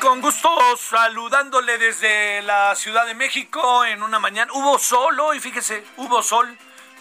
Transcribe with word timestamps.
Con 0.00 0.20
gusto 0.20 0.76
saludándole 0.76 1.78
desde 1.78 2.42
la 2.42 2.74
Ciudad 2.74 3.06
de 3.06 3.14
México 3.14 3.84
en 3.84 4.02
una 4.02 4.18
mañana. 4.18 4.52
Hubo 4.52 4.78
sol 4.78 5.18
hoy, 5.20 5.40
fíjese, 5.40 5.84
hubo 5.96 6.22
sol, 6.22 6.56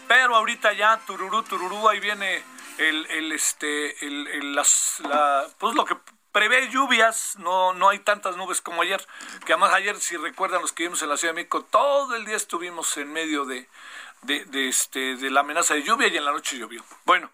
pero 0.07 0.35
ahorita 0.35 0.73
ya 0.73 0.97
tururú, 1.05 1.43
tururú, 1.43 1.89
ahí 1.89 1.99
viene 1.99 2.43
el, 2.77 3.05
el 3.07 3.31
este, 3.31 4.05
el, 4.05 4.27
el- 4.27 4.55
las, 4.55 4.99
la, 5.01 5.47
pues 5.57 5.75
lo 5.75 5.85
que 5.85 5.97
prevé 6.31 6.69
lluvias, 6.69 7.35
no, 7.39 7.73
no 7.73 7.89
hay 7.89 7.99
tantas 7.99 8.37
nubes 8.37 8.61
como 8.61 8.81
ayer, 8.83 9.05
que 9.45 9.53
además 9.53 9.73
ayer, 9.73 9.99
si 9.99 10.15
recuerdan 10.15 10.61
los 10.61 10.71
que 10.71 10.83
vimos 10.83 11.01
en 11.01 11.09
la 11.09 11.17
Ciudad 11.17 11.33
de 11.33 11.41
México, 11.41 11.63
todo 11.65 12.15
el 12.15 12.25
día 12.25 12.35
estuvimos 12.35 12.95
en 12.97 13.11
medio 13.11 13.45
de, 13.45 13.67
de, 14.21 14.45
de, 14.45 14.69
este, 14.69 15.15
de 15.17 15.29
la 15.29 15.41
amenaza 15.41 15.73
de 15.73 15.83
lluvia 15.83 16.07
y 16.07 16.17
en 16.17 16.25
la 16.25 16.31
noche 16.31 16.57
llovió. 16.57 16.83
Bueno, 17.05 17.31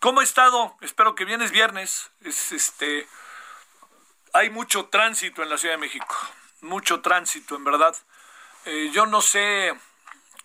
¿cómo 0.00 0.20
ha 0.20 0.24
estado? 0.24 0.76
Espero 0.80 1.14
que 1.14 1.24
bien 1.24 1.42
es 1.42 1.52
viernes, 1.52 2.10
es 2.22 2.52
este 2.52 3.08
hay 4.32 4.50
mucho 4.50 4.86
tránsito 4.86 5.42
en 5.42 5.48
la 5.50 5.58
Ciudad 5.58 5.74
de 5.74 5.80
México, 5.80 6.14
mucho 6.60 7.00
tránsito, 7.00 7.56
en 7.56 7.64
verdad. 7.64 7.96
Eh, 8.64 8.90
yo 8.92 9.06
no 9.06 9.20
sé 9.20 9.74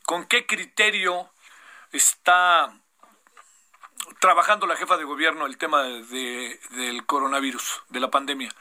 con 0.05 0.25
qué 0.25 0.45
criterio 0.45 1.29
está 1.91 2.73
trabajando 4.19 4.67
la 4.67 4.75
jefa 4.75 4.97
de 4.97 5.03
gobierno 5.03 5.45
el 5.45 5.57
tema 5.57 5.83
de- 5.83 6.59
del 6.71 7.05
coronavirus, 7.05 7.83
de 7.89 7.99
la 7.99 8.09
pandemia. 8.09 8.53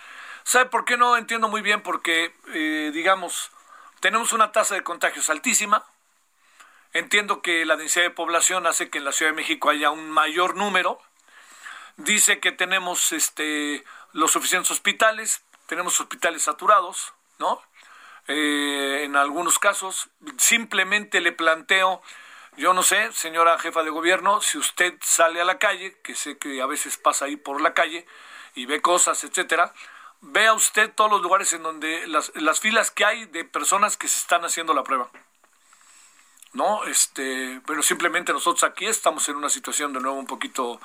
¿Sabe 0.44 0.66
por 0.66 0.84
qué 0.84 0.96
no 0.96 1.16
entiendo 1.16 1.48
muy 1.48 1.62
bien? 1.62 1.82
Porque, 1.82 2.34
eh, 2.52 2.90
digamos, 2.92 3.50
tenemos 4.00 4.32
una 4.32 4.50
tasa 4.52 4.74
de 4.74 4.82
contagios 4.82 5.30
altísima. 5.30 5.84
Entiendo 6.92 7.42
que 7.42 7.64
la 7.64 7.76
densidad 7.76 8.04
de 8.04 8.10
población 8.10 8.66
hace 8.66 8.90
que 8.90 8.98
en 8.98 9.04
la 9.04 9.12
Ciudad 9.12 9.32
de 9.32 9.36
México 9.36 9.70
haya 9.70 9.90
un 9.90 10.10
mayor 10.10 10.56
número 10.56 11.00
dice 11.96 12.40
que 12.40 12.52
tenemos 12.52 13.12
este 13.12 13.84
los 14.12 14.32
suficientes 14.32 14.70
hospitales, 14.70 15.42
tenemos 15.66 15.98
hospitales 16.00 16.42
saturados, 16.42 17.12
¿no? 17.38 17.60
Eh, 18.28 19.02
en 19.04 19.16
algunos 19.16 19.58
casos, 19.58 20.08
simplemente 20.38 21.20
le 21.20 21.32
planteo, 21.32 22.02
yo 22.56 22.72
no 22.72 22.82
sé, 22.82 23.12
señora 23.12 23.58
jefa 23.58 23.82
de 23.82 23.90
gobierno, 23.90 24.40
si 24.40 24.58
usted 24.58 24.94
sale 25.02 25.40
a 25.40 25.44
la 25.44 25.58
calle, 25.58 25.96
que 26.02 26.14
sé 26.14 26.38
que 26.38 26.62
a 26.62 26.66
veces 26.66 26.96
pasa 26.96 27.24
ahí 27.24 27.36
por 27.36 27.60
la 27.60 27.74
calle 27.74 28.06
y 28.54 28.66
ve 28.66 28.80
cosas, 28.80 29.24
etcétera, 29.24 29.74
vea 30.20 30.52
usted 30.52 30.92
todos 30.94 31.10
los 31.10 31.22
lugares 31.22 31.52
en 31.52 31.62
donde 31.62 32.06
las, 32.06 32.32
las 32.36 32.60
filas 32.60 32.90
que 32.90 33.04
hay 33.04 33.26
de 33.26 33.44
personas 33.44 33.96
que 33.96 34.08
se 34.08 34.18
están 34.18 34.44
haciendo 34.44 34.74
la 34.74 34.84
prueba. 34.84 35.10
¿no? 36.52 36.84
Este, 36.84 37.60
pero 37.66 37.82
simplemente 37.82 38.32
nosotros 38.32 38.62
aquí 38.64 38.86
estamos 38.86 39.28
en 39.28 39.36
una 39.36 39.48
situación 39.48 39.92
de 39.92 40.00
nuevo 40.00 40.18
un 40.18 40.26
poquito 40.26 40.80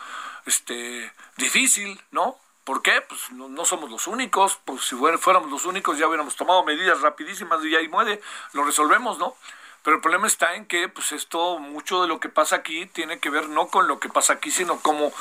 este, 0.45 1.11
difícil, 1.35 1.99
¿no? 2.11 2.39
¿Por 2.67 2.81
qué? 2.81 2.99
Pues 2.99 3.31
no, 3.31 3.63
somos 3.63 3.89
los 3.89 4.07
únicos, 4.07 4.59
pues 4.65 4.83
si 4.83 4.97
fuéramos 4.97 5.49
los 5.49 5.63
únicos 5.63 5.97
ya 5.97 6.05
hubiéramos 6.05 6.35
tomado 6.35 6.65
medidas 6.65 6.99
rapidísimas 6.99 7.63
y 7.63 7.73
ahí 7.73 7.87
muere, 7.87 8.21
lo 8.51 8.65
resolvemos, 8.65 9.17
¿no? 9.17 9.37
Pero 9.83 9.95
el 9.95 10.01
problema 10.01 10.27
está 10.27 10.53
en 10.53 10.65
que 10.65 10.89
pues 10.89 11.13
esto, 11.13 11.59
mucho 11.59 12.01
de 12.01 12.09
lo 12.09 12.19
que 12.19 12.27
pasa 12.27 12.57
aquí 12.57 12.85
tiene 12.87 13.19
que 13.21 13.29
ver 13.29 13.47
no 13.47 13.69
con 13.69 13.87
lo 13.87 14.01
que 14.01 14.09
pasa 14.09 14.33
aquí, 14.33 14.51
sino 14.51 14.81
como 14.81 15.13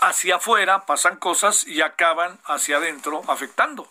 hacia 0.00 0.36
afuera 0.36 0.86
pasan 0.86 1.16
cosas 1.16 1.66
y 1.66 1.82
acaban 1.82 2.38
hacia 2.44 2.76
adentro 2.76 3.22
afectando. 3.26 3.90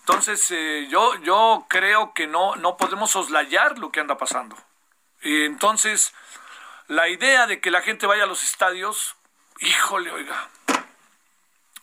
Entonces, 0.00 0.50
eh, 0.52 0.86
yo, 0.88 1.16
yo 1.16 1.66
creo 1.68 2.14
que 2.14 2.26
no, 2.26 2.56
no 2.56 2.78
podemos 2.78 3.10
soslayar 3.10 3.78
lo 3.78 3.92
que 3.92 4.00
anda 4.00 4.16
pasando. 4.16 4.56
Y 5.20 5.44
entonces, 5.44 6.14
la 6.88 7.10
idea 7.10 7.46
de 7.46 7.60
que 7.60 7.70
la 7.70 7.82
gente 7.82 8.06
vaya 8.06 8.24
a 8.24 8.26
los 8.26 8.42
estadios, 8.42 9.16
híjole, 9.60 10.10
oiga, 10.12 10.48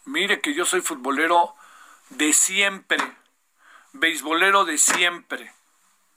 mire 0.05 0.41
que 0.41 0.53
yo 0.53 0.65
soy 0.65 0.81
futbolero 0.81 1.55
de 2.09 2.33
siempre, 2.33 2.97
beisbolero 3.93 4.65
de 4.65 4.77
siempre. 4.77 5.53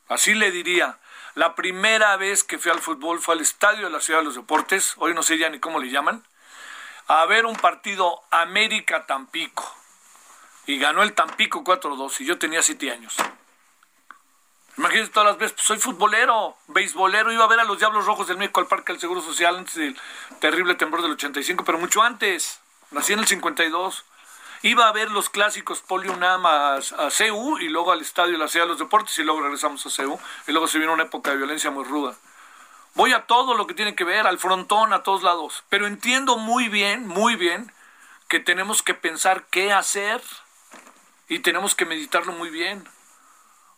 Así 0.09 0.35
le 0.35 0.51
diría. 0.51 0.99
La 1.35 1.57
primera 1.57 2.17
vez 2.17 2.45
que 2.45 2.59
fui 2.59 2.71
al 2.71 2.79
fútbol 2.79 3.21
fue 3.21 3.35
al 3.35 3.41
estadio 3.41 3.87
de 3.87 3.91
la 3.91 4.01
Ciudad 4.01 4.21
de 4.21 4.27
los 4.27 4.37
Deportes, 4.37 4.95
hoy 4.99 5.15
no 5.15 5.25
sé 5.25 5.37
ya 5.37 5.51
ni 5.51 5.59
cómo 5.59 5.81
le 5.81 5.91
llaman, 5.91 6.23
a 7.09 7.27
ver 7.27 7.45
un 7.45 7.57
partido 7.57 8.23
América-Tampico. 8.31 9.65
Y 10.67 10.79
ganó 10.79 11.03
el 11.03 11.13
Tampico 11.13 11.65
4-2 11.65 12.21
y 12.21 12.27
yo 12.27 12.39
tenía 12.39 12.63
7 12.63 12.91
años. 12.93 13.17
Imagínense 14.77 15.13
todas 15.13 15.29
las 15.29 15.39
veces, 15.39 15.53
pues 15.55 15.67
soy 15.67 15.79
futbolero, 15.79 16.57
beisbolero, 16.69 17.33
iba 17.33 17.45
a 17.45 17.49
ver 17.49 17.61
a 17.61 17.65
los 17.65 17.79
Diablos 17.79 18.07
Rojos 18.07 18.27
del 18.27 18.39
México 18.39 18.61
al 18.61 18.67
Parque 18.67 18.93
del 18.93 19.01
Seguro 19.01 19.21
Social 19.21 19.57
antes 19.57 19.75
del 19.75 19.99
terrible 20.41 20.75
temblor 20.75 21.03
del 21.03 21.13
85, 21.13 21.65
pero 21.65 21.79
mucho 21.79 22.03
antes, 22.03 22.61
nací 22.95 23.13
en 23.13 23.19
el 23.19 23.27
52. 23.27 24.05
Iba 24.63 24.89
a 24.89 24.93
ver 24.93 25.11
los 25.11 25.29
clásicos 25.29 25.81
Polio 25.81 26.13
Unam 26.13 26.47
a, 26.47 26.77
a 26.77 27.11
CEU 27.11 27.59
y 27.59 27.69
luego 27.69 27.93
al 27.93 28.01
Estadio 28.01 28.39
la 28.39 28.49
Ciudad 28.49 28.65
de 28.65 28.71
los 28.71 28.79
Deportes 28.79 29.19
y 29.19 29.23
luego 29.23 29.43
regresamos 29.43 29.85
a 29.85 29.91
CEU 29.91 30.19
y 30.47 30.53
luego 30.53 30.67
se 30.67 30.79
vino 30.79 30.93
una 30.93 31.03
época 31.03 31.33
de 31.33 31.37
violencia 31.37 31.71
muy 31.71 31.85
ruda. 31.85 32.17
Voy 32.95 33.13
a 33.13 33.27
todo 33.27 33.55
lo 33.55 33.67
que 33.67 33.75
tiene 33.75 33.95
que 33.95 34.05
ver, 34.05 34.27
al 34.27 34.39
frontón, 34.39 34.93
a 34.93 35.03
todos 35.03 35.23
lados, 35.23 35.65
pero 35.69 35.87
entiendo 35.87 36.39
muy 36.39 36.69
bien, 36.69 37.07
muy 37.07 37.35
bien, 37.37 37.73
que 38.29 38.41
tenemos 38.41 38.83
que 38.83 38.95
pensar 38.95 39.45
qué 39.51 39.73
hacer 39.73 40.23
y 41.29 41.41
tenemos 41.41 41.75
que 41.75 41.85
meditarlo 41.85 42.33
muy 42.33 42.51
bien. 42.51 42.89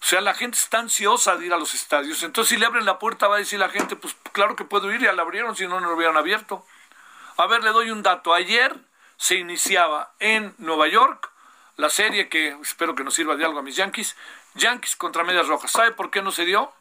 O 0.02 0.05
sea, 0.05 0.20
la 0.20 0.35
gente 0.35 0.58
está 0.58 0.79
ansiosa 0.79 1.37
de 1.37 1.46
ir 1.46 1.52
a 1.55 1.58
los 1.58 1.75
estadios. 1.75 2.23
Entonces, 2.23 2.50
si 2.50 2.56
le 2.58 2.67
abren 2.67 2.85
la 2.85 2.99
puerta, 2.99 3.26
va 3.26 3.37
a 3.37 3.38
decir 3.38 3.58
la 3.58 3.70
gente, 3.70 3.96
pues 3.96 4.14
claro 4.32 4.55
que 4.55 4.64
puedo 4.64 4.93
ir, 4.93 5.00
ya 5.00 5.12
la 5.12 5.23
abrieron, 5.23 5.56
si 5.56 5.67
no, 5.67 5.81
no 5.81 5.88
lo 5.88 5.96
hubieran 5.96 6.17
abierto. 6.17 6.64
A 7.38 7.46
ver, 7.46 7.64
le 7.64 7.70
doy 7.70 7.91
un 7.91 8.02
dato. 8.02 8.32
Ayer 8.32 8.76
se 9.17 9.37
iniciaba 9.37 10.15
en 10.19 10.55
Nueva 10.59 10.89
York 10.89 11.31
la 11.77 11.91
serie 11.91 12.29
que 12.29 12.57
espero 12.63 12.95
que 12.95 13.05
nos 13.05 13.15
sirva 13.15 13.37
de 13.37 13.45
algo 13.45 13.59
a 13.59 13.63
mis 13.63 13.77
Yankees. 13.77 14.17
Yankees 14.55 14.97
contra 14.97 15.25
Medias 15.25 15.49
Rojas. 15.49 15.71
¿Sabe 15.71 15.93
por 15.93 16.11
qué 16.11 16.23
no 16.23 16.33
se 16.33 16.45
dio? 16.45 16.73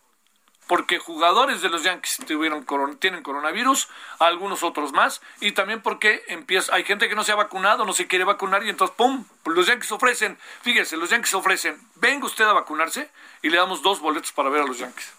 porque 0.67 0.99
jugadores 0.99 1.61
de 1.61 1.69
los 1.69 1.83
Yankees 1.83 2.17
tuvieron 2.25 2.65
tienen 2.97 3.21
coronavirus, 3.21 3.87
algunos 4.19 4.63
otros 4.63 4.93
más, 4.93 5.21
y 5.39 5.51
también 5.51 5.81
porque 5.81 6.23
empieza, 6.27 6.73
hay 6.73 6.83
gente 6.83 7.07
que 7.07 7.15
no 7.15 7.23
se 7.23 7.31
ha 7.31 7.35
vacunado, 7.35 7.85
no 7.85 7.93
se 7.93 8.07
quiere 8.07 8.25
vacunar, 8.25 8.63
y 8.63 8.69
entonces, 8.69 8.95
¡pum! 8.95 9.25
Los 9.45 9.67
Yankees 9.67 9.91
ofrecen, 9.91 10.37
fíjese, 10.61 10.97
los 10.97 11.09
Yankees 11.09 11.33
ofrecen, 11.33 11.79
venga 11.95 12.25
usted 12.25 12.45
a 12.45 12.53
vacunarse 12.53 13.11
y 13.41 13.49
le 13.49 13.57
damos 13.57 13.83
dos 13.83 13.99
boletos 13.99 14.31
para 14.31 14.49
ver 14.49 14.63
a 14.63 14.65
los 14.65 14.79
Yankees. 14.79 15.13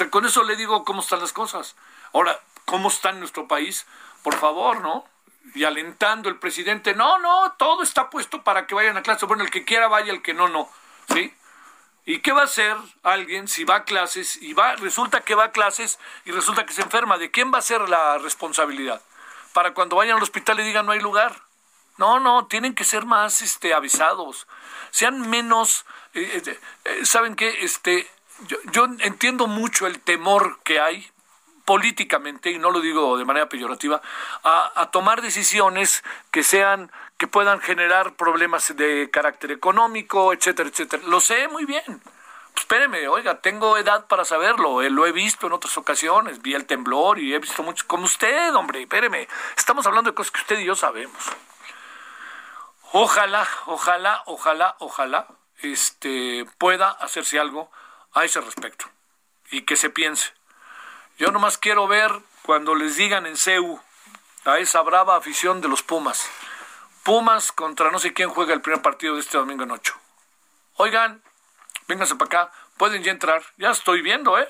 O 0.00 0.10
con 0.10 0.24
eso 0.24 0.42
le 0.42 0.56
digo 0.56 0.84
cómo 0.84 1.00
están 1.00 1.20
las 1.20 1.32
cosas. 1.32 1.74
Ahora, 2.12 2.38
¿cómo 2.64 2.88
está 2.88 3.10
en 3.10 3.20
nuestro 3.20 3.48
país? 3.48 3.86
Por 4.22 4.34
favor, 4.34 4.80
¿no? 4.80 5.04
Y 5.54 5.64
alentando 5.64 6.28
el 6.28 6.38
presidente, 6.38 6.94
no, 6.94 7.18
no, 7.18 7.52
todo 7.52 7.82
está 7.82 8.10
puesto 8.10 8.42
para 8.42 8.66
que 8.66 8.74
vayan 8.74 8.96
a 8.96 9.02
clase. 9.02 9.26
Bueno, 9.26 9.44
el 9.44 9.50
que 9.50 9.64
quiera 9.64 9.88
vaya, 9.88 10.12
el 10.12 10.22
que 10.22 10.34
no, 10.34 10.48
no. 10.48 10.68
¿Sí? 11.12 11.32
¿Y 12.04 12.20
qué 12.20 12.32
va 12.32 12.42
a 12.42 12.44
hacer 12.44 12.76
alguien 13.02 13.48
si 13.48 13.64
va 13.64 13.76
a 13.76 13.84
clases 13.84 14.40
y 14.40 14.52
va, 14.52 14.76
resulta 14.76 15.22
que 15.22 15.34
va 15.34 15.46
a 15.46 15.52
clases 15.52 15.98
y 16.24 16.30
resulta 16.30 16.64
que 16.64 16.72
se 16.72 16.82
enferma? 16.82 17.18
¿De 17.18 17.32
quién 17.32 17.52
va 17.52 17.58
a 17.58 17.62
ser 17.62 17.88
la 17.88 18.18
responsabilidad? 18.18 19.02
Para 19.52 19.74
cuando 19.74 19.96
vayan 19.96 20.16
al 20.16 20.22
hospital 20.22 20.60
y 20.60 20.62
digan 20.62 20.86
no 20.86 20.92
hay 20.92 21.00
lugar. 21.00 21.42
No, 21.98 22.20
no, 22.20 22.46
tienen 22.46 22.74
que 22.74 22.84
ser 22.84 23.06
más 23.06 23.42
este, 23.42 23.74
avisados. 23.74 24.46
Sean 24.90 25.28
menos. 25.28 25.84
Eh, 26.14 26.42
eh, 26.46 26.60
eh, 26.84 27.06
¿Saben 27.06 27.34
qué? 27.34 27.64
Este, 27.64 28.08
yo, 28.46 28.58
yo 28.70 28.84
entiendo 29.00 29.46
mucho 29.48 29.86
el 29.86 30.00
temor 30.00 30.60
que 30.62 30.78
hay 30.78 31.10
políticamente, 31.66 32.50
y 32.50 32.58
no 32.58 32.70
lo 32.70 32.80
digo 32.80 33.18
de 33.18 33.26
manera 33.26 33.50
peyorativa, 33.50 34.00
a, 34.42 34.72
a 34.74 34.90
tomar 34.90 35.20
decisiones 35.20 36.02
que 36.30 36.42
sean 36.42 36.90
que 37.18 37.26
puedan 37.26 37.60
generar 37.60 38.14
problemas 38.14 38.74
de 38.76 39.10
carácter 39.10 39.50
económico, 39.50 40.32
etcétera, 40.32 40.70
etcétera. 40.70 41.02
Lo 41.06 41.20
sé 41.20 41.48
muy 41.48 41.66
bien. 41.66 42.00
Pues 42.56 42.64
espéreme, 42.64 43.06
oiga, 43.08 43.42
tengo 43.42 43.76
edad 43.76 44.06
para 44.06 44.24
saberlo, 44.24 44.80
eh, 44.80 44.88
lo 44.88 45.06
he 45.06 45.12
visto 45.12 45.46
en 45.46 45.52
otras 45.52 45.76
ocasiones, 45.76 46.40
vi 46.40 46.54
el 46.54 46.64
temblor 46.64 47.18
y 47.18 47.34
he 47.34 47.38
visto 47.38 47.62
mucho, 47.62 47.84
como 47.86 48.04
usted, 48.04 48.54
hombre, 48.54 48.80
espéreme, 48.80 49.28
estamos 49.58 49.86
hablando 49.86 50.10
de 50.10 50.14
cosas 50.14 50.30
que 50.30 50.40
usted 50.40 50.58
y 50.60 50.64
yo 50.64 50.74
sabemos. 50.74 51.22
Ojalá, 52.92 53.46
ojalá, 53.66 54.22
ojalá, 54.24 54.74
ojalá, 54.78 55.26
este, 55.60 56.46
pueda 56.56 56.90
hacerse 56.92 57.38
algo 57.38 57.70
a 58.14 58.24
ese 58.24 58.40
respecto 58.40 58.86
y 59.50 59.62
que 59.62 59.76
se 59.76 59.90
piense. 59.90 60.32
Yo 61.18 61.30
nomás 61.30 61.56
quiero 61.56 61.86
ver 61.88 62.10
cuando 62.42 62.74
les 62.74 62.96
digan 62.96 63.24
en 63.24 63.38
CEU 63.38 63.80
a 64.44 64.58
esa 64.58 64.82
brava 64.82 65.16
afición 65.16 65.62
de 65.62 65.68
los 65.68 65.82
Pumas, 65.82 66.28
Pumas 67.04 67.52
contra 67.52 67.90
no 67.90 67.98
sé 67.98 68.12
quién 68.12 68.28
juega 68.28 68.52
el 68.52 68.60
primer 68.60 68.82
partido 68.82 69.14
de 69.14 69.20
este 69.20 69.38
domingo 69.38 69.62
en 69.62 69.70
ocho. 69.70 69.94
Oigan, 70.74 71.22
vénganse 71.88 72.16
para 72.16 72.42
acá, 72.42 72.52
pueden 72.76 73.02
ya 73.02 73.12
entrar. 73.12 73.42
Ya 73.56 73.70
estoy 73.70 74.02
viendo, 74.02 74.38
¿eh? 74.38 74.48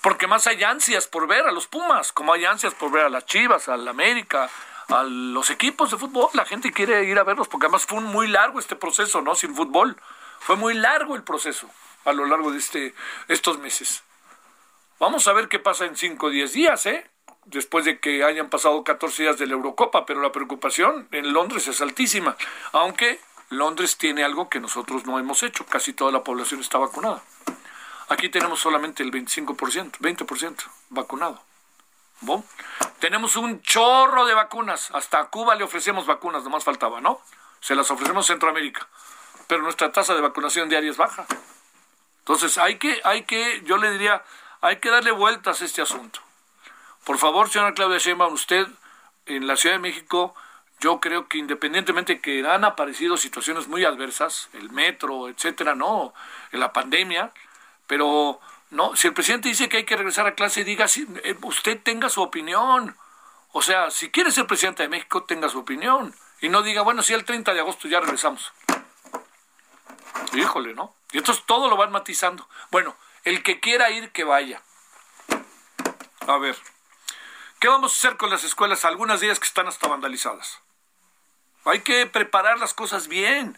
Porque 0.00 0.26
más 0.26 0.46
hay 0.46 0.64
ansias 0.64 1.06
por 1.06 1.28
ver 1.28 1.46
a 1.46 1.52
los 1.52 1.68
Pumas, 1.68 2.10
como 2.10 2.32
hay 2.32 2.46
ansias 2.46 2.74
por 2.74 2.90
ver 2.90 3.04
a 3.04 3.08
las 3.08 3.26
Chivas, 3.26 3.68
a 3.68 3.76
la 3.76 3.90
América, 3.90 4.50
a 4.88 5.02
los 5.04 5.50
equipos 5.50 5.90
de 5.90 5.98
fútbol. 5.98 6.30
La 6.32 6.46
gente 6.46 6.72
quiere 6.72 7.04
ir 7.04 7.18
a 7.18 7.24
verlos 7.24 7.46
porque 7.46 7.66
además 7.66 7.86
fue 7.86 8.00
muy 8.00 8.26
largo 8.26 8.58
este 8.58 8.74
proceso, 8.74 9.20
¿no? 9.20 9.36
Sin 9.36 9.54
fútbol. 9.54 9.96
Fue 10.40 10.56
muy 10.56 10.74
largo 10.74 11.14
el 11.14 11.22
proceso 11.22 11.70
a 12.06 12.12
lo 12.12 12.26
largo 12.26 12.50
de 12.50 12.58
este, 12.58 12.94
estos 13.28 13.58
meses. 13.58 14.02
Vamos 15.02 15.26
a 15.26 15.32
ver 15.32 15.48
qué 15.48 15.58
pasa 15.58 15.84
en 15.84 15.96
cinco 15.96 16.26
o 16.26 16.30
diez 16.30 16.52
días, 16.52 16.86
¿eh? 16.86 17.04
después 17.46 17.84
de 17.84 17.98
que 17.98 18.22
hayan 18.22 18.48
pasado 18.48 18.84
14 18.84 19.24
días 19.24 19.36
de 19.36 19.48
la 19.48 19.54
Eurocopa, 19.54 20.06
pero 20.06 20.22
la 20.22 20.30
preocupación 20.30 21.08
en 21.10 21.32
Londres 21.32 21.66
es 21.66 21.80
altísima, 21.80 22.36
aunque 22.70 23.18
Londres 23.48 23.98
tiene 23.98 24.22
algo 24.22 24.48
que 24.48 24.60
nosotros 24.60 25.04
no 25.04 25.18
hemos 25.18 25.42
hecho, 25.42 25.66
casi 25.66 25.92
toda 25.92 26.12
la 26.12 26.22
población 26.22 26.60
está 26.60 26.78
vacunada. 26.78 27.20
Aquí 28.10 28.28
tenemos 28.28 28.60
solamente 28.60 29.02
el 29.02 29.10
25%, 29.10 29.98
20% 29.98 30.56
vacunado. 30.90 31.42
Tenemos 33.00 33.34
un 33.34 33.60
chorro 33.60 34.24
de 34.24 34.34
vacunas, 34.34 34.92
hasta 34.92 35.18
a 35.18 35.30
Cuba 35.30 35.56
le 35.56 35.64
ofrecemos 35.64 36.06
vacunas, 36.06 36.44
nomás 36.44 36.62
faltaba, 36.62 37.00
¿no? 37.00 37.20
Se 37.58 37.74
las 37.74 37.90
ofrecemos 37.90 38.26
a 38.26 38.34
Centroamérica, 38.34 38.86
pero 39.48 39.62
nuestra 39.62 39.90
tasa 39.90 40.14
de 40.14 40.20
vacunación 40.20 40.68
diaria 40.68 40.92
es 40.92 40.96
baja. 40.96 41.26
Entonces 42.20 42.56
hay 42.56 42.78
que, 42.78 43.00
hay 43.02 43.24
que, 43.24 43.62
yo 43.64 43.78
le 43.78 43.90
diría, 43.90 44.22
hay 44.62 44.76
que 44.76 44.90
darle 44.90 45.10
vueltas 45.10 45.60
a 45.60 45.64
este 45.64 45.82
asunto. 45.82 46.20
Por 47.04 47.18
favor, 47.18 47.50
señora 47.50 47.74
Claudia 47.74 47.98
Sheinbaum, 47.98 48.32
usted 48.32 48.66
en 49.26 49.46
la 49.46 49.56
Ciudad 49.56 49.74
de 49.74 49.80
México, 49.80 50.34
yo 50.80 51.00
creo 51.00 51.28
que 51.28 51.38
independientemente 51.38 52.20
que 52.20 52.46
han 52.46 52.64
aparecido 52.64 53.16
situaciones 53.16 53.66
muy 53.66 53.84
adversas, 53.84 54.48
el 54.52 54.70
metro, 54.70 55.28
etcétera, 55.28 55.74
no, 55.74 56.14
en 56.52 56.60
la 56.60 56.72
pandemia, 56.72 57.32
pero 57.88 58.40
no, 58.70 58.94
si 58.94 59.08
el 59.08 59.14
presidente 59.14 59.48
dice 59.48 59.68
que 59.68 59.78
hay 59.78 59.84
que 59.84 59.96
regresar 59.96 60.26
a 60.26 60.34
clase, 60.34 60.64
diga, 60.64 60.86
si, 60.86 61.06
eh, 61.24 61.36
usted 61.42 61.80
tenga 61.82 62.08
su 62.08 62.22
opinión. 62.22 62.96
O 63.50 63.62
sea, 63.62 63.90
si 63.90 64.10
quiere 64.10 64.30
ser 64.30 64.46
presidente 64.46 64.84
de 64.84 64.88
México, 64.88 65.24
tenga 65.24 65.48
su 65.48 65.58
opinión. 65.58 66.14
Y 66.40 66.48
no 66.48 66.62
diga, 66.62 66.82
bueno, 66.82 67.02
si 67.02 67.12
el 67.12 67.24
30 67.24 67.52
de 67.52 67.60
agosto 67.60 67.88
ya 67.88 68.00
regresamos. 68.00 68.52
Híjole, 70.32 70.72
¿no? 70.72 70.94
Y 71.12 71.18
entonces 71.18 71.44
todo 71.46 71.68
lo 71.68 71.76
van 71.76 71.92
matizando. 71.92 72.48
Bueno, 72.70 72.96
el 73.24 73.42
que 73.42 73.60
quiera 73.60 73.90
ir, 73.90 74.10
que 74.10 74.24
vaya. 74.24 74.62
A 76.26 76.38
ver. 76.38 76.56
¿Qué 77.60 77.68
vamos 77.68 77.92
a 77.92 77.96
hacer 77.96 78.16
con 78.16 78.30
las 78.30 78.44
escuelas? 78.44 78.84
Algunas 78.84 79.20
de 79.20 79.26
ellas 79.26 79.38
que 79.38 79.46
están 79.46 79.68
hasta 79.68 79.86
vandalizadas. 79.88 80.60
Hay 81.64 81.80
que 81.80 82.06
preparar 82.06 82.58
las 82.58 82.74
cosas 82.74 83.06
bien. 83.06 83.56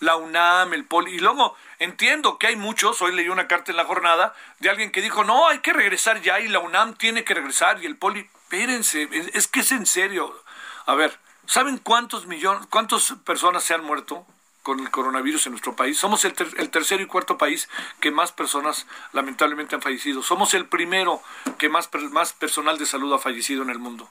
La 0.00 0.16
UNAM, 0.16 0.74
el 0.74 0.84
Poli. 0.84 1.14
Y 1.14 1.18
luego 1.18 1.56
entiendo 1.78 2.38
que 2.38 2.48
hay 2.48 2.56
muchos, 2.56 3.00
hoy 3.02 3.14
leí 3.14 3.28
una 3.28 3.48
carta 3.48 3.70
en 3.70 3.76
la 3.76 3.84
jornada, 3.84 4.34
de 4.58 4.70
alguien 4.70 4.92
que 4.92 5.02
dijo, 5.02 5.24
no, 5.24 5.48
hay 5.48 5.60
que 5.60 5.72
regresar 5.72 6.20
ya 6.22 6.40
y 6.40 6.48
la 6.48 6.58
UNAM 6.58 6.94
tiene 6.94 7.24
que 7.24 7.34
regresar 7.34 7.82
y 7.82 7.86
el 7.86 7.96
Poli. 7.96 8.28
Espérense, 8.44 9.08
es 9.32 9.46
que 9.46 9.60
es 9.60 9.72
en 9.72 9.86
serio. 9.86 10.42
A 10.86 10.94
ver, 10.94 11.18
¿saben 11.46 11.78
cuántos 11.78 12.26
millones, 12.26 12.66
cuántas 12.68 13.14
personas 13.24 13.62
se 13.62 13.74
han 13.74 13.84
muerto 13.84 14.26
con 14.62 14.80
el 14.80 14.90
coronavirus 14.90 15.46
en 15.46 15.52
nuestro 15.52 15.74
país. 15.74 15.98
Somos 15.98 16.24
el, 16.24 16.34
tercer 16.34 17.00
y 17.00 17.06
cuarto 17.06 17.38
país 17.38 17.68
que 18.00 18.10
más 18.10 18.32
personas 18.32 18.86
lamentablemente 19.12 19.74
han 19.74 19.82
fallecido. 19.82 20.22
Somos 20.22 20.54
el 20.54 20.66
primero 20.66 21.22
que 21.58 21.68
más, 21.68 21.88
más 22.10 22.32
personal 22.32 22.78
de 22.78 22.86
salud 22.86 23.12
ha 23.12 23.18
fallecido 23.18 23.62
en 23.62 23.70
el 23.70 23.78
mundo. 23.78 24.08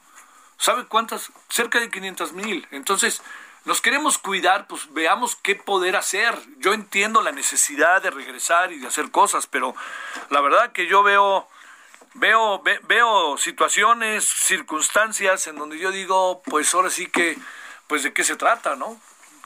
¿Sabe 0.58 0.86
cuántas? 0.86 1.32
Cerca 1.50 1.80
de 1.80 1.90
500 1.90 2.34
mil. 2.34 2.68
Entonces, 2.72 3.22
nos 3.66 3.82
queremos 3.82 4.18
cuidar, 4.18 4.68
pues 4.68 4.92
veamos 4.94 5.36
qué 5.36 5.56
poder 5.56 5.96
hacer. 5.96 6.36
Yo 6.58 6.74
entiendo 6.74 7.22
la 7.22 7.32
necesidad 7.32 8.02
de 8.02 8.10
regresar 8.10 8.72
y 8.72 8.80
de 8.80 8.88
hacer 8.88 9.12
cosas, 9.12 9.48
pero 9.48 9.76
la 10.30 10.42
verdad 10.42 10.72
que 10.72 10.88
yo 10.88 11.04
veo, 11.04 11.48
veo, 12.16 12.64
veo 12.88 13.38
situaciones, 13.38 14.26
circunstancias 14.26 15.48
en 15.48 15.58
donde 15.58 15.78
yo 15.78 15.92
digo, 15.92 16.42
pues 16.44 16.74
ahora 16.74 16.90
sí 16.90 17.08
que, 17.08 17.38
pues 17.88 18.04
de 18.04 18.14
qué 18.14 18.24
se 18.24 18.36
trata, 18.36 18.76
¿no? 18.76 19.00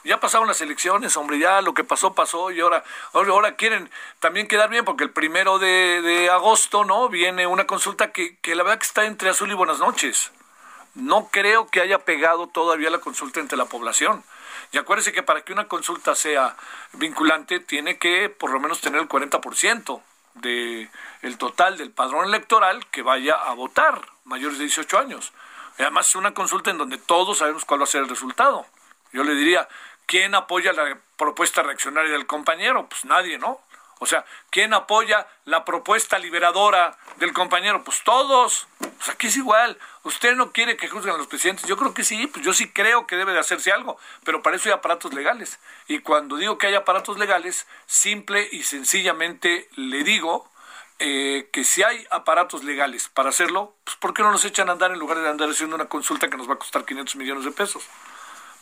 Ya 0.04 0.20
pasaron 0.20 0.46
las 0.46 0.60
elecciones, 0.60 1.16
hombre, 1.16 1.38
ya 1.38 1.62
lo 1.62 1.72
que 1.72 1.82
pasó, 1.82 2.12
pasó, 2.14 2.50
y 2.50 2.60
ahora, 2.60 2.84
ahora 3.12 3.56
quieren 3.56 3.90
también 4.20 4.46
quedar 4.46 4.68
bien, 4.68 4.84
porque 4.84 5.04
el 5.04 5.10
primero 5.10 5.58
de, 5.58 6.28
agosto, 6.30 6.84
¿no? 6.84 7.08
Viene 7.08 7.46
una 7.46 7.66
consulta 7.66 8.12
que, 8.12 8.36
que 8.38 8.54
la 8.54 8.62
verdad 8.62 8.78
que 8.78 8.86
está 8.86 9.06
entre 9.06 9.30
azul 9.30 9.50
y 9.50 9.54
buenas 9.54 9.78
noches. 9.78 10.30
No 10.94 11.28
creo 11.30 11.68
que 11.68 11.80
haya 11.80 11.98
pegado 11.98 12.46
todavía 12.48 12.90
la 12.90 12.98
consulta 12.98 13.40
entre 13.40 13.56
la 13.56 13.64
población. 13.64 14.22
Y 14.72 14.78
acuérdese 14.78 15.12
que 15.12 15.22
para 15.22 15.42
que 15.42 15.52
una 15.52 15.68
consulta 15.68 16.14
sea 16.14 16.56
vinculante, 16.92 17.60
tiene 17.60 17.98
que 17.98 18.28
por 18.28 18.50
lo 18.50 18.60
menos 18.60 18.80
tener 18.80 19.00
el 19.00 19.08
40% 19.08 20.02
de 20.34 20.90
el 21.22 21.38
total 21.38 21.78
del 21.78 21.90
padrón 21.90 22.26
electoral 22.26 22.86
que 22.88 23.02
vaya 23.02 23.34
a 23.34 23.54
votar, 23.54 24.00
mayores 24.24 24.58
de 24.58 24.64
18 24.64 24.98
años. 24.98 25.32
además 25.78 26.08
es 26.08 26.16
una 26.16 26.34
consulta 26.34 26.70
en 26.70 26.78
donde 26.78 26.98
todos 26.98 27.38
sabemos 27.38 27.64
cuál 27.64 27.80
va 27.80 27.84
a 27.84 27.88
ser 27.88 28.02
el 28.02 28.08
resultado. 28.08 28.66
Yo 29.12 29.22
le 29.22 29.34
diría, 29.34 29.68
¿Quién 30.06 30.34
apoya 30.34 30.72
la 30.72 30.98
propuesta 31.16 31.62
reaccionaria 31.62 32.12
del 32.12 32.26
compañero? 32.26 32.88
Pues 32.88 33.04
nadie, 33.04 33.38
¿no? 33.38 33.60
O 34.00 34.06
sea, 34.06 34.24
¿quién 34.50 34.74
apoya 34.74 35.26
la 35.44 35.64
propuesta 35.64 36.18
liberadora 36.18 36.98
del 37.16 37.32
compañero? 37.32 37.84
Pues 37.84 38.02
todos. 38.04 38.66
Pues 38.78 39.08
aquí 39.08 39.28
es 39.28 39.36
igual. 39.36 39.78
Usted 40.02 40.34
no 40.34 40.52
quiere 40.52 40.76
que 40.76 40.88
juzguen 40.88 41.14
a 41.14 41.18
los 41.18 41.26
presidentes. 41.26 41.66
Yo 41.66 41.76
creo 41.76 41.94
que 41.94 42.04
sí, 42.04 42.26
pues 42.26 42.44
yo 42.44 42.52
sí 42.52 42.70
creo 42.70 43.06
que 43.06 43.16
debe 43.16 43.32
de 43.32 43.38
hacerse 43.38 43.72
algo, 43.72 43.98
pero 44.24 44.42
para 44.42 44.56
eso 44.56 44.68
hay 44.68 44.74
aparatos 44.74 45.14
legales. 45.14 45.58
Y 45.86 46.00
cuando 46.00 46.36
digo 46.36 46.58
que 46.58 46.66
hay 46.66 46.74
aparatos 46.74 47.18
legales, 47.18 47.66
simple 47.86 48.48
y 48.50 48.64
sencillamente 48.64 49.68
le 49.76 50.02
digo 50.04 50.50
eh, 50.98 51.48
que 51.52 51.64
si 51.64 51.82
hay 51.82 52.06
aparatos 52.10 52.62
legales 52.62 53.08
para 53.08 53.30
hacerlo, 53.30 53.74
pues 53.84 53.96
¿por 53.96 54.12
qué 54.12 54.22
no 54.22 54.30
nos 54.30 54.44
echan 54.44 54.68
a 54.68 54.72
andar 54.72 54.90
en 54.90 54.98
lugar 54.98 55.18
de 55.18 55.28
andar 55.28 55.48
haciendo 55.48 55.76
una 55.76 55.86
consulta 55.86 56.28
que 56.28 56.36
nos 56.36 56.48
va 56.48 56.54
a 56.54 56.58
costar 56.58 56.84
500 56.84 57.16
millones 57.16 57.44
de 57.44 57.52
pesos? 57.52 57.84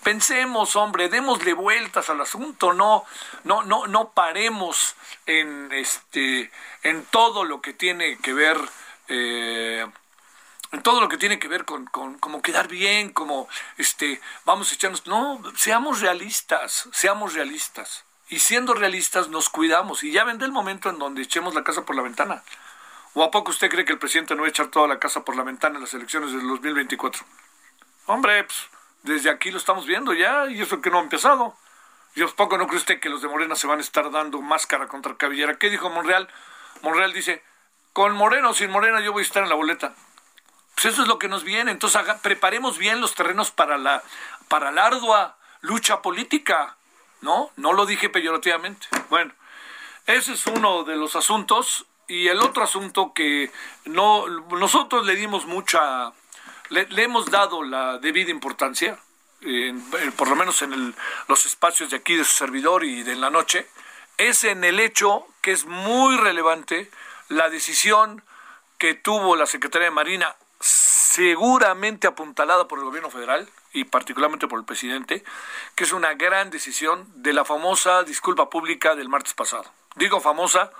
Pensemos, 0.02 0.74
hombre, 0.74 1.08
démosle 1.08 1.52
vueltas 1.52 2.10
al 2.10 2.20
asunto, 2.20 2.72
no, 2.72 3.04
no, 3.44 3.62
no, 3.62 3.86
no 3.86 4.10
paremos 4.10 4.96
en 5.26 5.70
este, 5.72 6.50
en 6.82 7.04
todo 7.04 7.44
lo 7.44 7.60
que 7.60 7.72
tiene 7.72 8.18
que 8.18 8.34
ver, 8.34 8.58
eh, 9.06 9.86
en 10.72 10.82
todo 10.82 11.00
lo 11.00 11.08
que 11.08 11.18
tiene 11.18 11.38
que 11.38 11.46
ver 11.46 11.64
con, 11.64 11.86
con 11.86 12.18
como 12.18 12.42
quedar 12.42 12.66
bien, 12.66 13.12
como 13.12 13.48
este, 13.78 14.20
vamos 14.44 14.72
a 14.72 14.74
echarnos, 14.74 15.06
no, 15.06 15.40
seamos 15.56 16.00
realistas, 16.00 16.88
seamos 16.92 17.34
realistas. 17.34 18.04
Y 18.28 18.38
siendo 18.38 18.72
realistas 18.72 19.28
nos 19.28 19.50
cuidamos. 19.50 20.02
Y 20.04 20.10
ya 20.10 20.24
vendrá 20.24 20.46
el 20.46 20.52
momento 20.52 20.88
en 20.88 20.98
donde 20.98 21.20
echemos 21.20 21.54
la 21.54 21.62
casa 21.62 21.84
por 21.84 21.94
la 21.94 22.00
ventana. 22.00 22.42
¿O 23.12 23.22
a 23.22 23.30
poco 23.30 23.50
usted 23.50 23.68
cree 23.70 23.84
que 23.84 23.92
el 23.92 23.98
presidente 23.98 24.34
no 24.34 24.40
va 24.40 24.46
a 24.46 24.50
echar 24.50 24.68
toda 24.68 24.88
la 24.88 24.98
casa 24.98 25.22
por 25.22 25.36
la 25.36 25.42
ventana 25.42 25.74
en 25.76 25.82
las 25.82 25.92
elecciones 25.92 26.32
del 26.32 26.48
2024? 26.48 27.22
Hombre, 28.06 28.44
pues, 28.44 28.70
desde 29.02 29.30
aquí 29.30 29.50
lo 29.50 29.58
estamos 29.58 29.86
viendo 29.86 30.12
ya, 30.12 30.46
y 30.46 30.60
eso 30.60 30.80
que 30.80 30.90
no 30.90 30.98
ha 30.98 31.02
empezado. 31.02 31.56
¿Y 32.14 32.22
a 32.22 32.26
poco 32.26 32.58
no 32.58 32.66
cree 32.66 33.00
que 33.00 33.08
los 33.08 33.22
de 33.22 33.28
Morena 33.28 33.54
se 33.54 33.66
van 33.66 33.78
a 33.78 33.82
estar 33.82 34.10
dando 34.10 34.40
máscara 34.42 34.86
contra 34.86 35.16
cabellera? 35.16 35.58
¿Qué 35.58 35.70
dijo 35.70 35.88
Monreal? 35.88 36.28
Monreal 36.82 37.12
dice, 37.12 37.42
con 37.92 38.14
Morena 38.14 38.50
o 38.50 38.54
sin 38.54 38.70
Morena 38.70 39.00
yo 39.00 39.12
voy 39.12 39.22
a 39.22 39.26
estar 39.26 39.42
en 39.42 39.48
la 39.48 39.54
boleta. 39.54 39.94
Pues 40.74 40.86
eso 40.86 41.02
es 41.02 41.08
lo 41.08 41.18
que 41.18 41.28
nos 41.28 41.44
viene. 41.44 41.70
Entonces 41.70 42.02
preparemos 42.22 42.78
bien 42.78 43.00
los 43.00 43.14
terrenos 43.14 43.50
para 43.50 43.78
la, 43.78 44.02
para 44.48 44.70
la 44.72 44.86
ardua 44.86 45.36
lucha 45.60 46.02
política. 46.02 46.76
¿No? 47.20 47.50
No 47.56 47.72
lo 47.72 47.86
dije 47.86 48.08
peyorativamente. 48.08 48.88
Bueno, 49.08 49.32
ese 50.06 50.32
es 50.32 50.46
uno 50.46 50.84
de 50.84 50.96
los 50.96 51.14
asuntos. 51.16 51.86
Y 52.08 52.28
el 52.28 52.40
otro 52.40 52.64
asunto 52.64 53.12
que 53.14 53.50
no 53.84 54.26
nosotros 54.26 55.06
le 55.06 55.14
dimos 55.14 55.46
mucha, 55.46 56.12
le, 56.72 57.02
hemos 57.02 57.30
dado 57.30 57.62
la 57.62 57.98
debida 57.98 58.30
importancia, 58.30 58.98
por 60.16 60.28
lo 60.28 60.36
menos 60.36 60.62
en 60.62 60.94
los 61.28 61.46
espacios 61.46 61.90
de 61.90 61.96
aquí 61.96 62.16
de 62.16 62.24
su 62.24 62.32
servidor 62.32 62.84
y 62.84 63.02
de 63.02 63.16
la 63.16 63.30
noche, 63.30 63.66
es 64.16 64.44
en 64.44 64.64
el 64.64 64.80
hecho 64.80 65.26
que 65.40 65.52
es 65.52 65.64
muy 65.66 66.16
relevante 66.16 66.90
la 67.28 67.50
decisión 67.50 68.22
que 68.78 68.94
tuvo 68.94 69.36
la 69.36 69.46
Secretaría 69.46 69.88
de 69.88 69.94
Marina, 69.94 70.34
seguramente 70.60 72.06
apuntalada 72.06 72.68
por 72.68 72.78
el 72.78 72.84
gobierno 72.84 73.10
federal 73.10 73.48
y 73.72 73.84
particularmente 73.84 74.48
por 74.48 74.58
el 74.58 74.64
presidente, 74.64 75.24
que 75.74 75.84
es 75.84 75.92
una 75.92 76.14
gran 76.14 76.50
decisión 76.50 77.06
de 77.16 77.32
la 77.32 77.44
famosa 77.44 78.02
disculpa 78.02 78.48
pública 78.48 78.94
del 78.94 79.08
martes 79.08 79.34
pasado. 79.34 79.64
Digo 79.96 80.20
famosa 80.20 80.70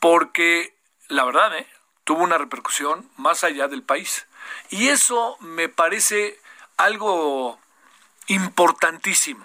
porque 0.00 0.74
la 1.08 1.24
verdad 1.24 1.56
¿eh? 1.56 1.66
tuvo 2.04 2.24
una 2.24 2.38
repercusión 2.38 3.08
más 3.16 3.44
allá 3.44 3.68
del 3.68 3.82
país. 3.82 4.26
Y 4.70 4.88
eso 4.88 5.36
me 5.40 5.68
parece 5.68 6.38
algo 6.76 7.58
importantísimo, 8.26 9.44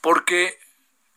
porque 0.00 0.58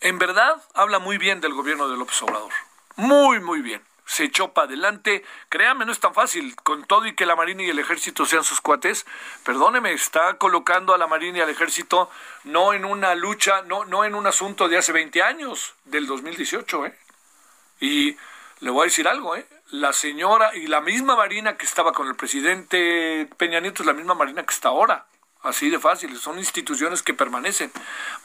en 0.01 0.17
verdad 0.17 0.63
habla 0.74 1.00
muy 1.00 1.17
bien 1.17 1.41
del 1.41 1.53
gobierno 1.53 1.89
de 1.89 1.98
López 1.98 2.22
Obrador. 2.22 2.53
Muy, 2.96 3.39
muy 3.39 3.62
bien. 3.62 3.81
Se 4.05 4.24
echó 4.24 4.53
para 4.53 4.67
adelante. 4.67 5.24
Créame, 5.50 5.86
no 5.86 5.91
es 5.91 6.00
tan 6.00 6.13
fácil. 6.13 6.55
Con 6.55 6.86
todo 6.86 7.05
y 7.05 7.15
que 7.15 7.25
la 7.25 7.36
Marina 7.36 7.63
y 7.63 7.69
el 7.69 7.79
Ejército 7.79 8.25
sean 8.25 8.43
sus 8.43 8.60
cuates, 8.60 9.05
perdóneme, 9.43 9.93
está 9.93 10.38
colocando 10.38 10.93
a 10.93 10.98
la 10.98 11.08
Marina 11.08 11.38
y 11.38 11.41
al 11.41 11.50
Ejército 11.50 12.10
no 12.46 12.74
en 12.74 12.86
una 12.86 13.13
lucha, 13.13 13.62
no, 13.63 13.86
no 13.86 14.05
en 14.05 14.15
un 14.15 14.25
asunto 14.25 14.67
de 14.67 14.77
hace 14.77 14.91
20 14.91 15.22
años, 15.22 15.75
del 15.86 16.08
2018, 16.08 16.88
¿eh? 16.88 16.98
Y 17.81 18.17
le 18.62 18.72
voy 18.72 18.81
a 18.81 18.86
decir 18.86 19.08
algo, 19.08 19.36
¿eh? 19.36 19.46
La 19.71 19.93
señora 19.93 20.55
y 20.55 20.65
la 20.65 20.81
misma 20.81 21.15
Marina 21.15 21.55
que 21.55 21.65
estaba 21.65 21.93
con 21.93 22.07
el 22.07 22.15
presidente 22.15 23.29
Peña 23.38 23.59
Nieto 23.59 23.83
es 23.83 23.88
la 23.88 23.93
misma 23.93 24.15
Marina 24.15 24.43
que 24.43 24.53
está 24.53 24.69
ahora. 24.69 25.05
Así 25.43 25.69
de 25.69 25.79
fácil, 25.79 26.17
son 26.17 26.39
instituciones 26.39 27.03
que 27.03 27.13
permanecen. 27.13 27.71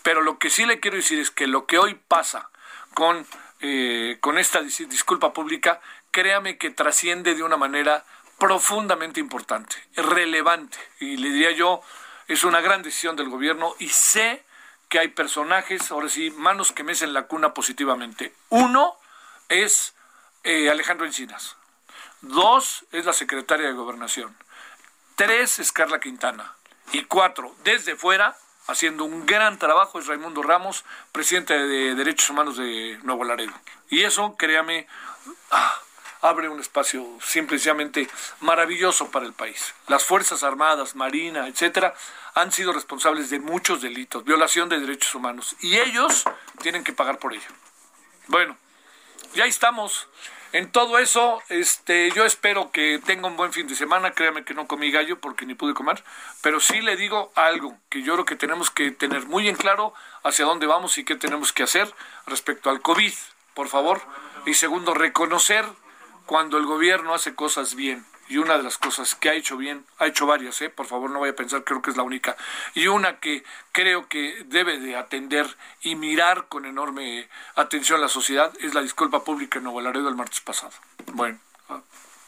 Pero 0.03 0.23
lo 0.23 0.39
que 0.39 0.49
sí 0.49 0.65
le 0.65 0.81
quiero 0.81 0.97
decir 0.97 1.19
es 1.19 1.31
que 1.31 1.47
lo 1.47 1.67
que 1.67 1.79
hoy 1.79 1.95
pasa 2.09 2.49
con, 2.95 3.27
eh, 3.61 4.17
con 4.21 4.39
esta 4.39 4.63
disculpa 4.63 5.35
pública, 5.35 5.81
créame 6.11 6.57
que 6.57 6.71
trasciende 6.71 7.35
de 7.35 7.43
una 7.43 7.59
manera 7.59 8.05
profundamente 8.39 9.21
importante, 9.21 9.77
relevante. 9.97 10.79
Y 10.99 11.19
le 11.19 11.29
diría 11.29 11.51
yo, 11.51 11.83
es 12.27 12.45
una 12.45 12.63
gran 12.63 12.83
decisión 12.83 13.17
del 13.17 13.29
gobierno 13.29 13.75
y 13.79 13.91
sé 13.91 14.43
que 14.89 14.99
hay 14.99 15.09
personajes, 15.09 15.91
ahora 15.91 16.09
sí, 16.09 16.31
manos 16.31 16.73
que 16.73 16.85
mecen 16.85 17.13
la 17.13 17.27
cuna 17.27 17.53
positivamente. 17.53 18.33
Uno 18.49 18.97
es 19.49 19.95
eh, 20.45 20.71
Alejandro 20.71 21.07
Encinas. 21.07 21.57
Dos 22.21 22.85
es 22.93 23.05
la 23.05 23.13
secretaria 23.13 23.67
de 23.67 23.73
Gobernación. 23.73 24.37
Tres 25.17 25.59
es 25.59 25.73
Carla 25.73 26.01
Quintana. 26.01 26.55
Y 26.93 27.05
cuatro, 27.05 27.55
desde 27.65 27.97
fuera, 27.97 28.37
haciendo 28.67 29.05
un 29.05 29.27
gran 29.27 29.59
trabajo, 29.59 29.99
es 29.99 30.07
Raimundo 30.07 30.43
Ramos, 30.43 30.85
presidente 31.13 31.55
de 31.59 31.95
Derechos 31.95 32.31
Humanos 32.31 32.57
de 32.57 32.99
Nuevo 33.03 33.25
Laredo. 33.25 33.53
Y 33.89 34.03
eso, 34.03 34.37
créame, 34.37 34.87
ah, 35.51 35.81
abre 36.21 36.49
un 36.49 36.61
espacio 36.61 37.07
simplemente 37.23 38.09
maravilloso 38.41 39.11
para 39.11 39.27
el 39.27 39.33
país. 39.33 39.75
Las 39.89 40.05
Fuerzas 40.05 40.43
Armadas, 40.43 40.95
Marina, 40.95 41.49
etcétera, 41.49 41.95
han 42.35 42.53
sido 42.53 42.73
responsables 42.73 43.31
de 43.31 43.41
muchos 43.41 43.83
delitos, 43.83 44.25
violación 44.25 44.69
de 44.69 44.81
derechos 44.81 45.15
humanos, 45.15 45.57
y 45.61 45.79
ellos 45.79 46.25
tienen 46.61 46.85
que 46.85 46.93
pagar 46.93 47.19
por 47.19 47.35
ello. 47.35 47.49
Bueno, 48.29 48.57
ya 49.35 49.45
estamos. 49.45 50.09
En 50.55 50.71
todo 50.71 51.01
eso, 51.01 51.43
este, 51.49 52.13
yo 52.13 52.25
espero 52.25 52.71
que 52.71 53.01
tenga 53.05 53.27
un 53.27 53.37
buen 53.37 53.53
fin 53.53 53.67
de 53.67 53.75
semana. 53.75 54.13
Créame 54.13 54.45
que 54.45 54.55
no 54.55 54.69
comí 54.69 54.93
gallo 54.93 55.19
porque 55.19 55.47
ni 55.47 55.57
pude 55.57 55.75
comer, 55.75 56.05
pero 56.43 56.61
sí 56.61 56.81
le 56.81 56.95
digo 56.95 57.33
algo 57.35 57.77
que 57.89 58.03
yo 58.05 58.13
creo 58.13 58.25
que 58.25 58.37
tenemos 58.37 58.71
que 58.71 58.93
tener 58.93 59.27
muy 59.27 59.49
en 59.49 59.57
claro 59.57 59.95
hacia 60.23 60.45
dónde 60.45 60.69
vamos 60.69 60.97
y 60.97 61.05
qué 61.05 61.17
tenemos 61.17 61.53
que 61.53 61.65
hacer 61.65 61.93
respecto 62.29 62.71
al 62.71 62.83
COVID, 62.83 63.13
por 63.55 63.67
favor. 63.67 64.01
Y 64.47 64.55
segundo, 64.55 64.95
reconocer 64.95 65.65
cuando 66.25 66.57
el 66.57 66.67
gobierno 66.67 67.15
hace 67.15 67.35
cosas 67.35 67.75
bien 67.75 68.07
y 68.29 68.39
una 68.39 68.57
de 68.57 68.63
las 68.63 68.79
cosas 68.79 69.15
que 69.15 69.31
ha 69.31 69.35
hecho 69.35 69.57
bien, 69.57 69.85
ha 69.99 70.07
hecho 70.07 70.27
varias, 70.27 70.61
¿eh? 70.63 70.71
por 70.71 70.87
favor 70.87 71.11
no 71.11 71.21
vaya 71.21 71.33
a 71.33 71.37
pensar, 71.37 71.65
creo 71.65 71.83
que 71.83 71.91
es 71.91 71.97
la 71.97 72.03
única, 72.03 72.37
y 72.75 72.87
una 72.87 73.21
que 73.21 73.45
creo 73.73 74.09
que 74.09 74.45
debe 74.47 74.79
de 74.79 74.97
atender 74.97 75.47
y 75.83 75.95
mirar 75.95 76.47
con 76.49 76.65
enorme 76.65 77.29
atención 77.55 78.01
la 78.01 78.09
sociedad 78.09 78.53
es 78.61 78.75
la 78.75 78.83
disculpa 78.83 79.25
pública 79.25 79.59
en 79.59 79.65
Nuevo 79.65 79.81
Laredo 79.81 80.09
el 80.09 80.15
martes 80.15 80.41
pasado. 80.41 80.73
Bueno, 81.13 81.39
ah, 81.69 81.81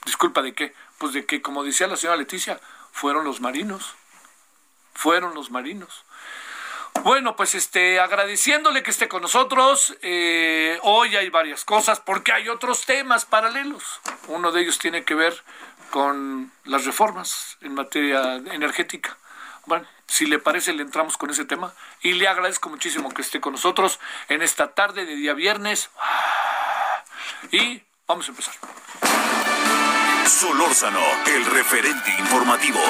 ¿disculpa 0.04 0.42
de 0.42 0.54
qué? 0.54 0.74
Pues 0.98 1.12
de 1.12 1.24
que, 1.24 1.42
como 1.42 1.64
decía 1.64 1.86
la 1.86 1.96
señora 1.96 2.16
Leticia, 2.16 2.60
fueron 2.92 3.24
los 3.24 3.40
marinos, 3.40 3.94
fueron 4.94 5.34
los 5.34 5.50
marinos. 5.50 6.04
Bueno, 7.02 7.36
pues 7.36 7.54
este, 7.54 8.00
agradeciéndole 8.00 8.82
que 8.82 8.90
esté 8.90 9.08
con 9.08 9.22
nosotros. 9.22 9.96
Eh, 10.02 10.78
hoy 10.82 11.14
hay 11.16 11.30
varias 11.30 11.64
cosas 11.64 12.00
porque 12.00 12.32
hay 12.32 12.48
otros 12.48 12.84
temas 12.84 13.24
paralelos. 13.24 14.00
Uno 14.28 14.50
de 14.50 14.62
ellos 14.62 14.78
tiene 14.78 15.04
que 15.04 15.14
ver 15.14 15.42
con 15.90 16.52
las 16.64 16.84
reformas 16.84 17.56
en 17.60 17.74
materia 17.74 18.36
energética. 18.36 19.16
Bueno, 19.66 19.86
si 20.06 20.26
le 20.26 20.38
parece, 20.38 20.72
le 20.72 20.82
entramos 20.82 21.16
con 21.16 21.30
ese 21.30 21.44
tema 21.44 21.72
y 22.00 22.12
le 22.12 22.28
agradezco 22.28 22.68
muchísimo 22.68 23.12
que 23.12 23.22
esté 23.22 23.40
con 23.40 23.52
nosotros 23.52 23.98
en 24.28 24.42
esta 24.42 24.72
tarde 24.74 25.04
de 25.04 25.16
día 25.16 25.34
viernes. 25.34 25.90
Y 27.50 27.82
vamos 28.06 28.28
a 28.28 28.30
empezar. 28.30 28.54
Solórzano, 30.26 31.00
el 31.26 31.44
referente 31.46 32.10
informativo. 32.18 32.80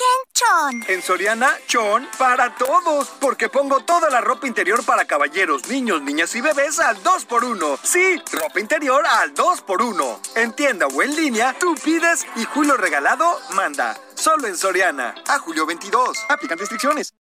Ken 0.00 0.84
En 0.88 1.02
Soriana, 1.02 1.52
Chon 1.66 2.08
para 2.16 2.54
todos, 2.54 3.08
porque 3.20 3.50
pongo 3.50 3.80
toda 3.80 4.08
la 4.08 4.22
ropa 4.22 4.46
interior 4.46 4.82
para 4.84 5.04
caballeros, 5.04 5.68
niños, 5.68 6.00
niñas 6.00 6.34
y 6.34 6.40
bebés 6.40 6.78
al 6.78 6.96
2x1. 7.02 7.78
Sí, 7.82 8.22
ropa 8.32 8.60
interior 8.60 9.04
al 9.06 9.34
2x1. 9.34 10.36
En 10.36 10.52
tienda 10.54 10.86
o 10.86 11.02
en 11.02 11.14
línea, 11.14 11.54
tú 11.58 11.74
pides 11.74 12.26
y 12.36 12.44
Julio 12.44 12.78
Regalado 12.78 13.38
manda. 13.54 13.98
Solo 14.14 14.46
en 14.46 14.56
Soriana. 14.56 15.14
A 15.28 15.38
julio 15.38 15.66
22. 15.66 16.24
Aplican 16.30 16.58
restricciones. 16.58 17.12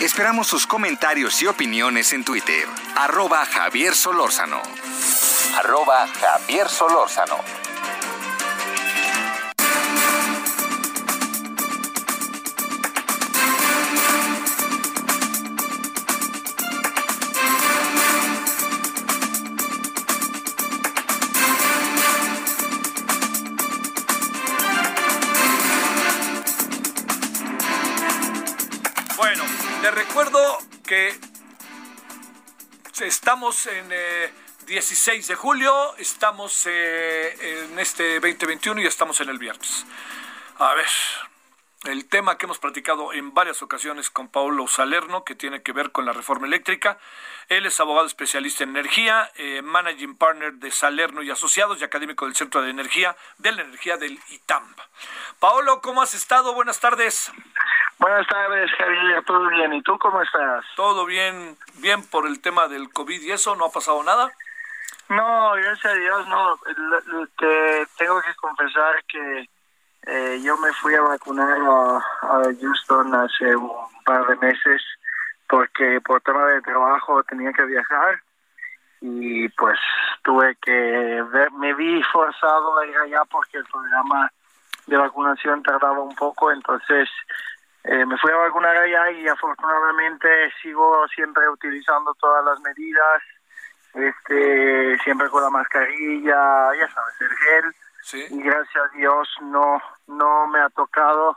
Esperamos 0.00 0.48
sus 0.48 0.66
comentarios 0.66 1.40
y 1.42 1.46
opiniones 1.46 2.12
en 2.12 2.24
Twitter. 2.24 2.66
Arroba 2.96 3.46
Javier 3.46 3.94
Solórzano. 3.94 4.60
Arroba 5.56 6.08
Javier 6.08 6.68
Solórzano. 6.68 7.71
Estamos 33.00 33.66
en 33.66 33.88
16 34.66 35.24
eh, 35.24 35.32
de 35.32 35.34
julio, 35.34 35.96
estamos 35.96 36.66
eh, 36.66 37.66
en 37.70 37.78
este 37.78 38.20
2021 38.20 38.82
y 38.82 38.86
estamos 38.86 39.20
en 39.20 39.30
el 39.30 39.38
viernes. 39.38 39.86
A 40.58 40.74
ver, 40.74 40.86
el 41.84 42.08
tema 42.08 42.36
que 42.36 42.44
hemos 42.44 42.58
platicado 42.58 43.12
en 43.14 43.32
varias 43.32 43.62
ocasiones 43.62 44.10
con 44.10 44.28
Paulo 44.28 44.68
Salerno, 44.68 45.24
que 45.24 45.34
tiene 45.34 45.62
que 45.62 45.72
ver 45.72 45.92
con 45.92 46.04
la 46.04 46.12
reforma 46.12 46.46
eléctrica. 46.46 46.98
Él 47.48 47.64
es 47.64 47.80
abogado 47.80 48.06
especialista 48.06 48.64
en 48.64 48.70
energía, 48.70 49.30
eh, 49.36 49.62
managing 49.62 50.16
partner 50.16 50.52
de 50.54 50.70
Salerno 50.70 51.22
y 51.22 51.30
Asociados 51.30 51.80
y 51.80 51.84
académico 51.84 52.26
del 52.26 52.36
Centro 52.36 52.60
de 52.60 52.70
Energía, 52.70 53.16
de 53.38 53.52
la 53.52 53.62
Energía 53.62 53.96
del 53.96 54.20
ITAM. 54.28 54.74
Paolo, 55.40 55.80
¿cómo 55.80 56.02
has 56.02 56.12
estado? 56.12 56.52
Buenas 56.52 56.80
tardes. 56.80 57.32
Buenas 58.02 58.26
tardes, 58.26 58.68
Javier. 58.76 59.22
¿Todo 59.24 59.48
bien? 59.48 59.74
¿Y 59.74 59.82
tú 59.82 59.96
cómo 59.96 60.20
estás? 60.20 60.64
Todo 60.74 61.06
bien, 61.06 61.56
bien 61.74 62.04
por 62.10 62.26
el 62.26 62.40
tema 62.42 62.66
del 62.66 62.92
COVID 62.92 63.22
y 63.22 63.30
eso, 63.30 63.54
¿no 63.54 63.66
ha 63.66 63.70
pasado 63.70 64.02
nada? 64.02 64.28
No, 65.08 65.52
gracias 65.52 65.84
a 65.84 65.94
Dios, 65.94 66.26
no. 66.26 66.58
Te 67.38 67.86
tengo 67.96 68.20
que 68.20 68.34
confesar 68.34 69.04
que 69.04 69.48
eh, 70.08 70.40
yo 70.42 70.56
me 70.56 70.72
fui 70.72 70.96
a 70.96 71.02
vacunar 71.02 71.56
a, 71.60 72.42
Houston 72.60 73.14
hace 73.14 73.54
un 73.54 73.70
par 74.04 74.26
de 74.26 74.36
meses 74.48 74.82
porque 75.48 76.00
por 76.00 76.20
tema 76.22 76.44
de 76.46 76.60
trabajo 76.60 77.22
tenía 77.22 77.52
que 77.52 77.66
viajar 77.66 78.20
y 79.00 79.48
pues 79.50 79.78
tuve 80.24 80.56
que 80.56 81.22
ver, 81.32 81.52
me 81.52 81.72
vi 81.74 82.02
forzado 82.12 82.80
a 82.80 82.86
ir 82.86 82.96
allá 82.96 83.22
porque 83.30 83.58
el 83.58 83.64
programa 83.66 84.28
de 84.86 84.96
vacunación 84.96 85.62
tardaba 85.62 86.00
un 86.00 86.16
poco, 86.16 86.50
entonces 86.50 87.08
eh, 87.84 88.06
me 88.06 88.16
fui 88.18 88.30
a 88.30 88.36
vacunar 88.36 88.76
allá 88.76 89.10
y 89.10 89.26
afortunadamente 89.26 90.52
sigo 90.62 91.06
siempre 91.08 91.48
utilizando 91.48 92.14
todas 92.14 92.44
las 92.44 92.60
medidas, 92.60 93.22
este, 93.94 94.98
siempre 94.98 95.28
con 95.28 95.42
la 95.42 95.50
mascarilla, 95.50 96.74
ya 96.74 96.88
sabes, 96.90 97.20
el 97.20 97.30
gel. 97.30 97.74
Y 98.30 98.42
gracias 98.42 98.84
a 98.84 98.96
Dios 98.96 99.28
no, 99.42 99.80
no 100.06 100.46
me 100.48 100.60
ha 100.60 100.68
tocado 100.70 101.36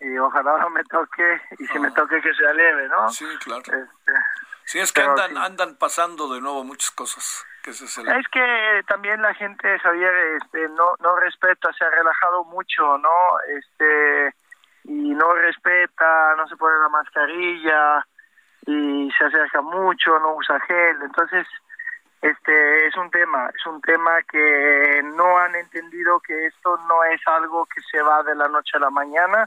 y 0.00 0.18
ojalá 0.18 0.58
no 0.58 0.70
me 0.70 0.84
toque 0.84 1.40
y 1.58 1.66
si 1.66 1.78
me 1.78 1.90
toque 1.92 2.20
que 2.20 2.34
sea 2.34 2.52
leve, 2.52 2.88
¿no? 2.88 3.08
Sí, 3.10 3.26
claro. 3.42 3.62
Este, 3.62 4.12
sí, 4.64 4.78
es 4.80 4.92
que 4.92 5.02
andan, 5.02 5.36
andan 5.38 5.76
pasando 5.76 6.32
de 6.32 6.40
nuevo 6.40 6.64
muchas 6.64 6.90
cosas. 6.90 7.46
Que 7.62 7.70
es, 7.70 7.80
es 7.80 8.28
que 8.28 8.82
también 8.88 9.22
la 9.22 9.32
gente, 9.32 9.78
Javier, 9.78 10.14
este, 10.42 10.68
no, 10.70 10.96
no 11.00 11.16
respeta, 11.16 11.72
se 11.72 11.84
ha 11.84 11.90
relajado 11.90 12.44
mucho, 12.44 12.98
¿no? 12.98 13.10
Este, 13.48 14.34
y 14.84 15.10
no 15.14 15.34
respeta, 15.34 16.34
no 16.36 16.46
se 16.46 16.56
pone 16.56 16.78
la 16.78 16.88
mascarilla 16.88 18.06
y 18.66 19.10
se 19.16 19.24
acerca 19.24 19.60
mucho, 19.62 20.18
no 20.18 20.34
usa 20.36 20.60
gel, 20.60 21.02
entonces 21.02 21.46
este 22.20 22.86
es 22.86 22.96
un 22.96 23.10
tema, 23.10 23.50
es 23.54 23.66
un 23.66 23.80
tema 23.82 24.22
que 24.22 25.02
no 25.14 25.38
han 25.38 25.54
entendido 25.56 26.20
que 26.20 26.46
esto 26.46 26.78
no 26.88 27.04
es 27.04 27.20
algo 27.26 27.66
que 27.66 27.80
se 27.82 28.00
va 28.00 28.22
de 28.22 28.34
la 28.34 28.48
noche 28.48 28.76
a 28.76 28.80
la 28.80 28.90
mañana, 28.90 29.46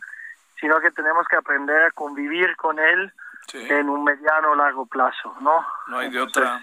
sino 0.60 0.80
que 0.80 0.92
tenemos 0.92 1.28
que 1.28 1.38
aprender 1.38 1.86
a 1.86 1.92
convivir 1.92 2.56
con 2.56 2.78
él 2.78 3.12
en 3.54 3.90
un 3.90 4.04
mediano 4.04 4.52
o 4.52 4.56
largo 4.56 4.86
plazo, 4.86 5.36
¿no? 5.40 5.66
No 5.88 6.00
hay 6.00 6.10
de 6.12 6.22
otra. 6.22 6.62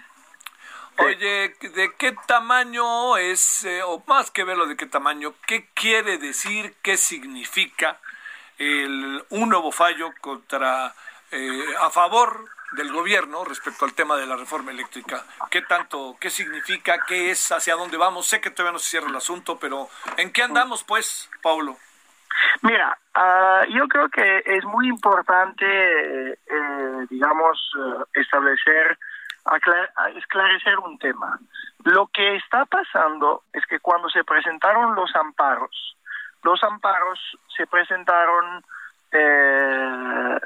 Oye, 0.98 1.56
¿de 1.60 1.92
qué 1.98 2.14
tamaño 2.26 3.16
es, 3.16 3.64
eh, 3.64 3.82
o 3.82 4.00
más 4.06 4.30
que 4.30 4.44
verlo 4.44 4.66
de 4.66 4.76
qué 4.76 4.86
tamaño, 4.86 5.34
qué 5.46 5.68
quiere 5.74 6.18
decir, 6.18 6.76
qué 6.82 6.96
significa 6.96 7.98
el, 8.58 9.24
un 9.30 9.48
nuevo 9.48 9.72
fallo 9.72 10.12
contra 10.20 10.94
eh, 11.30 11.64
a 11.80 11.90
favor 11.90 12.48
del 12.72 12.92
gobierno 12.92 13.44
respecto 13.44 13.84
al 13.84 13.94
tema 13.94 14.16
de 14.16 14.26
la 14.26 14.36
reforma 14.36 14.72
eléctrica. 14.72 15.24
¿Qué 15.50 15.62
tanto, 15.62 16.16
qué 16.20 16.30
significa, 16.30 16.98
qué 17.06 17.30
es, 17.30 17.52
hacia 17.52 17.76
dónde 17.76 17.96
vamos? 17.96 18.26
Sé 18.26 18.40
que 18.40 18.50
todavía 18.50 18.72
no 18.72 18.78
se 18.78 18.90
cierra 18.90 19.08
el 19.08 19.16
asunto, 19.16 19.58
pero 19.58 19.88
¿en 20.16 20.32
qué 20.32 20.42
andamos, 20.42 20.84
pues, 20.84 21.30
Paulo? 21.42 21.76
Mira, 22.62 22.98
ah, 23.14 23.62
yo 23.68 23.86
creo 23.88 24.08
que 24.08 24.42
es 24.44 24.64
muy 24.64 24.88
importante, 24.88 26.32
eh, 26.32 27.06
digamos, 27.10 27.58
eh, 27.78 28.20
establecer, 28.20 28.98
esclarecer 30.16 30.78
un 30.78 30.98
tema. 30.98 31.38
Lo 31.84 32.06
que 32.08 32.36
está 32.36 32.64
pasando 32.64 33.44
es 33.52 33.64
que 33.66 33.78
cuando 33.78 34.08
se 34.08 34.24
presentaron 34.24 34.94
los 34.94 35.14
amparos, 35.14 35.96
los 36.44 36.62
amparos 36.62 37.18
se 37.56 37.66
presentaron 37.66 38.64
eh, 39.10 40.38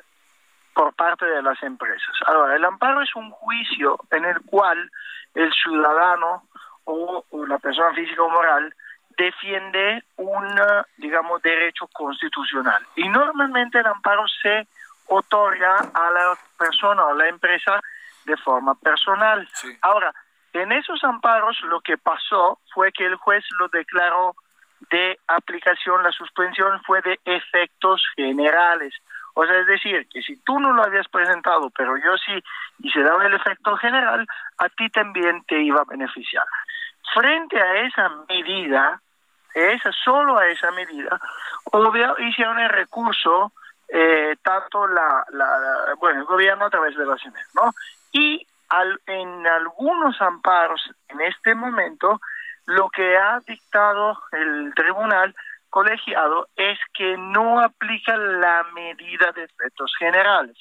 por 0.72 0.94
parte 0.94 1.26
de 1.26 1.42
las 1.42 1.60
empresas. 1.62 2.14
Ahora, 2.26 2.54
el 2.54 2.64
amparo 2.64 3.02
es 3.02 3.14
un 3.16 3.30
juicio 3.30 3.98
en 4.12 4.24
el 4.24 4.40
cual 4.42 4.90
el 5.34 5.52
ciudadano 5.52 6.44
o, 6.84 7.24
la 7.46 7.58
persona 7.58 7.92
física 7.94 8.22
o 8.22 8.30
moral 8.30 8.72
defiende 9.16 10.04
un, 10.16 10.46
digamos, 10.96 11.42
derecho 11.42 11.88
constitucional. 11.88 12.86
Y 12.94 13.08
normalmente 13.08 13.80
el 13.80 13.86
amparo 13.86 14.24
se 14.40 14.68
otorga 15.06 15.78
a 15.92 16.10
la 16.10 16.38
persona 16.56 17.06
o 17.06 17.14
la 17.14 17.28
empresa 17.28 17.80
de 18.24 18.36
forma 18.36 18.74
personal. 18.76 19.48
Ahora, 19.82 20.14
en 20.52 20.70
esos 20.70 21.02
amparos 21.02 21.60
lo 21.62 21.80
que 21.80 21.98
pasó 21.98 22.60
fue 22.72 22.92
que 22.92 23.06
el 23.06 23.16
juez 23.16 23.44
lo 23.58 23.68
declaró 23.68 24.36
de 24.90 25.18
aplicación, 25.26 26.02
la 26.02 26.12
suspensión 26.12 26.80
fue 26.84 27.00
de 27.02 27.18
efectos 27.24 28.02
generales. 28.16 28.94
O 29.34 29.44
sea, 29.44 29.58
es 29.58 29.66
decir, 29.66 30.08
que 30.08 30.22
si 30.22 30.36
tú 30.42 30.58
no 30.58 30.72
lo 30.72 30.82
habías 30.82 31.08
presentado, 31.08 31.70
pero 31.70 31.96
yo 31.96 32.16
sí, 32.18 32.42
y 32.80 32.90
se 32.90 33.02
daba 33.02 33.24
el 33.26 33.34
efecto 33.34 33.76
general, 33.76 34.26
a 34.58 34.68
ti 34.68 34.88
también 34.90 35.44
te 35.44 35.62
iba 35.62 35.80
a 35.80 35.84
beneficiar. 35.84 36.44
Frente 37.14 37.60
a 37.60 37.86
esa 37.86 38.08
medida, 38.28 39.00
esa 39.54 39.92
solo 39.92 40.38
a 40.38 40.48
esa 40.48 40.70
medida, 40.72 41.20
obvio, 41.64 42.16
hicieron 42.18 42.58
el 42.58 42.68
recurso 42.68 43.52
eh, 43.88 44.36
tanto 44.42 44.86
la, 44.86 45.24
la, 45.30 45.94
bueno, 45.98 46.20
el 46.20 46.26
gobierno 46.26 46.66
a 46.66 46.70
través 46.70 46.96
de 46.96 47.06
la 47.06 47.16
CNE, 47.16 47.40
¿no? 47.54 47.72
Y 48.12 48.46
al, 48.68 49.00
en 49.06 49.46
algunos 49.46 50.20
amparos 50.20 50.90
en 51.08 51.20
este 51.22 51.54
momento 51.54 52.20
lo 52.68 52.90
que 52.90 53.16
ha 53.16 53.40
dictado 53.46 54.18
el 54.32 54.74
tribunal 54.74 55.34
colegiado 55.70 56.48
es 56.54 56.78
que 56.92 57.16
no 57.16 57.60
aplica 57.60 58.14
la 58.14 58.62
medida 58.74 59.32
de 59.32 59.44
efectos 59.44 59.90
generales. 59.98 60.54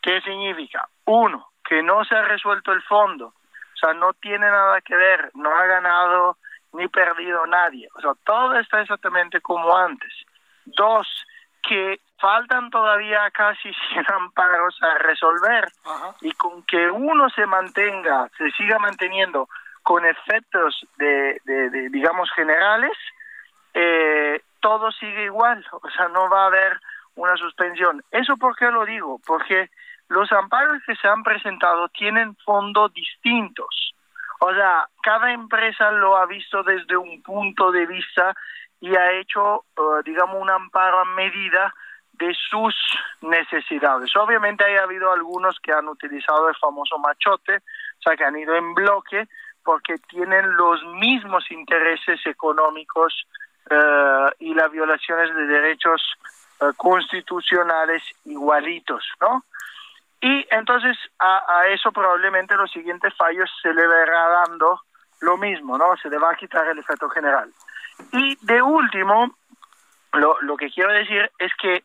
¿Qué 0.00 0.22
significa? 0.22 0.88
Uno, 1.04 1.48
que 1.62 1.82
no 1.82 2.02
se 2.06 2.14
ha 2.14 2.22
resuelto 2.22 2.72
el 2.72 2.82
fondo, 2.84 3.26
o 3.26 3.76
sea, 3.78 3.92
no 3.92 4.14
tiene 4.14 4.46
nada 4.46 4.80
que 4.80 4.96
ver, 4.96 5.30
no 5.34 5.54
ha 5.54 5.66
ganado 5.66 6.38
ni 6.72 6.88
perdido 6.88 7.46
nadie, 7.46 7.88
o 7.94 8.00
sea, 8.00 8.12
todo 8.24 8.58
está 8.58 8.80
exactamente 8.80 9.42
como 9.42 9.76
antes. 9.76 10.12
Dos, 10.64 11.06
que 11.62 12.00
faltan 12.18 12.70
todavía 12.70 13.30
casi 13.32 13.70
100 13.92 14.04
amparos 14.14 14.82
a 14.82 14.94
resolver 14.98 15.68
y 16.22 16.32
con 16.32 16.62
que 16.62 16.90
uno 16.90 17.28
se 17.28 17.44
mantenga, 17.44 18.30
se 18.38 18.50
siga 18.52 18.78
manteniendo 18.78 19.46
con 19.84 20.04
efectos 20.04 20.84
de, 20.96 21.40
de, 21.44 21.88
digamos, 21.90 22.30
generales, 22.32 22.96
eh, 23.74 24.40
todo 24.60 24.90
sigue 24.92 25.24
igual, 25.24 25.64
o 25.72 25.90
sea, 25.90 26.08
no 26.08 26.28
va 26.28 26.44
a 26.44 26.46
haber 26.46 26.80
una 27.14 27.36
suspensión. 27.36 28.02
¿Eso 28.10 28.36
por 28.36 28.56
qué 28.56 28.70
lo 28.70 28.84
digo? 28.84 29.20
Porque 29.24 29.70
los 30.08 30.32
amparos 30.32 30.82
que 30.86 30.96
se 30.96 31.06
han 31.06 31.22
presentado 31.22 31.88
tienen 31.90 32.34
fondos 32.44 32.92
distintos. 32.92 33.94
O 34.40 34.52
sea, 34.52 34.88
cada 35.02 35.32
empresa 35.32 35.92
lo 35.92 36.16
ha 36.16 36.26
visto 36.26 36.62
desde 36.62 36.96
un 36.96 37.22
punto 37.22 37.70
de 37.70 37.86
vista 37.86 38.34
y 38.80 38.96
ha 38.96 39.12
hecho, 39.12 39.64
eh, 39.76 40.02
digamos, 40.04 40.40
un 40.40 40.50
amparo 40.50 41.00
a 41.00 41.04
medida 41.04 41.72
de 42.12 42.34
sus 42.34 42.74
necesidades. 43.20 44.14
Obviamente 44.16 44.64
ha 44.64 44.82
habido 44.82 45.12
algunos 45.12 45.58
que 45.60 45.72
han 45.72 45.88
utilizado 45.88 46.48
el 46.48 46.56
famoso 46.56 46.98
machote, 46.98 47.56
o 47.56 48.02
sea, 48.02 48.16
que 48.16 48.24
han 48.24 48.36
ido 48.38 48.54
en 48.54 48.74
bloque, 48.74 49.28
porque 49.64 49.98
tienen 50.08 50.56
los 50.56 50.84
mismos 51.00 51.50
intereses 51.50 52.20
económicos 52.26 53.26
eh, 53.70 54.30
y 54.40 54.54
las 54.54 54.70
violaciones 54.70 55.34
de 55.34 55.46
derechos 55.46 56.02
eh, 56.60 56.66
constitucionales 56.76 58.02
igualitos, 58.24 59.04
¿no? 59.20 59.44
Y 60.20 60.46
entonces 60.50 60.96
a, 61.18 61.44
a, 61.48 61.66
eso 61.68 61.92
probablemente 61.92 62.56
los 62.56 62.70
siguientes 62.70 63.14
fallos 63.14 63.50
se 63.62 63.72
le 63.74 63.86
verá 63.86 64.28
dando 64.46 64.80
lo 65.20 65.36
mismo, 65.36 65.76
¿no? 65.76 65.96
Se 65.96 66.08
le 66.08 66.18
va 66.18 66.30
a 66.32 66.36
quitar 66.36 66.66
el 66.68 66.78
efecto 66.78 67.08
general. 67.08 67.50
Y 68.12 68.36
de 68.42 68.62
último, 68.62 69.34
lo, 70.12 70.40
lo 70.42 70.56
que 70.56 70.70
quiero 70.70 70.92
decir 70.92 71.30
es 71.38 71.52
que 71.60 71.84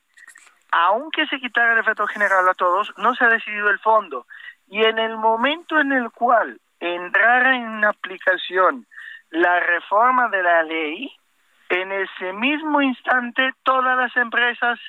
aunque 0.71 1.25
se 1.27 1.39
quitara 1.39 1.73
el 1.73 1.79
efecto 1.79 2.07
general 2.07 2.47
a 2.47 2.53
todos, 2.53 2.93
no 2.97 3.15
se 3.15 3.25
ha 3.25 3.29
decidido 3.29 3.69
el 3.69 3.79
fondo. 3.79 4.25
Y 4.67 4.83
en 4.83 4.99
el 4.99 5.17
momento 5.17 5.79
en 5.79 5.91
el 5.91 6.11
cual 6.11 6.59
entrara 6.79 7.55
en 7.55 7.83
aplicación 7.85 8.85
la 9.31 9.59
reforma 9.59 10.29
de 10.29 10.43
la 10.43 10.63
ley, 10.63 11.11
en 11.69 11.91
ese 11.91 12.33
mismo 12.33 12.81
instante 12.81 13.51
todas 13.63 13.95
las 13.95 14.15
empresas 14.17 14.79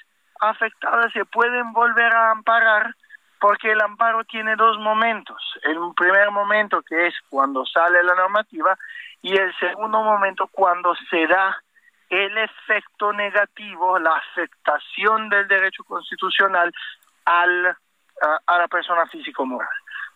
afectadas 0.41 1.13
se 1.13 1.25
pueden 1.27 1.73
volver 1.73 2.13
a 2.13 2.31
amparar 2.31 2.95
porque 3.39 3.73
el 3.73 3.81
amparo 3.81 4.25
tiene 4.25 4.57
dos 4.57 4.79
momentos. 4.79 5.43
El 5.63 5.79
primer 5.97 6.31
momento 6.31 6.83
que 6.83 7.09
es 7.09 7.15
cuando 7.29 7.65
sale 7.67 8.03
la 8.03 8.15
normativa 8.15 8.77
y 9.23 9.37
el 9.37 9.55
segundo 9.59 10.03
momento 10.03 10.49
cuando 10.51 10.95
se 11.11 11.27
da 11.27 11.57
el 12.09 12.37
efecto 12.39 13.13
negativo, 13.13 13.99
la 13.99 14.17
afectación 14.17 15.29
del 15.29 15.47
derecho 15.49 15.85
constitucional 15.85 16.73
al, 17.25 17.67
a, 17.67 18.41
a 18.47 18.59
la 18.59 18.69
persona 18.69 19.07
físico-moral. 19.07 19.69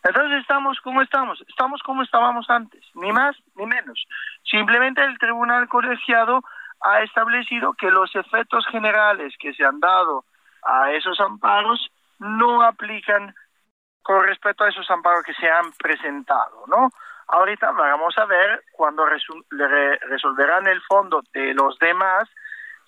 Entonces 0.04 0.40
estamos 0.40 0.78
como 0.80 1.00
estamos, 1.00 1.42
estamos 1.48 1.82
como 1.82 2.02
estábamos 2.02 2.48
antes, 2.50 2.84
ni 2.94 3.10
más 3.10 3.34
ni 3.54 3.64
menos. 3.64 4.04
Simplemente 4.42 5.02
el 5.02 5.18
tribunal 5.18 5.66
colegiado 5.68 6.42
ha 6.82 7.00
establecido 7.00 7.72
que 7.72 7.90
los 7.90 8.14
efectos 8.14 8.66
generales 8.66 9.34
que 9.38 9.54
se 9.54 9.64
han 9.64 9.80
dado 9.80 10.26
a 10.62 10.92
esos 10.92 11.18
amparos 11.20 11.90
no 12.18 12.62
aplican 12.62 13.34
con 14.02 14.22
respecto 14.24 14.64
a 14.64 14.68
esos 14.68 14.88
amparos 14.90 15.24
que 15.24 15.32
se 15.34 15.48
han 15.48 15.72
presentado, 15.72 16.64
¿no? 16.66 16.90
Ahorita 17.28 17.70
vamos 17.72 18.16
a 18.18 18.26
ver 18.26 18.62
cuando 18.72 19.06
resolverán 19.06 20.66
el 20.66 20.82
fondo 20.82 21.22
de 21.32 21.54
los 21.54 21.78
demás 21.78 22.28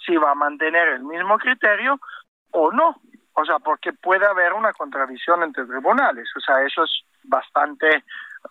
si 0.04 0.14
va 0.18 0.32
a 0.32 0.34
mantener 0.34 0.88
el 0.88 1.04
mismo 1.04 1.38
criterio 1.38 1.98
o 2.50 2.70
no. 2.70 3.00
O 3.32 3.44
sea, 3.44 3.58
porque 3.58 3.94
puede 3.94 4.26
haber 4.26 4.52
una 4.52 4.72
contradicción 4.74 5.42
entre 5.42 5.64
tribunales. 5.64 6.28
O 6.36 6.40
sea, 6.40 6.62
eso 6.62 6.84
es 6.84 7.05
bastante 7.26 7.88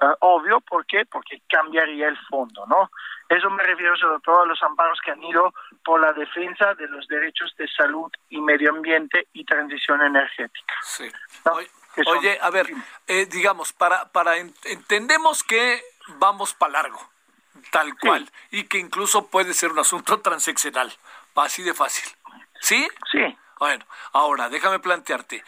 eh, 0.01 0.15
obvio. 0.19 0.61
¿Por 0.61 0.85
qué? 0.85 1.05
Porque 1.05 1.41
cambiaría 1.49 2.07
el 2.07 2.17
fondo, 2.29 2.65
¿no? 2.67 2.89
Eso 3.27 3.49
me 3.49 3.63
refiero 3.63 3.95
sobre 3.97 4.19
todo 4.19 4.41
a 4.41 4.45
los 4.45 4.61
amparos 4.61 4.99
que 5.03 5.11
han 5.11 5.23
ido 5.23 5.53
por 5.83 5.99
la 5.99 6.13
defensa 6.13 6.73
de 6.75 6.87
los 6.87 7.07
derechos 7.07 7.55
de 7.57 7.67
salud 7.67 8.11
y 8.29 8.39
medio 8.39 8.69
ambiente 8.69 9.27
y 9.33 9.43
transición 9.43 10.01
energética. 10.01 10.73
Sí. 10.83 11.11
Oye, 12.05 12.37
a 12.41 12.49
ver, 12.49 12.67
eh, 13.07 13.25
digamos, 13.25 13.73
para, 13.73 14.11
para 14.11 14.37
entendemos 14.37 15.43
que 15.43 15.81
vamos 16.19 16.53
para 16.53 16.73
largo, 16.73 16.99
tal 17.71 17.97
cual, 17.97 18.29
y 18.51 18.65
que 18.65 18.77
incluso 18.77 19.27
puede 19.27 19.53
ser 19.53 19.71
un 19.71 19.79
asunto 19.79 20.19
transeccional, 20.21 20.93
así 21.35 21.63
de 21.63 21.73
fácil. 21.73 22.07
¿Sí? 22.59 22.87
Sí. 23.11 23.37
Bueno, 23.57 23.85
ahora 24.11 24.49
déjame 24.49 24.79
plantearte, 24.79 25.43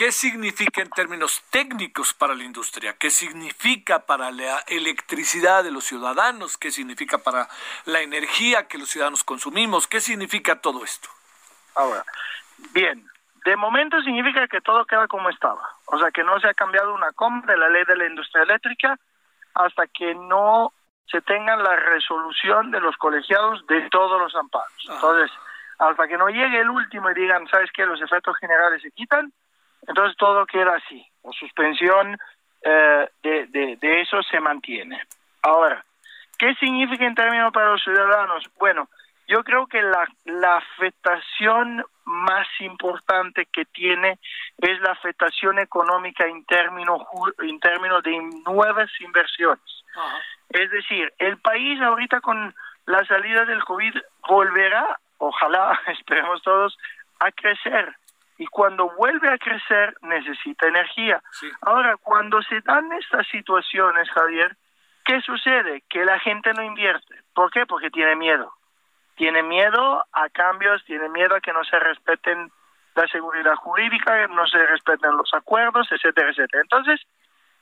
¿Qué 0.00 0.12
significa 0.12 0.80
en 0.80 0.88
términos 0.88 1.42
técnicos 1.50 2.14
para 2.14 2.34
la 2.34 2.42
industria? 2.42 2.96
¿Qué 2.96 3.10
significa 3.10 4.06
para 4.06 4.30
la 4.30 4.60
electricidad 4.60 5.62
de 5.62 5.70
los 5.70 5.84
ciudadanos? 5.84 6.56
¿Qué 6.56 6.70
significa 6.70 7.18
para 7.18 7.48
la 7.84 8.00
energía 8.00 8.66
que 8.66 8.78
los 8.78 8.88
ciudadanos 8.88 9.22
consumimos? 9.24 9.86
¿Qué 9.86 10.00
significa 10.00 10.58
todo 10.62 10.84
esto? 10.84 11.10
Ahora, 11.74 12.02
bien, 12.72 13.06
de 13.44 13.56
momento 13.56 14.00
significa 14.00 14.48
que 14.48 14.62
todo 14.62 14.86
queda 14.86 15.06
como 15.06 15.28
estaba. 15.28 15.68
O 15.84 15.98
sea, 15.98 16.10
que 16.10 16.24
no 16.24 16.40
se 16.40 16.48
ha 16.48 16.54
cambiado 16.54 16.94
una 16.94 17.12
coma 17.12 17.42
de 17.46 17.58
la 17.58 17.68
ley 17.68 17.84
de 17.84 17.96
la 17.98 18.06
industria 18.06 18.44
eléctrica 18.44 18.98
hasta 19.52 19.86
que 19.86 20.14
no 20.14 20.72
se 21.08 21.20
tenga 21.20 21.56
la 21.56 21.76
resolución 21.76 22.70
de 22.70 22.80
los 22.80 22.96
colegiados 22.96 23.66
de 23.66 23.86
todos 23.90 24.18
los 24.18 24.34
amparos. 24.34 24.88
Entonces, 24.88 25.30
hasta 25.78 26.08
que 26.08 26.16
no 26.16 26.28
llegue 26.28 26.58
el 26.58 26.70
último 26.70 27.10
y 27.10 27.14
digan, 27.14 27.46
¿sabes 27.48 27.70
qué? 27.74 27.84
Los 27.84 28.00
efectos 28.00 28.34
generales 28.38 28.80
se 28.80 28.90
quitan, 28.92 29.30
entonces 29.86 30.16
todo 30.16 30.46
queda 30.46 30.76
así. 30.76 31.06
La 31.24 31.32
suspensión 31.32 32.18
eh, 32.62 33.08
de, 33.22 33.76
de, 33.80 34.00
eso 34.00 34.22
se 34.22 34.40
mantiene. 34.40 35.02
Ahora, 35.42 35.84
¿qué 36.38 36.54
significa 36.54 37.04
en 37.04 37.14
términos 37.14 37.52
para 37.52 37.70
los 37.70 37.82
ciudadanos? 37.82 38.44
Bueno, 38.58 38.88
yo 39.26 39.42
creo 39.44 39.66
que 39.66 39.82
la, 39.82 40.06
la 40.24 40.56
afectación 40.56 41.84
más 42.04 42.46
importante 42.60 43.46
que 43.46 43.64
tiene 43.66 44.18
es 44.58 44.80
la 44.80 44.92
afectación 44.92 45.58
económica 45.58 46.26
en 46.26 46.44
términos, 46.44 47.02
en 47.38 47.60
términos 47.60 48.02
de 48.02 48.18
nuevas 48.44 48.90
inversiones. 49.00 49.62
Es 50.48 50.70
decir, 50.70 51.12
el 51.18 51.38
país 51.38 51.80
ahorita 51.80 52.20
con 52.20 52.54
la 52.86 53.04
salida 53.04 53.44
del 53.44 53.62
COVID 53.64 53.94
volverá, 54.28 54.98
ojalá, 55.18 55.80
esperemos 55.86 56.42
todos, 56.42 56.76
a 57.20 57.30
crecer 57.30 57.94
y 58.40 58.46
cuando 58.46 58.88
vuelve 58.96 59.28
a 59.28 59.36
crecer 59.36 59.94
necesita 60.00 60.66
energía. 60.66 61.22
Ahora, 61.60 61.98
cuando 61.98 62.40
se 62.40 62.62
dan 62.62 62.90
estas 62.94 63.28
situaciones, 63.28 64.10
Javier, 64.10 64.56
¿qué 65.04 65.20
sucede? 65.20 65.82
Que 65.90 66.06
la 66.06 66.18
gente 66.20 66.54
no 66.54 66.62
invierte. 66.62 67.16
¿Por 67.34 67.50
qué? 67.50 67.66
Porque 67.66 67.90
tiene 67.90 68.16
miedo. 68.16 68.50
Tiene 69.14 69.42
miedo 69.42 70.02
a 70.10 70.30
cambios, 70.30 70.82
tiene 70.86 71.10
miedo 71.10 71.36
a 71.36 71.42
que 71.42 71.52
no 71.52 71.62
se 71.64 71.78
respeten 71.80 72.50
la 72.94 73.06
seguridad 73.08 73.56
jurídica, 73.56 74.26
que 74.26 74.32
no 74.32 74.46
se 74.46 74.64
respeten 74.64 75.18
los 75.18 75.34
acuerdos, 75.34 75.92
etcétera, 75.92 76.30
etcétera. 76.30 76.62
Entonces, 76.62 76.98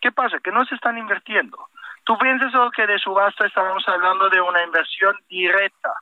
¿qué 0.00 0.12
pasa? 0.12 0.38
Que 0.38 0.52
no 0.52 0.64
se 0.64 0.76
están 0.76 0.96
invirtiendo. 0.96 1.58
Tú 2.04 2.16
piensas 2.18 2.52
que 2.76 2.86
de 2.86 3.00
subasta 3.00 3.48
estamos 3.48 3.82
hablando 3.88 4.30
de 4.30 4.40
una 4.40 4.62
inversión 4.62 5.16
directa 5.28 5.92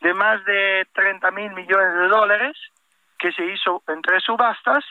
de 0.00 0.14
más 0.14 0.42
de 0.46 0.88
30 0.94 1.30
mil 1.32 1.52
millones 1.52 1.94
de 1.94 2.08
dólares, 2.08 2.56
que 3.24 3.32
se 3.32 3.46
hizo 3.46 3.82
en 3.88 4.02
tres 4.02 4.22
subastas 4.22 4.84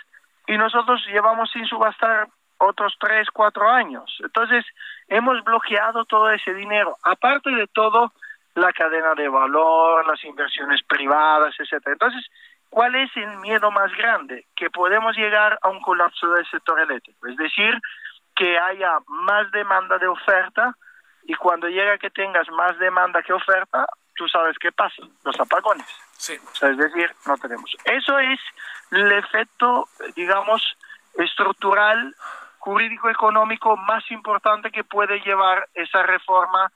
y 0.48 0.58
nosotros 0.58 1.06
llevamos 1.06 1.52
sin 1.52 1.68
subastar 1.68 2.28
otros 2.58 2.96
tres, 3.00 3.28
cuatro 3.32 3.70
años. 3.70 4.12
Entonces, 4.24 4.66
hemos 5.08 5.44
bloqueado 5.44 6.04
todo 6.06 6.32
ese 6.32 6.52
dinero. 6.56 6.98
Aparte 7.04 7.52
de 7.52 7.68
todo, 7.68 8.12
la 8.56 8.74
cadena 8.74 9.14
de 9.14 9.30
valor, 9.30 10.08
las 10.08 10.24
inversiones 10.24 10.82
privadas, 10.82 11.54
etcétera. 11.60 11.94
Entonces, 11.94 12.26
¿cuál 12.72 12.96
es 12.96 13.16
el 13.18 13.38
miedo 13.38 13.70
más 13.70 13.96
grande? 13.96 14.48
Que 14.56 14.72
podemos 14.72 15.16
llegar 15.16 15.60
a 15.62 15.70
un 15.70 15.80
colapso 15.82 16.28
del 16.32 16.48
sector 16.48 16.80
eléctrico. 16.80 17.28
Es 17.28 17.38
decir, 17.38 17.80
que 18.36 18.58
haya 18.58 18.98
más 19.10 19.52
demanda 19.52 20.00
de 20.00 20.08
oferta 20.08 20.76
y 21.26 21.36
cuando 21.36 21.70
llega 21.70 22.00
que 22.00 22.10
tengas 22.10 22.50
más 22.50 22.80
demanda 22.80 23.22
que 23.22 23.32
oferta, 23.32 23.86
tú 24.16 24.28
sabes 24.28 24.58
qué 24.60 24.72
pasa, 24.72 25.04
los 25.24 25.40
apagones. 25.40 25.88
Sí. 26.18 26.34
es 26.34 26.78
decir, 26.78 27.12
no 27.26 27.38
tenemos. 27.38 27.76
Eso 27.86 28.18
es 28.20 28.40
el 28.92 29.12
efecto, 29.12 29.88
digamos, 30.16 30.62
estructural, 31.16 32.16
jurídico, 32.60 33.10
económico 33.10 33.76
más 33.76 34.10
importante 34.12 34.72
que 34.72 34.84
puede 34.84 35.20
llevar 35.20 35.68
esa 35.74 36.04
reforma 36.04 36.72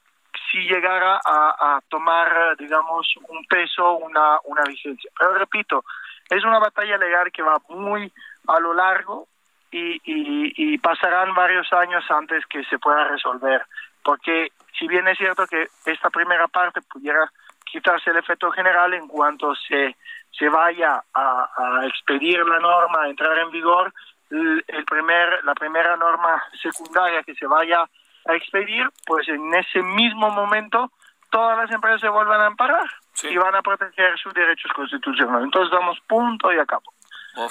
si 0.52 0.60
llegara 0.60 1.20
a, 1.26 1.80
tomar, 1.90 2.56
digamos, 2.58 3.08
un 3.28 3.46
peso, 3.46 3.94
una, 3.94 4.38
una 4.46 4.64
vigencia. 4.64 5.10
Pero 5.18 5.34
repito, 5.36 5.84
es 6.30 6.44
una 6.44 6.60
batalla 6.60 6.98
legal 6.98 7.32
que 7.32 7.42
va 7.42 7.62
muy 7.70 8.12
a 8.48 8.60
lo 8.60 8.74
largo 8.74 9.28
y, 9.72 9.96
y, 10.06 10.54
y 10.56 10.78
pasarán 10.78 11.34
varios 11.34 11.72
años 11.74 12.04
antes 12.10 12.46
que 12.48 12.64
se 12.66 12.80
pueda 12.80 13.06
resolver. 13.06 13.66
Porque 14.04 14.52
si 14.78 14.88
bien 14.88 15.08
es 15.08 15.18
cierto 15.18 15.48
que 15.48 15.68
esta 15.86 16.10
primera 16.10 16.48
parte 16.48 16.82
pudiera 16.82 17.32
quitarse 17.66 18.10
el 18.12 18.18
efecto 18.18 18.52
general 18.52 18.94
en 18.94 19.08
cuanto 19.08 19.54
se, 19.56 19.96
se 20.32 20.50
vaya 20.50 21.04
a, 21.14 21.82
expedir 21.86 22.40
la 22.46 22.60
norma, 22.60 23.04
a 23.04 23.10
entrar 23.10 23.38
en 23.40 23.52
vigor, 23.52 23.94
el 24.30 24.86
primer, 24.86 25.44
la 25.44 25.54
primera 25.54 25.96
norma 25.96 26.44
secundaria 26.62 27.24
que 27.24 27.36
se 27.36 27.48
vaya 27.48 27.88
a 28.26 28.34
expedir, 28.34 28.90
pues 29.06 29.28
en 29.30 29.54
ese 29.56 29.82
mismo 29.82 30.30
momento 30.30 30.92
todas 31.30 31.58
las 31.58 31.72
empresas 31.72 32.02
se 32.02 32.10
vuelvan 32.10 32.42
a 32.42 32.48
amparar 32.48 32.90
y 33.24 33.38
van 33.38 33.56
a 33.56 33.62
proteger 33.62 34.18
sus 34.18 34.34
derechos 34.34 34.72
constitucionales. 34.74 35.46
Entonces 35.46 35.72
damos 35.72 36.00
punto 36.02 36.52
y 36.52 36.60
acabo. 36.60 36.94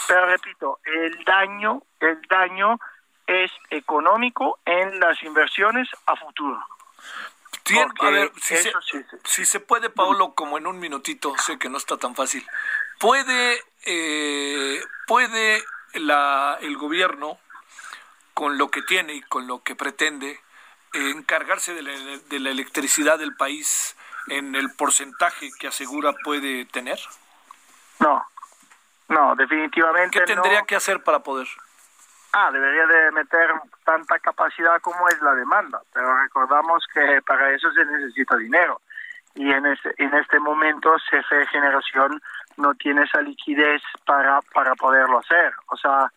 Pero 0.08 0.26
repito, 0.26 0.78
el 0.84 1.24
daño, 1.24 1.80
el 2.00 2.20
daño 2.28 2.78
es 3.26 3.50
económico 3.70 4.58
en 4.64 4.98
las 4.98 5.22
inversiones 5.22 5.88
a 6.06 6.16
futuro 6.16 6.58
a 8.00 8.10
ver, 8.10 8.32
si 9.24 9.44
se, 9.44 9.60
puede, 9.60 9.90
Paolo, 9.90 10.34
como 10.34 10.58
en 10.58 10.66
un 10.66 10.78
minutito, 10.78 11.34
sé 11.38 11.58
que 11.58 11.68
no 11.68 11.78
está 11.78 11.96
tan 11.96 12.14
fácil. 12.14 12.46
¿Puede, 12.98 13.62
eh, 13.84 14.80
puede 15.06 15.64
la, 15.94 16.58
el 16.60 16.76
gobierno, 16.76 17.38
con 18.34 18.58
lo 18.58 18.70
que 18.70 18.82
tiene 18.82 19.14
y 19.14 19.22
con 19.22 19.46
lo 19.46 19.62
que 19.62 19.74
pretende, 19.74 20.40
encargarse 20.92 21.74
de 21.74 21.82
la, 21.82 21.90
de 21.90 22.40
la 22.40 22.50
electricidad 22.50 23.18
del 23.18 23.34
país 23.34 23.96
en 24.28 24.54
el 24.54 24.72
porcentaje 24.74 25.50
que 25.58 25.66
asegura 25.66 26.12
puede 26.24 26.64
tener? 26.66 26.98
No, 27.98 28.24
no, 29.08 29.34
definitivamente. 29.36 30.18
¿Qué 30.18 30.24
tendría 30.24 30.62
que 30.62 30.76
hacer 30.76 31.02
para 31.02 31.20
poder? 31.20 31.48
Ah, 32.36 32.50
debería 32.52 32.86
de 32.86 33.10
meter 33.12 33.50
tanta 33.84 34.18
capacidad 34.18 34.80
como 34.82 35.08
es 35.08 35.20
la 35.22 35.34
demanda, 35.34 35.80
pero 35.92 36.14
recordamos 36.22 36.84
que 36.92 37.22
para 37.26 37.50
eso 37.50 37.70
se 37.72 37.84
necesita 37.84 38.36
dinero 38.36 38.80
y 39.34 39.50
en 39.50 39.66
este, 39.66 39.94
en 39.98 40.12
este 40.14 40.38
momento 40.40 40.94
CFE 41.10 41.46
Generación 41.46 42.20
no 42.56 42.74
tiene 42.74 43.04
esa 43.04 43.20
liquidez 43.20 43.82
para, 44.06 44.40
para 44.54 44.74
poderlo 44.74 45.18
hacer. 45.18 45.52
O 45.68 45.76
sea, 45.76 46.10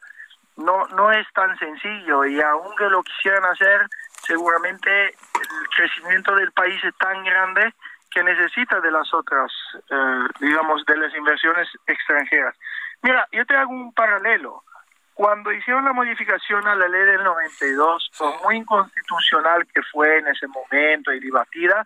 no, 0.56 0.88
no 0.88 1.12
es 1.12 1.28
tan 1.34 1.58
sencillo 1.58 2.26
y 2.26 2.42
aunque 2.42 2.90
lo 2.90 3.04
quisieran 3.04 3.46
hacer, 3.46 3.88
seguramente 4.26 5.10
el 5.10 5.70
crecimiento 5.76 6.36
del 6.36 6.52
país 6.52 6.84
es 6.84 6.96
tan 6.98 7.24
grande 7.24 7.74
que 8.12 8.24
necesita 8.24 8.80
de 8.82 8.92
las 8.92 9.14
otras, 9.14 9.52
eh, 9.90 10.28
digamos, 10.40 10.86
de 10.86 10.98
las 10.98 11.14
inversiones 11.16 11.68
extranjeras. 11.88 12.56
Mira, 13.02 13.28
yo 13.32 13.46
te 13.46 13.56
hago 13.56 13.72
un 13.72 13.94
paralelo 13.94 14.64
cuando 15.20 15.52
hicieron 15.52 15.84
la 15.84 15.92
modificación 15.92 16.66
a 16.66 16.76
la 16.76 16.88
ley 16.88 17.02
del 17.02 17.26
92, 17.26 18.10
por 18.18 18.42
muy 18.42 18.56
inconstitucional 18.56 19.68
que 19.68 19.82
fue 19.92 20.20
en 20.20 20.28
ese 20.28 20.48
momento 20.48 21.12
y 21.12 21.20
debatida, 21.20 21.84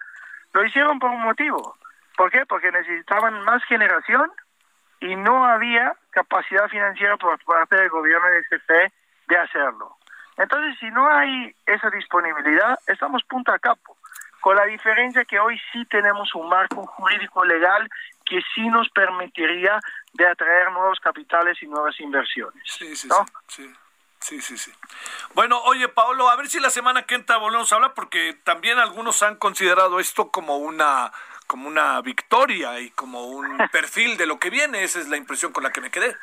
lo 0.53 0.63
hicieron 0.63 0.99
por 0.99 1.09
un 1.09 1.23
motivo. 1.23 1.75
¿Por 2.15 2.29
qué? 2.29 2.45
Porque 2.45 2.71
necesitaban 2.71 3.43
más 3.43 3.63
generación 3.63 4.31
y 4.99 5.15
no 5.15 5.45
había 5.45 5.95
capacidad 6.11 6.67
financiera 6.67 7.17
por 7.17 7.43
parte 7.43 7.75
del 7.75 7.89
gobierno 7.89 8.27
de 8.27 8.43
CFE 8.43 8.91
de 9.29 9.37
hacerlo. 9.37 9.97
Entonces, 10.37 10.77
si 10.79 10.91
no 10.91 11.07
hay 11.07 11.55
esa 11.65 11.89
disponibilidad, 11.89 12.77
estamos 12.85 13.23
punto 13.23 13.51
a 13.51 13.57
capo, 13.57 13.97
con 14.41 14.55
la 14.55 14.65
diferencia 14.65 15.25
que 15.25 15.39
hoy 15.39 15.59
sí 15.71 15.83
tenemos 15.85 16.35
un 16.35 16.49
marco 16.49 16.85
jurídico 16.85 17.43
legal 17.45 17.89
que 18.27 18.41
sí 18.53 18.67
nos 18.69 18.89
permitiría 18.89 19.79
de 20.13 20.27
atraer 20.27 20.71
nuevos 20.71 20.99
capitales 20.99 21.57
y 21.61 21.67
nuevas 21.67 21.99
inversiones. 21.99 22.63
Sí, 22.65 22.95
sí, 22.95 23.07
¿no? 23.07 23.25
sí, 23.47 23.63
sí. 23.63 23.75
Sí, 24.23 24.39
sí, 24.39 24.71
Bueno, 25.33 25.61
oye, 25.63 25.89
Paolo, 25.89 26.29
a 26.29 26.37
ver 26.37 26.47
si 26.47 26.61
la 26.61 26.69
semana 26.69 27.03
que 27.03 27.15
entra 27.15 27.35
volvemos 27.35 27.69
a 27.73 27.75
hablar, 27.75 27.93
porque 27.93 28.39
también 28.45 28.79
algunos 28.79 29.21
han 29.21 29.35
considerado 29.35 29.99
esto 29.99 30.31
como 30.31 30.59
una 30.59 31.11
como 31.45 31.67
una 31.67 31.99
victoria 32.01 32.79
y 32.79 32.89
como 32.91 33.25
un 33.25 33.57
perfil 33.73 34.15
de 34.15 34.25
lo 34.25 34.39
que 34.39 34.49
viene. 34.49 34.83
Esa 34.83 34.99
es 34.99 35.09
la 35.09 35.17
impresión 35.17 35.51
con 35.51 35.63
la 35.63 35.71
que 35.71 35.81
me 35.81 35.91
quedé. 35.91 36.15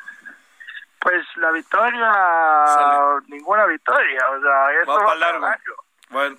Pues 0.99 1.23
la 1.35 1.51
victoria, 1.51 2.11
ninguna 3.27 3.65
victoria, 3.67 4.29
o 4.31 4.41
sea, 4.41 4.71
esto 4.79 4.93
va, 4.93 5.05
para 5.05 5.19
largo. 5.19 5.47
Bueno, 6.09 6.37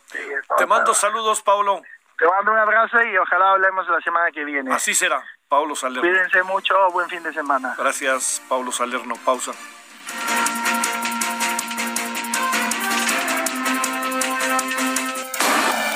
te 0.58 0.66
mando 0.66 0.94
saludos, 0.94 1.42
Paulo. 1.42 1.82
Te 2.18 2.26
mando 2.26 2.52
un 2.52 2.58
abrazo 2.58 3.02
y 3.02 3.16
ojalá 3.18 3.52
hablemos 3.52 3.88
la 3.88 4.00
semana 4.00 4.30
que 4.30 4.44
viene. 4.44 4.72
Así 4.72 4.94
será, 4.94 5.24
Paulo 5.52 5.76
Salerno. 5.76 6.00
Cuídense 6.00 6.42
mucho, 6.44 6.74
buen 6.92 7.06
fin 7.10 7.22
de 7.22 7.30
semana. 7.30 7.74
Gracias, 7.76 8.40
Paulo 8.48 8.72
Salerno. 8.72 9.16
Pausa. 9.22 9.52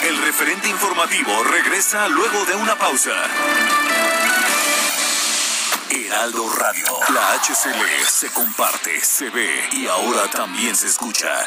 El 0.03 0.23
referente 0.25 0.69
informativo 0.69 1.43
regresa 1.45 2.07
luego 2.11 2.45
de 2.45 2.55
una 2.57 2.75
pausa. 2.75 3.15
Heraldo 5.89 6.51
Radio. 6.59 6.85
La 7.15 7.33
HCL 7.39 8.05
se 8.07 8.31
comparte, 8.35 9.01
se 9.01 9.31
ve 9.31 9.71
y 9.73 9.87
ahora 9.87 10.29
también 10.31 10.77
se 10.77 10.89
escucha. 10.89 11.47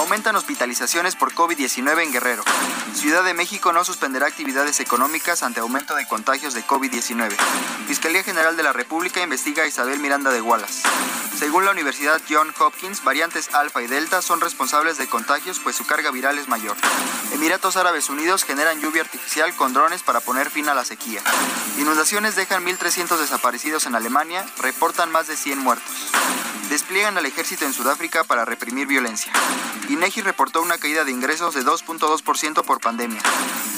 Aumentan 0.00 0.34
hospitalizaciones 0.34 1.14
por 1.14 1.34
COVID-19 1.34 2.02
en 2.02 2.10
Guerrero. 2.10 2.42
Ciudad 2.94 3.22
de 3.22 3.34
México 3.34 3.70
no 3.74 3.84
suspenderá 3.84 4.28
actividades 4.28 4.80
económicas 4.80 5.42
ante 5.42 5.60
aumento 5.60 5.94
de 5.94 6.08
contagios 6.08 6.54
de 6.54 6.64
COVID-19. 6.64 7.36
Fiscalía 7.86 8.22
General 8.22 8.56
de 8.56 8.62
la 8.62 8.72
República 8.72 9.22
investiga 9.22 9.64
a 9.64 9.66
Isabel 9.66 9.98
Miranda 9.98 10.30
de 10.30 10.40
Wallace. 10.40 10.88
Según 11.40 11.64
la 11.64 11.70
Universidad 11.70 12.20
John 12.28 12.52
Hopkins, 12.58 13.02
variantes 13.02 13.54
alfa 13.54 13.80
y 13.80 13.86
delta 13.86 14.20
son 14.20 14.42
responsables 14.42 14.98
de 14.98 15.08
contagios 15.08 15.58
pues 15.58 15.74
su 15.74 15.86
carga 15.86 16.10
viral 16.10 16.38
es 16.38 16.48
mayor. 16.48 16.76
Emiratos 17.32 17.78
Árabes 17.78 18.10
Unidos 18.10 18.44
generan 18.44 18.78
lluvia 18.78 19.00
artificial 19.00 19.56
con 19.56 19.72
drones 19.72 20.02
para 20.02 20.20
poner 20.20 20.50
fin 20.50 20.68
a 20.68 20.74
la 20.74 20.84
sequía. 20.84 21.22
Inundaciones 21.78 22.36
dejan 22.36 22.66
1.300 22.66 23.16
desaparecidos 23.16 23.86
en 23.86 23.94
Alemania, 23.94 24.44
reportan 24.58 25.10
más 25.10 25.28
de 25.28 25.36
100 25.38 25.58
muertos. 25.60 26.12
Despliegan 26.68 27.16
al 27.16 27.24
ejército 27.24 27.64
en 27.64 27.72
Sudáfrica 27.72 28.22
para 28.24 28.44
reprimir 28.44 28.86
violencia. 28.86 29.32
INEGI 29.88 30.20
reportó 30.20 30.60
una 30.60 30.76
caída 30.76 31.04
de 31.04 31.10
ingresos 31.10 31.54
de 31.54 31.64
2.2% 31.64 32.64
por 32.64 32.80
pandemia. 32.80 33.22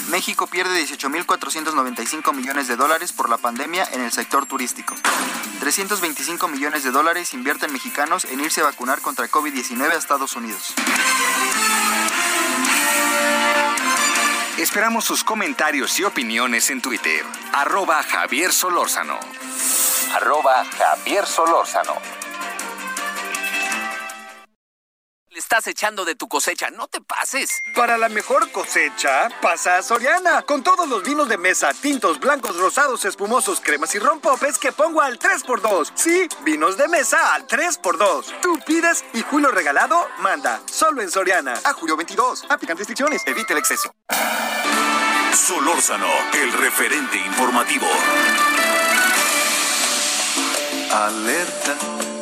México 0.09 0.47
pierde 0.47 0.85
18.495 0.85 2.35
millones 2.35 2.67
de 2.67 2.75
dólares 2.75 3.13
por 3.13 3.29
la 3.29 3.37
pandemia 3.37 3.87
en 3.93 4.01
el 4.01 4.11
sector 4.11 4.45
turístico. 4.45 4.93
325 5.59 6.47
millones 6.49 6.83
de 6.83 6.91
dólares 6.91 7.33
invierten 7.33 7.52
mexicanos 7.69 8.25
en 8.25 8.39
irse 8.39 8.61
a 8.61 8.65
vacunar 8.65 9.01
contra 9.01 9.29
COVID-19 9.29 9.91
a 9.91 9.97
Estados 9.97 10.35
Unidos. 10.35 10.73
Esperamos 14.57 15.05
sus 15.05 15.23
comentarios 15.23 15.99
y 15.99 16.03
opiniones 16.03 16.69
en 16.69 16.81
Twitter. 16.81 17.23
Arroba 17.53 18.01
Javier 18.03 18.51
Solórzano. 18.51 19.19
Arroba 20.13 20.65
Javier 20.77 21.25
Solórzano. 21.25 21.95
Le 25.33 25.39
estás 25.39 25.65
echando 25.65 26.05
de 26.05 26.13
tu 26.13 26.27
cosecha, 26.27 26.69
no 26.69 26.87
te 26.87 27.01
pases. 27.01 27.63
Para 27.73 27.97
la 27.97 28.07
mejor 28.07 28.51
cosecha, 28.51 29.29
pasa 29.41 29.77
a 29.77 29.81
Soriana. 29.81 30.43
Con 30.43 30.61
todos 30.61 30.87
los 30.87 31.01
vinos 31.01 31.27
de 31.27 31.39
mesa, 31.39 31.73
tintos, 31.73 32.19
blancos, 32.19 32.55
rosados, 32.55 33.03
espumosos, 33.03 33.59
cremas 33.59 33.95
y 33.95 33.99
rompopes 33.99 34.59
que 34.59 34.71
pongo 34.71 35.01
al 35.01 35.17
3x2. 35.17 35.91
Sí, 35.95 36.27
vinos 36.43 36.77
de 36.77 36.87
mesa 36.87 37.33
al 37.33 37.47
3x2. 37.47 38.41
Tú 38.43 38.59
pides 38.63 39.03
y 39.13 39.23
Julio 39.23 39.49
Regalado 39.49 40.07
manda. 40.19 40.61
Solo 40.71 41.01
en 41.01 41.09
Soriana. 41.09 41.59
A 41.63 41.73
julio 41.73 41.97
22. 41.97 42.45
Aplican 42.49 42.77
restricciones. 42.77 43.23
Evite 43.25 43.53
el 43.53 43.59
exceso. 43.59 43.91
Solórzano, 45.33 46.11
el 46.33 46.53
referente 46.53 47.17
informativo. 47.17 47.87
Alerta 50.91 51.75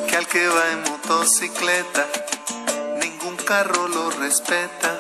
que 0.08 0.16
al 0.16 0.28
que 0.28 0.48
va 0.48 0.72
en 0.72 0.84
motocicleta 0.84 2.08
carro 3.52 3.86
lo 3.90 4.10
respeta 4.12 4.98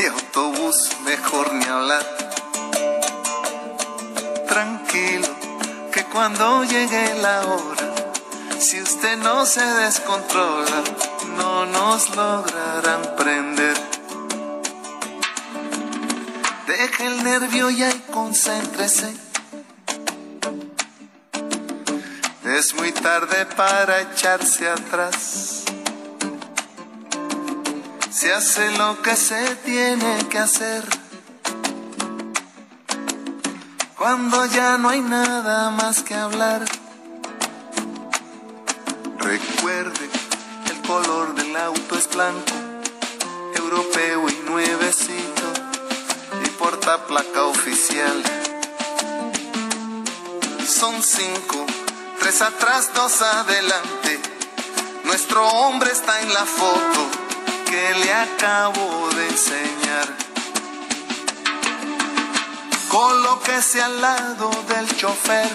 y 0.00 0.06
autobús 0.06 0.90
mejor 1.04 1.54
ni 1.54 1.64
hablar. 1.64 2.04
Tranquilo 4.48 5.28
que 5.92 6.02
cuando 6.06 6.64
llegue 6.64 7.14
la 7.22 7.46
hora, 7.46 7.94
si 8.58 8.82
usted 8.82 9.16
no 9.18 9.46
se 9.46 9.64
descontrola, 9.64 10.82
no 11.36 11.66
nos 11.66 12.16
lograrán 12.16 13.14
prender. 13.16 13.76
Deje 16.66 17.06
el 17.06 17.22
nervio 17.22 17.70
ya 17.70 17.90
y 17.90 18.00
concéntrese. 18.12 19.14
Es 22.44 22.74
muy 22.74 22.90
tarde 22.90 23.46
para 23.54 24.00
echarse 24.00 24.68
atrás. 24.68 25.57
Se 28.28 28.34
hace 28.34 28.70
lo 28.72 29.00
que 29.00 29.16
se 29.16 29.56
tiene 29.64 30.18
que 30.28 30.36
hacer. 30.36 30.84
Cuando 33.96 34.44
ya 34.44 34.76
no 34.76 34.90
hay 34.90 35.00
nada 35.00 35.70
más 35.70 36.02
que 36.02 36.14
hablar. 36.14 36.62
Recuerde, 39.18 40.10
el 40.70 40.82
color 40.86 41.34
del 41.36 41.56
auto 41.56 41.96
es 41.96 42.06
blanco, 42.10 42.52
europeo 43.54 44.28
y 44.28 44.50
nuevecito, 44.50 45.46
y 46.44 46.50
porta 46.50 47.06
placa 47.06 47.44
oficial. 47.44 48.22
Son 50.66 51.02
cinco, 51.02 51.64
tres 52.20 52.42
atrás, 52.42 52.90
dos 52.94 53.22
adelante. 53.22 54.20
Nuestro 55.04 55.48
hombre 55.48 55.92
está 55.92 56.20
en 56.20 56.34
la 56.34 56.44
foto 56.44 57.27
que 57.78 57.94
le 57.94 58.12
acabo 58.12 59.08
de 59.16 59.28
enseñar. 59.28 60.08
Colóquese 62.88 63.80
al 63.80 64.00
lado 64.00 64.50
del 64.70 64.86
chofer 64.96 65.50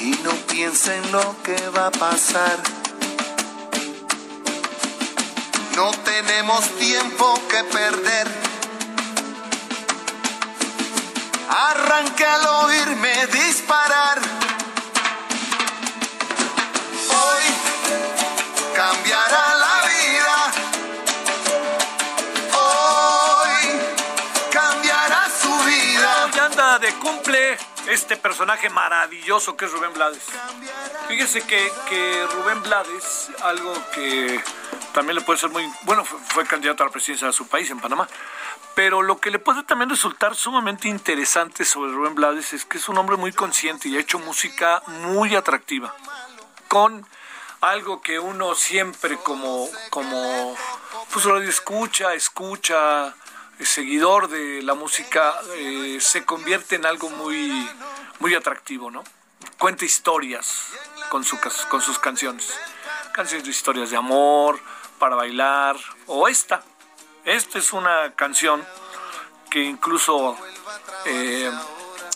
y 0.00 0.10
no 0.24 0.32
piense 0.52 0.96
en 0.96 1.12
lo 1.12 1.36
que 1.42 1.58
va 1.76 1.88
a 1.88 1.90
pasar. 1.90 2.56
No 5.76 5.90
tenemos 6.10 6.62
tiempo 6.78 7.26
que 7.50 7.62
perder. 7.64 8.26
Arranque 11.50 12.24
al 12.24 12.46
oírme 12.64 13.26
disparar. 13.26 14.43
Este 27.88 28.16
personaje 28.16 28.70
maravilloso 28.70 29.56
que 29.56 29.66
es 29.66 29.72
Rubén 29.72 29.92
Blades. 29.92 30.22
Fíjese 31.08 31.42
que, 31.42 31.70
que 31.88 32.26
Rubén 32.34 32.62
Blades, 32.62 33.30
algo 33.42 33.72
que 33.92 34.42
también 34.92 35.16
le 35.16 35.22
puede 35.22 35.38
ser 35.38 35.50
muy... 35.50 35.70
Bueno, 35.82 36.04
fue, 36.04 36.46
candidato 36.46 36.82
a 36.82 36.86
la 36.86 36.92
presidencia 36.92 37.26
de 37.26 37.32
su 37.32 37.46
país, 37.46 37.70
en 37.70 37.80
Panamá. 37.80 38.08
Pero 38.74 39.02
lo 39.02 39.20
que 39.20 39.30
le 39.30 39.38
puede 39.38 39.62
también 39.62 39.90
resultar 39.90 40.34
sumamente 40.34 40.88
interesante 40.88 41.64
sobre 41.64 41.92
Rubén 41.92 42.14
Blades 42.14 42.52
es 42.52 42.64
que 42.64 42.78
es 42.78 42.88
un 42.88 42.98
hombre 42.98 43.16
muy 43.16 43.32
consciente 43.32 43.88
y 43.88 43.96
ha 43.96 44.00
hecho 44.00 44.18
música 44.18 44.82
muy 44.86 45.36
atractiva. 45.36 45.94
Con 46.68 47.06
algo 47.60 48.02
que 48.02 48.18
uno 48.18 48.54
siempre 48.54 49.16
como, 49.18 49.68
como 49.90 50.56
pues 51.12 51.24
lo 51.24 51.40
escucha, 51.40 52.14
escucha, 52.14 53.08
es 53.08 53.23
seguidor 53.60 54.28
de 54.28 54.62
la 54.62 54.74
música, 54.74 55.34
eh, 55.56 55.98
se 56.00 56.24
convierte 56.24 56.76
en 56.76 56.86
algo 56.86 57.10
muy, 57.10 57.68
muy 58.18 58.34
atractivo, 58.34 58.90
¿no? 58.90 59.04
cuenta 59.58 59.84
historias 59.84 60.68
con, 61.08 61.24
su, 61.24 61.38
con 61.68 61.80
sus 61.80 61.98
canciones. 61.98 62.52
Canciones 63.12 63.44
de 63.44 63.50
historias 63.50 63.90
de 63.90 63.96
amor, 63.96 64.60
para 64.98 65.16
bailar, 65.16 65.76
o 66.06 66.28
esta. 66.28 66.62
Esta 67.24 67.58
es 67.58 67.72
una 67.72 68.12
canción 68.14 68.64
que 69.48 69.62
incluso 69.62 70.36
eh, 71.06 71.50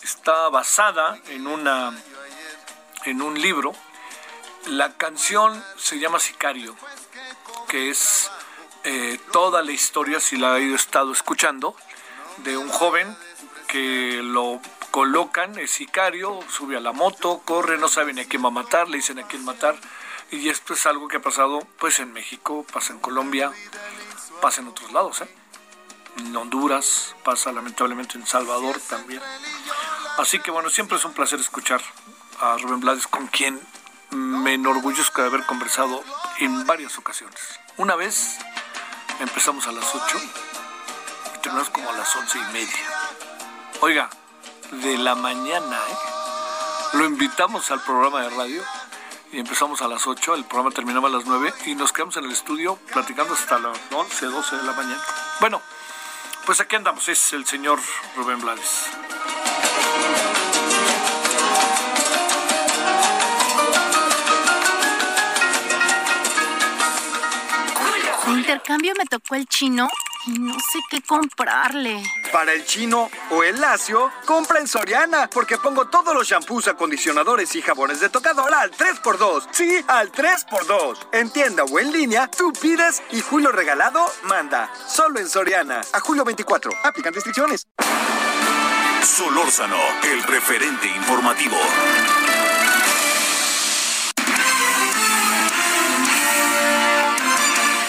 está 0.03 0.49
basada 0.49 1.19
en 1.29 1.47
una 1.47 1.93
en 3.05 3.23
un 3.23 3.41
libro. 3.41 3.73
La 4.67 4.97
canción 4.97 5.65
se 5.77 5.99
llama 5.99 6.19
Sicario, 6.19 6.77
que 7.69 7.91
es 7.91 8.31
eh, 8.91 9.21
toda 9.33 9.61
la 9.61 9.73
historia, 9.73 10.19
si 10.19 10.39
la 10.39 10.59
he 10.59 10.73
estado 10.73 11.13
escuchando, 11.13 11.77
de 12.39 12.57
un 12.57 12.71
joven 12.71 13.15
que 13.67 14.23
lo 14.23 14.63
colocan, 14.91 15.59
es 15.59 15.73
sicario, 15.73 16.41
sube 16.49 16.75
a 16.75 16.81
la 16.81 16.93
moto, 16.93 17.43
corre, 17.45 17.77
no 17.77 17.89
saben 17.89 18.19
a 18.19 18.25
quién 18.25 18.43
va 18.43 18.49
a 18.49 18.51
matar, 18.51 18.89
le 18.89 18.97
dicen 18.97 19.19
a 19.19 19.27
quién 19.27 19.45
matar. 19.45 19.77
Y 20.31 20.49
esto 20.49 20.73
es 20.73 20.87
algo 20.87 21.07
que 21.07 21.19
ha 21.19 21.21
pasado 21.21 21.61
pues 21.79 22.01
en 22.01 22.15
México, 22.15 22.65
pasa 22.73 22.95
en 22.95 22.99
Colombia, 22.99 23.53
pasa 24.41 24.63
en 24.63 24.69
otros 24.69 24.91
lados, 24.91 25.21
¿eh? 25.21 25.29
en 26.17 26.35
Honduras, 26.35 27.15
pasa 27.25 27.53
lamentablemente 27.53 28.17
en 28.17 28.27
Salvador 28.27 28.81
también. 28.89 29.21
Así 30.17 30.39
que 30.39 30.51
bueno, 30.51 30.71
siempre 30.71 30.97
es 30.97 31.05
un 31.05 31.13
placer 31.13 31.39
escuchar 31.41 31.83
a 32.41 32.57
Rubén 32.57 32.81
Blades, 32.81 33.07
con 33.07 33.27
quien 33.27 33.61
me 34.13 34.55
enorgullezco 34.55 35.21
de 35.21 35.29
haber 35.29 35.45
conversado 35.45 36.03
en 36.39 36.67
varias 36.67 36.97
ocasiones. 36.97 37.39
Una 37.77 37.95
vez 37.97 38.39
empezamos 39.21 39.67
a 39.67 39.73
las 39.73 39.95
8 39.95 40.19
y 41.35 41.39
terminamos 41.41 41.71
como 41.71 41.91
a 41.91 41.93
las 41.93 42.15
once 42.17 42.39
y 42.39 42.53
media. 42.53 42.87
Oiga, 43.81 44.11
de 44.71 44.99
la 44.99 45.15
mañana, 45.15 45.77
¿eh? 45.77 45.97
Lo 46.95 47.05
invitamos 47.05 47.71
al 47.71 47.81
programa 47.83 48.23
de 48.23 48.31
radio 48.31 48.63
y 49.33 49.41
empezamos 49.41 49.83
a 49.83 49.89
las 49.89 50.07
8, 50.07 50.35
el 50.35 50.45
programa 50.45 50.71
terminaba 50.71 51.09
a 51.09 51.13
las 51.13 51.27
9 51.27 51.53
y 51.67 51.75
nos 51.75 51.93
quedamos 51.93 52.17
en 52.17 52.25
el 52.25 52.33
estudio 52.33 52.77
platicando 52.93 53.35
hasta 53.35 53.59
las 53.59 53.79
11, 53.93 54.27
12 54.27 54.57
de 54.57 54.63
la 54.63 54.73
mañana. 54.73 55.03
Bueno, 55.41 55.61
pues 56.47 56.61
aquí 56.61 56.77
andamos, 56.77 57.09
es 57.09 57.33
el 57.35 57.47
señor 57.47 57.79
Rubén 58.17 58.41
Blades. 58.41 58.87
Intercambio 68.49 68.95
me 68.97 69.05
tocó 69.05 69.35
el 69.35 69.47
chino 69.47 69.91
y 70.25 70.31
no 70.39 70.55
sé 70.55 70.79
qué 70.89 71.03
comprarle. 71.03 72.03
Para 72.33 72.55
el 72.55 72.65
chino 72.65 73.11
o 73.31 73.43
el 73.43 73.61
lacio, 73.61 74.11
compra 74.25 74.59
en 74.59 74.67
Soriana, 74.67 75.29
porque 75.29 75.59
pongo 75.59 75.89
todos 75.89 76.15
los 76.15 76.27
shampoos, 76.27 76.67
acondicionadores 76.67 77.55
y 77.57 77.61
jabones 77.61 78.01
de 78.01 78.09
tocador 78.09 78.55
al 78.55 78.71
3x2. 78.71 79.49
Sí, 79.51 79.85
al 79.87 80.11
3x2. 80.11 81.09
En 81.13 81.31
tienda 81.31 81.65
o 81.65 81.79
en 81.79 81.93
línea, 81.93 82.31
tú 82.31 82.51
pides 82.55 83.03
y 83.11 83.21
Julio 83.21 83.53
Regalado 83.53 84.11
manda. 84.23 84.73
Solo 84.87 85.21
en 85.21 85.29
Soriana. 85.29 85.83
A 85.93 86.01
julio 86.01 86.25
24. 86.25 86.73
Aplican 86.85 87.13
restricciones. 87.13 87.67
Solórzano, 89.03 89.77
el 90.05 90.23
referente 90.23 90.89
informativo. 90.89 91.57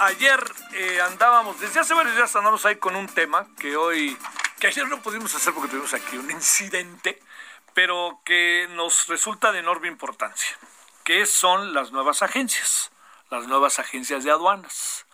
Ayer 0.00 0.52
eh, 0.72 1.00
andábamos, 1.00 1.60
desde 1.60 1.80
hace 1.80 1.94
varios 1.94 2.16
días 2.16 2.34
andamos 2.34 2.64
ahí 2.66 2.76
con 2.76 2.96
un 2.96 3.06
tema 3.06 3.46
que 3.58 3.76
hoy, 3.76 4.16
que 4.58 4.66
ayer 4.66 4.88
no 4.88 5.00
pudimos 5.00 5.34
hacer 5.34 5.54
porque 5.54 5.68
tuvimos 5.68 5.94
aquí 5.94 6.16
un 6.16 6.30
incidente, 6.30 7.22
pero 7.74 8.20
que 8.24 8.66
nos 8.70 9.06
resulta 9.06 9.52
de 9.52 9.60
enorme 9.60 9.88
importancia, 9.88 10.56
que 11.04 11.26
son 11.26 11.74
las 11.74 11.92
nuevas 11.92 12.22
agencias, 12.22 12.90
las 13.30 13.46
nuevas 13.46 13.78
agencias 13.78 14.24
de 14.24 14.30
aduanas, 14.30 15.06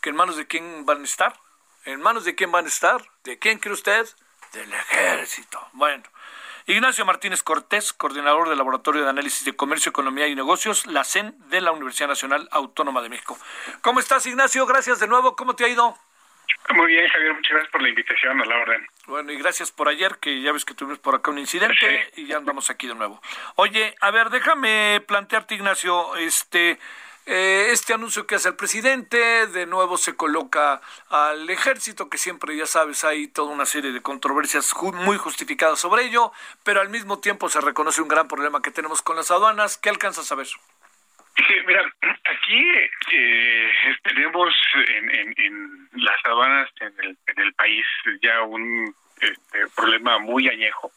que 0.00 0.10
en 0.10 0.16
manos 0.16 0.36
de 0.36 0.46
quién 0.46 0.86
van 0.86 1.02
a 1.02 1.04
estar, 1.04 1.38
en 1.84 2.00
manos 2.00 2.24
de 2.24 2.34
quién 2.34 2.50
van 2.52 2.64
a 2.64 2.68
estar, 2.68 3.04
de 3.24 3.38
quién 3.38 3.58
cree 3.58 3.74
usted, 3.74 4.08
del 4.52 4.72
ejército. 4.72 5.60
Bueno, 5.72 6.04
Ignacio 6.70 7.04
Martínez 7.04 7.42
Cortés, 7.42 7.92
coordinador 7.92 8.48
del 8.48 8.58
Laboratorio 8.58 9.02
de 9.02 9.10
Análisis 9.10 9.44
de 9.44 9.56
Comercio, 9.56 9.90
Economía 9.90 10.28
y 10.28 10.36
Negocios, 10.36 10.86
la 10.86 11.02
CEN 11.02 11.34
de 11.48 11.60
la 11.60 11.72
Universidad 11.72 12.08
Nacional 12.08 12.48
Autónoma 12.52 13.02
de 13.02 13.08
México. 13.08 13.36
¿Cómo 13.82 13.98
estás, 13.98 14.24
Ignacio? 14.26 14.64
Gracias 14.66 15.00
de 15.00 15.08
nuevo. 15.08 15.34
¿Cómo 15.34 15.56
te 15.56 15.64
ha 15.64 15.68
ido? 15.68 15.96
Muy 16.72 16.86
bien, 16.86 17.08
Javier. 17.08 17.34
Muchas 17.34 17.50
gracias 17.50 17.72
por 17.72 17.82
la 17.82 17.88
invitación 17.88 18.40
a 18.40 18.44
la 18.44 18.56
orden. 18.56 18.86
Bueno, 19.06 19.32
y 19.32 19.38
gracias 19.38 19.72
por 19.72 19.88
ayer, 19.88 20.18
que 20.20 20.42
ya 20.42 20.52
ves 20.52 20.64
que 20.64 20.74
tuvimos 20.74 21.00
por 21.00 21.16
acá 21.16 21.32
un 21.32 21.38
incidente 21.38 22.12
y 22.14 22.26
ya 22.26 22.36
andamos 22.36 22.70
aquí 22.70 22.86
de 22.86 22.94
nuevo. 22.94 23.20
Oye, 23.56 23.96
a 24.00 24.12
ver, 24.12 24.30
déjame 24.30 25.02
plantearte, 25.06 25.56
Ignacio, 25.56 26.14
este... 26.16 26.78
Eh, 27.26 27.68
este 27.70 27.94
anuncio 27.94 28.26
que 28.26 28.34
hace 28.34 28.48
el 28.48 28.56
presidente, 28.56 29.46
de 29.46 29.66
nuevo 29.66 29.96
se 29.96 30.16
coloca 30.16 30.80
al 31.10 31.48
ejército, 31.48 32.08
que 32.08 32.18
siempre, 32.18 32.56
ya 32.56 32.66
sabes, 32.66 33.04
hay 33.04 33.28
toda 33.28 33.52
una 33.52 33.66
serie 33.66 33.92
de 33.92 34.00
controversias 34.00 34.74
muy 35.04 35.16
justificadas 35.16 35.78
sobre 35.78 36.04
ello, 36.04 36.32
pero 36.64 36.80
al 36.80 36.88
mismo 36.88 37.20
tiempo 37.20 37.48
se 37.48 37.60
reconoce 37.60 38.02
un 38.02 38.08
gran 38.08 38.26
problema 38.26 38.62
que 38.62 38.70
tenemos 38.70 39.02
con 39.02 39.16
las 39.16 39.30
aduanas. 39.30 39.78
¿Qué 39.78 39.90
alcanzas 39.90 40.30
a 40.32 40.34
ver? 40.34 40.46
Sí, 40.46 41.54
mira, 41.66 41.82
aquí 42.02 42.68
eh, 43.12 43.70
tenemos 44.02 44.52
en, 44.88 45.88
las 45.92 46.24
aduanas 46.24 46.68
en 46.80 46.94
el, 47.00 47.18
en 47.26 47.40
el 47.40 47.52
país 47.54 47.86
ya 48.22 48.42
un 48.42 48.94
este, 49.20 49.66
problema 49.76 50.18
muy 50.18 50.48
añejo 50.48 50.90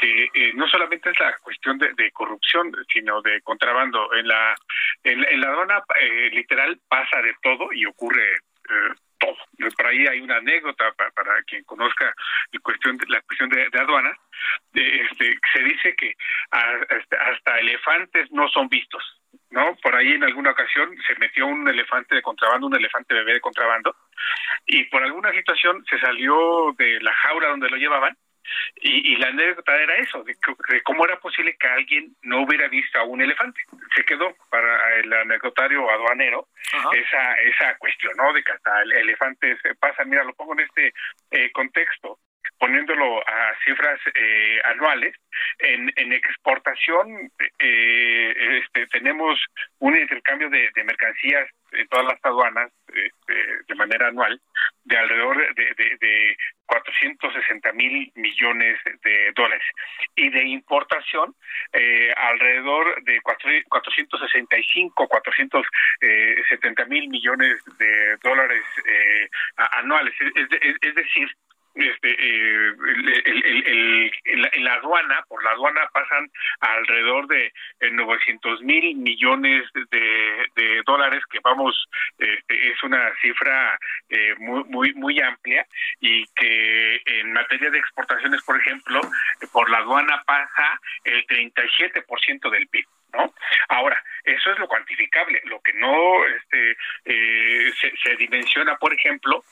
que 0.00 0.24
eh, 0.34 0.52
no 0.54 0.66
solamente 0.68 1.10
es 1.10 1.18
la 1.18 1.36
cuestión 1.38 1.78
de, 1.78 2.10
corrupción, 2.12 2.72
sino 2.92 3.22
de 3.22 3.40
contrabando. 3.42 4.12
En 4.14 4.28
la 4.28 4.54
en, 5.02 5.40
la 5.40 5.48
aduana 5.48 5.82
eh, 6.00 6.30
literal 6.32 6.78
pasa 6.88 7.22
de 7.22 7.34
todo 7.42 7.72
y 7.72 7.86
ocurre 7.86 8.34
eh, 8.34 8.94
todo. 9.18 9.36
Por 9.76 9.86
ahí 9.86 10.06
hay 10.06 10.20
una 10.20 10.36
anécdota 10.36 10.92
para, 10.92 11.42
quien 11.44 11.64
conozca 11.64 12.12
la 12.52 12.60
cuestión 12.60 12.96
de, 12.98 13.06
la 13.08 13.20
cuestión 13.22 13.48
de, 13.48 13.68
aduanas. 13.78 14.16
Este, 14.74 15.38
se 15.52 15.62
dice 15.62 15.94
que 15.96 16.14
hasta, 16.50 17.58
elefantes 17.58 18.30
no 18.32 18.48
son 18.48 18.68
vistos. 18.68 19.02
¿no? 19.50 19.76
Por 19.82 19.94
ahí 19.94 20.12
en 20.12 20.24
alguna 20.24 20.50
ocasión 20.50 20.94
se 21.06 21.14
metió 21.18 21.46
un 21.46 21.68
elefante 21.68 22.16
de 22.16 22.22
contrabando, 22.22 22.66
un 22.66 22.76
elefante 22.76 23.14
bebé 23.14 23.34
de 23.34 23.40
contrabando, 23.40 23.96
y 24.66 24.84
por 24.84 25.02
alguna 25.02 25.32
situación 25.32 25.84
se 25.88 25.98
salió 26.00 26.74
de 26.76 27.00
la 27.00 27.14
jaula 27.14 27.48
donde 27.48 27.70
lo 27.70 27.76
llevaban 27.76 28.16
y, 28.76 29.16
la 29.16 29.28
anécdota 29.28 29.74
era 29.76 29.96
eso, 29.96 30.22
de, 30.24 30.36
cómo 30.82 31.04
era 31.04 31.18
posible 31.18 31.56
que 31.58 31.66
alguien 31.66 32.14
no 32.22 32.42
hubiera 32.42 32.68
visto 32.68 32.98
a 32.98 33.04
un 33.04 33.22
elefante. 33.22 33.60
Se 33.94 34.04
quedó 34.04 34.34
para 34.50 34.96
el 34.96 35.12
anecdotario 35.12 35.88
aduanero 35.90 36.48
esa 36.92 37.34
esa 37.34 37.76
cuestión, 37.78 38.12
¿no? 38.16 38.32
De 38.32 38.42
que 38.42 38.52
hasta 38.52 38.82
el 38.82 38.92
elefante 38.92 39.56
se 39.62 39.74
pasa. 39.74 40.04
Mira, 40.04 40.24
lo 40.24 40.34
pongo 40.34 40.52
en 40.54 40.60
este 40.60 40.92
eh, 41.30 41.50
contexto 41.52 42.18
poniéndolo 42.58 43.20
a 43.20 43.54
cifras 43.64 44.00
eh, 44.14 44.60
anuales, 44.64 45.14
en, 45.58 45.92
en 45.96 46.12
exportación 46.12 47.30
eh, 47.58 48.60
este, 48.62 48.86
tenemos 48.88 49.38
un 49.78 49.96
intercambio 49.96 50.48
de, 50.50 50.70
mercancías 50.84 51.48
en 51.72 51.88
todas 51.88 52.06
las 52.06 52.24
aduanas 52.24 52.70
este, 52.88 53.34
de 53.66 53.74
manera 53.74 54.08
anual 54.08 54.40
de 54.84 54.96
alrededor 54.96 55.54
de, 55.54 55.64
de, 55.74 55.96
de 56.00 56.36
460 56.66 57.72
mil 57.72 58.12
millones 58.14 58.78
de 59.02 59.32
dólares 59.34 59.64
y 60.16 60.30
de 60.30 60.44
importación 60.44 61.34
eh, 61.72 62.12
alrededor 62.16 63.02
de 63.04 63.20
465, 63.22 65.08
470 65.08 66.84
mil 66.86 67.08
millones 67.08 67.58
de 67.78 68.16
dólares 68.22 68.64
eh, 68.86 69.28
anuales. 69.56 70.14
Es, 70.20 70.78
es, 70.80 70.94
decir, 70.94 71.28
este, 71.74 72.10
eh, 72.10 72.74
en 74.24 74.64
la 74.64 74.74
aduana, 74.74 75.24
por 75.28 75.42
la 75.42 75.50
aduana 75.50 75.88
pasan 75.92 76.30
alrededor 76.60 77.26
de 77.26 77.52
900 77.90 78.60
eh, 78.60 78.64
mil 78.64 78.96
millones 78.96 79.64
de, 79.90 80.82
dólares, 80.86 81.22
que 81.30 81.40
vamos, 81.42 81.88
este, 82.18 82.70
es 82.70 82.82
una 82.82 83.10
cifra 83.20 83.78
eh, 84.08 84.34
muy, 84.38 84.64
muy, 84.64 84.94
muy 84.94 85.20
amplia 85.20 85.66
y 86.00 86.24
que 86.36 87.00
en 87.06 87.32
materia 87.32 87.70
de 87.70 87.78
exportaciones, 87.78 88.42
por 88.44 88.60
ejemplo, 88.60 89.00
por 89.52 89.70
la 89.70 89.78
aduana 89.78 90.22
pasa 90.26 90.80
el 91.04 91.26
37% 91.26 92.50
del 92.50 92.68
PIB. 92.68 92.86
¿No? 93.14 93.34
Ahora, 93.68 94.02
eso 94.24 94.52
es 94.52 94.58
lo 94.58 94.68
cuantificable. 94.68 95.40
Lo 95.44 95.60
que 95.60 95.72
no 95.74 96.24
este, 96.26 96.76
eh, 97.04 97.72
se, 98.02 98.16
dimensiona, 98.16 98.76
por 98.76 98.92
ejemplo, 98.92 99.44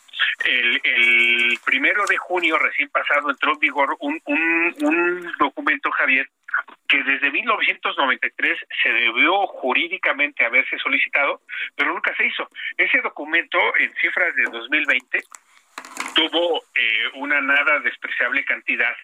el, 0.45 0.81
el, 0.85 1.59
primero 1.65 2.05
de 2.07 2.17
junio 2.17 2.59
recién 2.59 2.89
pasado 2.89 3.31
entró 3.31 3.53
en 3.53 3.59
vigor 3.59 3.97
un, 4.01 4.21
un, 4.25 4.75
un 4.81 5.33
documento, 5.39 5.91
Javier, 5.91 6.29
que 6.89 7.03
desde 7.03 7.31
1993 7.31 8.59
se 8.83 8.89
debió 8.91 9.47
jurídicamente 9.47 10.45
haberse 10.45 10.79
solicitado, 10.79 11.41
pero 11.77 11.93
nunca 11.93 12.15
se 12.17 12.27
hizo. 12.27 12.49
Ese 12.77 13.01
documento, 13.01 13.59
en 13.79 13.93
cifras 13.95 14.35
de 14.37 14.45
2020, 14.45 15.21
tuvo 16.15 16.63
eh, 16.75 17.11
una 17.15 17.41
nada 17.41 17.81
despreciable 17.81 18.45
cantidad 18.45 18.95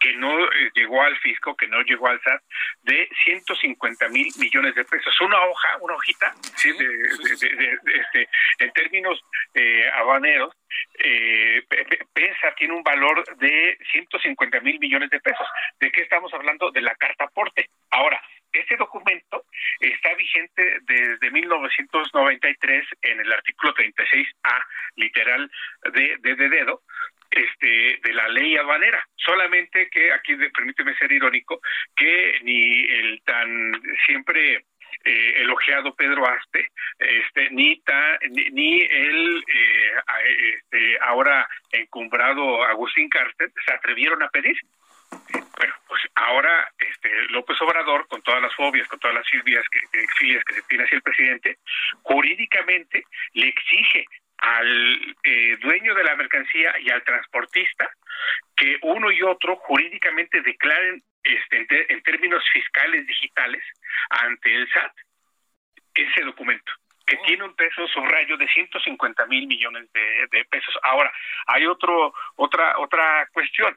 que 0.00 0.14
no 0.16 0.44
eh, 0.44 0.70
llegó 0.74 1.02
al 1.02 1.16
fisco, 1.18 1.56
que 1.56 1.68
no 1.68 1.82
llegó 1.82 2.08
al 2.08 2.20
SAT, 2.22 2.42
de 2.82 3.08
150 3.24 4.08
mil 4.08 4.26
millones 4.38 4.74
de 4.74 4.84
pesos. 4.84 5.20
Una 5.20 5.40
hoja, 5.44 5.68
una 5.80 5.94
hojita, 5.94 6.34
¿sí? 6.56 6.70
este, 6.70 8.28
en 8.58 8.72
términos 8.72 9.20
eh, 9.54 9.88
habaneros, 9.94 10.54
eh, 10.98 11.62
pesa, 12.12 12.54
tiene 12.56 12.74
un 12.74 12.82
valor 12.82 13.24
de 13.36 13.78
150 13.90 14.60
mil 14.60 14.78
millones 14.78 15.10
de 15.10 15.20
pesos. 15.20 15.46
¿De 15.80 15.90
qué 15.90 16.02
estamos 16.02 16.32
hablando? 16.32 16.70
De 16.70 16.82
la 16.82 16.94
carta 16.94 17.24
aporte. 17.24 17.68
Ahora, 17.90 18.20
este 18.52 18.76
documento 18.76 19.44
está 19.80 20.14
vigente 20.14 20.78
desde 20.82 21.30
1993 21.30 22.86
en 23.02 23.20
el 23.20 23.32
artículo 23.32 23.74
36A, 23.74 24.64
literal 24.96 25.50
de, 25.92 26.16
de, 26.20 26.48
dedo, 26.48 26.82
este, 27.30 27.98
de 28.02 28.12
la 28.12 28.28
ley 28.28 28.56
aduanera. 28.56 29.04
Solamente 29.16 29.88
que 29.90 30.12
aquí, 30.12 30.36
permíteme 30.54 30.96
ser 30.96 31.10
irónico, 31.10 31.60
que 31.96 32.38
ni 32.42 32.84
el 32.84 33.22
tan 33.24 33.72
siempre 34.06 34.64
eh, 35.04 35.34
elogiado 35.42 35.94
Pedro 35.94 36.26
Aste, 36.26 36.70
este, 36.98 37.50
ni, 37.50 37.80
ni, 38.52 38.80
el 38.82 39.44
eh, 39.46 39.92
este, 40.54 40.98
ahora 41.00 41.48
encumbrado 41.70 42.64
Agustín 42.64 43.08
Carter 43.08 43.50
se 43.64 43.72
atrevieron 43.72 44.22
a 44.22 44.28
pedir. 44.28 44.56
Bueno, 45.56 45.74
pues 45.86 46.02
ahora 46.14 46.72
este 46.78 47.10
López 47.30 47.60
Obrador, 47.60 48.08
con 48.08 48.22
todas 48.22 48.42
las 48.42 48.54
fobias, 48.54 48.88
con 48.88 48.98
todas 48.98 49.14
las 49.14 49.28
filias 49.28 49.64
que, 49.70 49.80
que 49.92 50.54
se 50.54 50.62
tiene 50.62 50.84
hacia 50.84 50.96
el 50.96 51.02
presidente, 51.02 51.58
jurídicamente 52.02 53.04
le 53.34 53.48
exige 53.48 54.06
al 54.38 55.16
eh, 55.22 55.56
dueño 55.60 55.94
de 55.94 56.04
la 56.04 56.16
mercancía 56.16 56.74
y 56.80 56.90
al 56.90 57.02
transportista 57.04 57.90
que 58.56 58.78
uno 58.82 59.10
y 59.10 59.22
otro 59.22 59.56
jurídicamente 59.56 60.42
declaren 60.42 61.02
este, 61.24 61.66
en, 61.92 62.02
términos 62.02 62.44
fiscales 62.52 63.06
digitales 63.06 63.64
ante 64.10 64.54
el 64.54 64.70
SAT 64.70 64.92
ese 65.94 66.22
documento 66.22 66.72
que 67.06 67.16
oh. 67.16 67.22
tiene 67.26 67.44
un 67.44 67.54
peso 67.54 67.86
subrayo 67.88 68.36
de 68.36 68.48
150 68.48 69.26
mil 69.26 69.46
millones 69.46 69.92
de, 69.92 70.44
pesos. 70.50 70.74
Ahora, 70.82 71.12
hay 71.46 71.66
otro, 71.66 72.14
otra, 72.36 72.78
otra 72.78 73.28
cuestión. 73.32 73.76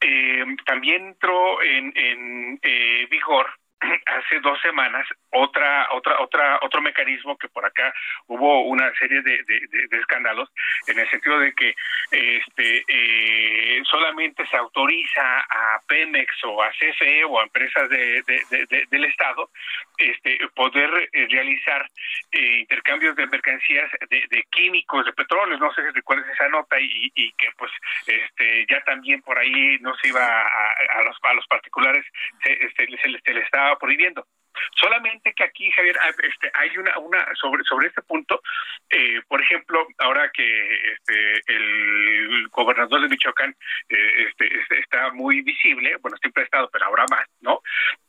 Eh, 0.00 0.44
también 0.66 1.06
entró 1.06 1.62
en, 1.62 1.92
en 1.96 2.58
eh, 2.62 3.06
vigor 3.10 3.46
hace 4.06 4.40
dos 4.40 4.60
semanas 4.60 5.06
otra 5.36 5.88
otra 5.92 6.20
otra 6.20 6.58
otro 6.62 6.80
mecanismo 6.82 7.36
que 7.36 7.48
por 7.48 7.64
acá 7.64 7.92
hubo 8.26 8.62
una 8.64 8.92
serie 8.94 9.22
de, 9.22 9.44
escándalos 9.92 10.50
en 10.86 10.98
el 10.98 11.08
sentido 11.10 11.38
de 11.38 11.52
que 11.52 11.74
este 12.10 12.84
eh, 12.88 13.82
solamente 13.84 14.46
se 14.46 14.56
autoriza 14.56 15.40
a 15.40 15.80
Pemex 15.86 16.44
o 16.44 16.62
a 16.62 16.70
CFE 16.70 17.24
o 17.24 17.40
a 17.40 17.44
empresas 17.44 17.88
de, 17.88 18.22
del 18.90 19.04
estado 19.04 19.50
este 19.98 20.38
poder 20.54 21.08
eh, 21.12 21.26
realizar 21.30 21.88
eh, 22.32 22.58
intercambios 22.60 23.16
de 23.16 23.26
mercancías 23.26 23.90
de, 24.10 24.44
químicos 24.50 25.04
de 25.04 25.12
petróleo 25.12 25.58
no 25.58 25.72
sé 25.74 25.82
si 25.82 25.90
recuerdas 25.90 26.28
esa 26.32 26.48
nota 26.48 26.80
y, 26.80 27.12
y, 27.14 27.32
que 27.32 27.48
pues 27.56 27.70
este 28.06 28.66
ya 28.70 28.80
también 28.84 29.22
por 29.22 29.38
ahí 29.38 29.78
no 29.80 29.94
se 29.96 30.08
iba 30.08 30.24
a, 30.24 31.02
los 31.04 31.16
a 31.22 31.34
los 31.34 31.46
particulares 31.46 32.04
se, 32.42 32.52
este, 32.52 32.86
se, 32.86 33.18
se, 33.20 33.38
estaba 33.40 33.78
prohibiendo 33.78 34.26
Solamente 34.78 35.32
que 35.34 35.44
aquí, 35.44 35.70
Javier, 35.72 35.96
este, 36.22 36.50
hay 36.54 36.76
una, 36.78 36.98
una 36.98 37.34
sobre, 37.34 37.62
sobre 37.64 37.88
este 37.88 38.02
punto, 38.02 38.40
eh, 38.90 39.20
por 39.28 39.40
ejemplo, 39.40 39.86
ahora 39.98 40.30
que 40.30 40.92
este, 40.92 41.40
el 41.46 42.48
gobernador 42.48 43.00
de 43.02 43.08
Michoacán 43.08 43.54
eh, 43.88 44.26
este, 44.28 44.60
este, 44.60 44.78
está 44.80 45.12
muy 45.12 45.42
visible, 45.42 45.96
bueno, 46.00 46.16
siempre 46.18 46.42
ha 46.42 46.46
estado, 46.46 46.70
pero 46.70 46.86
ahora 46.86 47.04
más, 47.10 47.26
¿no? 47.40 47.60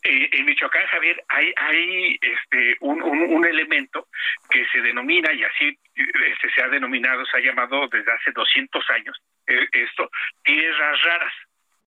Eh, 0.03 0.29
en 0.31 0.45
Michoacán, 0.45 0.85
Javier, 0.87 1.23
hay, 1.29 1.53
hay 1.57 2.19
este, 2.21 2.77
un, 2.81 3.01
un, 3.01 3.21
un 3.21 3.45
elemento 3.45 4.07
que 4.49 4.65
se 4.67 4.81
denomina, 4.81 5.31
y 5.33 5.43
así 5.43 5.77
este, 5.95 6.49
se 6.53 6.61
ha 6.61 6.67
denominado, 6.67 7.25
se 7.25 7.37
ha 7.37 7.41
llamado 7.41 7.87
desde 7.87 8.11
hace 8.11 8.31
200 8.31 8.89
años, 8.91 9.17
esto, 9.45 10.09
tierras 10.43 11.01
raras 11.03 11.33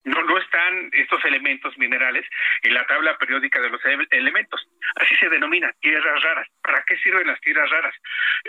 no, 0.04 0.22
no 0.22 0.38
están 0.38 0.90
estos 0.92 1.24
elementos 1.24 1.76
minerales 1.76 2.26
en 2.62 2.74
la 2.74 2.86
tabla 2.86 3.18
periódica 3.18 3.60
de 3.60 3.70
los 3.70 3.80
elementos. 4.10 4.66
Así 4.96 5.14
se 5.16 5.28
denomina 5.28 5.72
tierras 5.80 6.22
raras. 6.22 6.48
¿Para 6.62 6.82
qué 6.86 6.96
sirven 6.98 7.26
las 7.26 7.40
tierras 7.40 7.68
raras? 7.70 7.94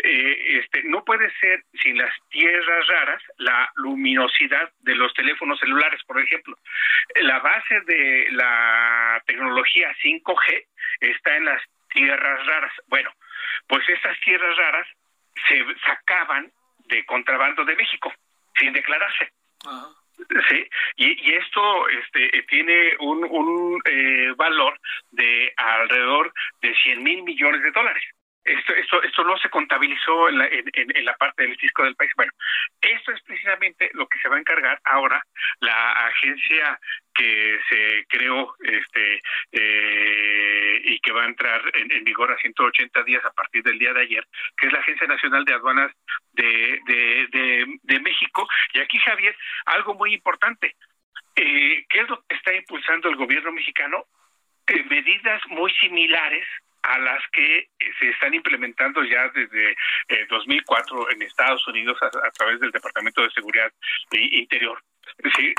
Eh, 0.04 0.60
este, 0.60 0.84
no 0.84 1.04
puede 1.04 1.30
ser 1.40 1.64
sin 1.82 1.98
las 1.98 2.14
tierras 2.30 2.88
raras 2.88 3.22
la 3.38 3.70
luminosidad 3.76 4.72
de 4.80 4.96
los 4.96 5.14
teléfonos 5.14 5.60
celulares, 5.60 6.02
por 6.06 6.20
ejemplo. 6.20 6.58
La 7.16 7.40
base 7.40 7.82
de 7.82 8.28
la 8.32 9.22
tecnología 9.26 9.94
5G 10.02 10.66
está 11.02 11.36
en 11.36 11.46
las 11.46 11.62
tierras 11.90 12.46
raras. 12.46 12.74
Bueno, 12.88 13.12
pues 13.68 13.88
estas 13.90 14.18
tierras 14.22 14.56
raras 14.56 14.88
se 15.48 15.66
sacaban 15.86 16.52
de 16.86 17.06
contrabando 17.06 17.66
de 17.66 17.76
México 17.76 18.14
sin 18.56 18.74
declararse. 18.74 19.32
Sí, 20.50 20.68
y, 20.98 21.34
esto 21.34 21.88
este, 21.90 22.44
tiene 22.44 22.96
un, 23.00 23.24
un 23.24 23.82
eh, 23.86 24.34
valor 24.38 24.80
de 25.12 25.54
alrededor 25.58 26.34
de 26.62 26.74
100 26.84 27.04
mil 27.04 27.24
millones 27.24 27.62
de 27.64 27.72
dólares. 27.72 28.04
Esto, 28.44 28.74
esto, 28.74 29.04
esto 29.04 29.24
no 29.24 29.38
se 29.38 29.50
contabilizó 29.50 30.30
en 30.30 30.40
la, 30.40 30.48
en, 30.48 31.06
la 31.06 31.16
parte 31.16 31.44
del 31.44 31.58
fisco 31.58 31.84
del 31.84 31.96
país. 31.96 32.12
Bueno, 32.16 32.32
esto 32.82 33.12
es 33.12 33.22
precisamente 33.22 33.92
lo 33.94 34.08
que 34.08 34.18
se 34.20 34.30
va 34.30 34.38
a 34.38 34.40
encargar 34.40 34.80
ahora 34.84 35.24
la 35.60 35.92
agencia 36.08 36.80
que 37.14 37.60
se 37.70 38.06
creó 38.08 38.56
este 38.64 39.22
eh, 39.52 40.82
y 40.86 41.00
que 41.00 41.12
va 41.12 41.24
a 41.24 41.28
entrar 41.28 41.62
en, 41.76 42.04
vigor 42.04 42.32
a 42.32 42.38
180 42.38 43.04
días 43.04 43.24
a 43.24 43.32
partir 43.32 43.62
del 43.64 43.78
día 43.78 43.94
de 43.94 44.02
ayer, 44.02 44.28
que 44.58 44.68
es 44.68 44.74
la 44.74 44.80
Agencia 44.80 45.06
Nacional 45.06 45.46
de 45.46 45.54
Aduanas 45.54 45.92
de, 46.34 46.80
de, 46.86 47.80
de, 47.84 48.00
México. 48.00 48.48
Y 48.74 48.80
aquí, 48.80 48.98
Javier, 49.00 49.36
algo 49.66 49.94
muy 49.94 50.14
importante. 50.14 50.76
Eh, 51.36 51.86
¿Qué 51.88 52.00
es 52.00 52.10
lo 52.10 52.24
que 52.24 52.36
está 52.36 52.54
impulsando 52.56 53.10
el 53.10 53.16
gobierno 53.16 53.52
mexicano? 53.52 54.06
Eh, 54.68 54.84
medidas 54.90 55.42
muy 55.48 55.72
similares 55.74 56.48
a 56.84 57.00
las 57.00 57.22
que 57.32 57.60
eh, 57.60 57.68
se 58.00 58.10
están 58.10 58.34
implementando 58.34 59.04
ya 59.04 59.30
desde 59.30 59.76
2004 60.30 61.12
en 61.12 61.22
Estados 61.22 61.66
Unidos 61.68 61.98
a, 62.02 62.32
través 62.32 62.60
del 62.60 62.72
Departamento 62.72 63.22
de 63.22 63.32
Seguridad 63.32 63.72
Interior. 64.12 64.82
Sí, 65.36 65.54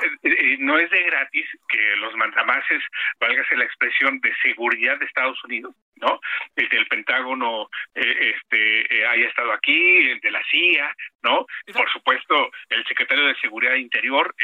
no 0.61 0.79
es 0.79 0.91
de 0.91 1.03
gratis 1.03 1.47
que 1.69 1.97
los 1.97 2.15
mandamases, 2.17 2.83
válgase 3.21 3.57
la 3.57 3.65
expresión 3.65 4.21
de 4.21 4.35
seguridad 4.43 4.99
de 4.99 5.05
Estados 5.05 5.43
Unidos, 5.45 5.75
¿no? 5.97 6.21
El 6.57 6.69
del 6.69 6.87
Pentágono 6.87 7.69
eh, 7.95 8.35
este 8.37 8.95
eh, 8.95 9.07
haya 9.07 9.29
estado 9.29 9.53
aquí, 9.53 10.11
el 10.11 10.21
de 10.21 10.31
la 10.31 10.43
CIA, 10.51 10.95
¿no? 11.23 11.47
Por 11.73 11.91
supuesto, 11.91 12.51
el 12.69 12.85
secretario 12.87 13.27
de 13.27 13.37
Seguridad 13.37 13.75
Interior, 13.75 14.35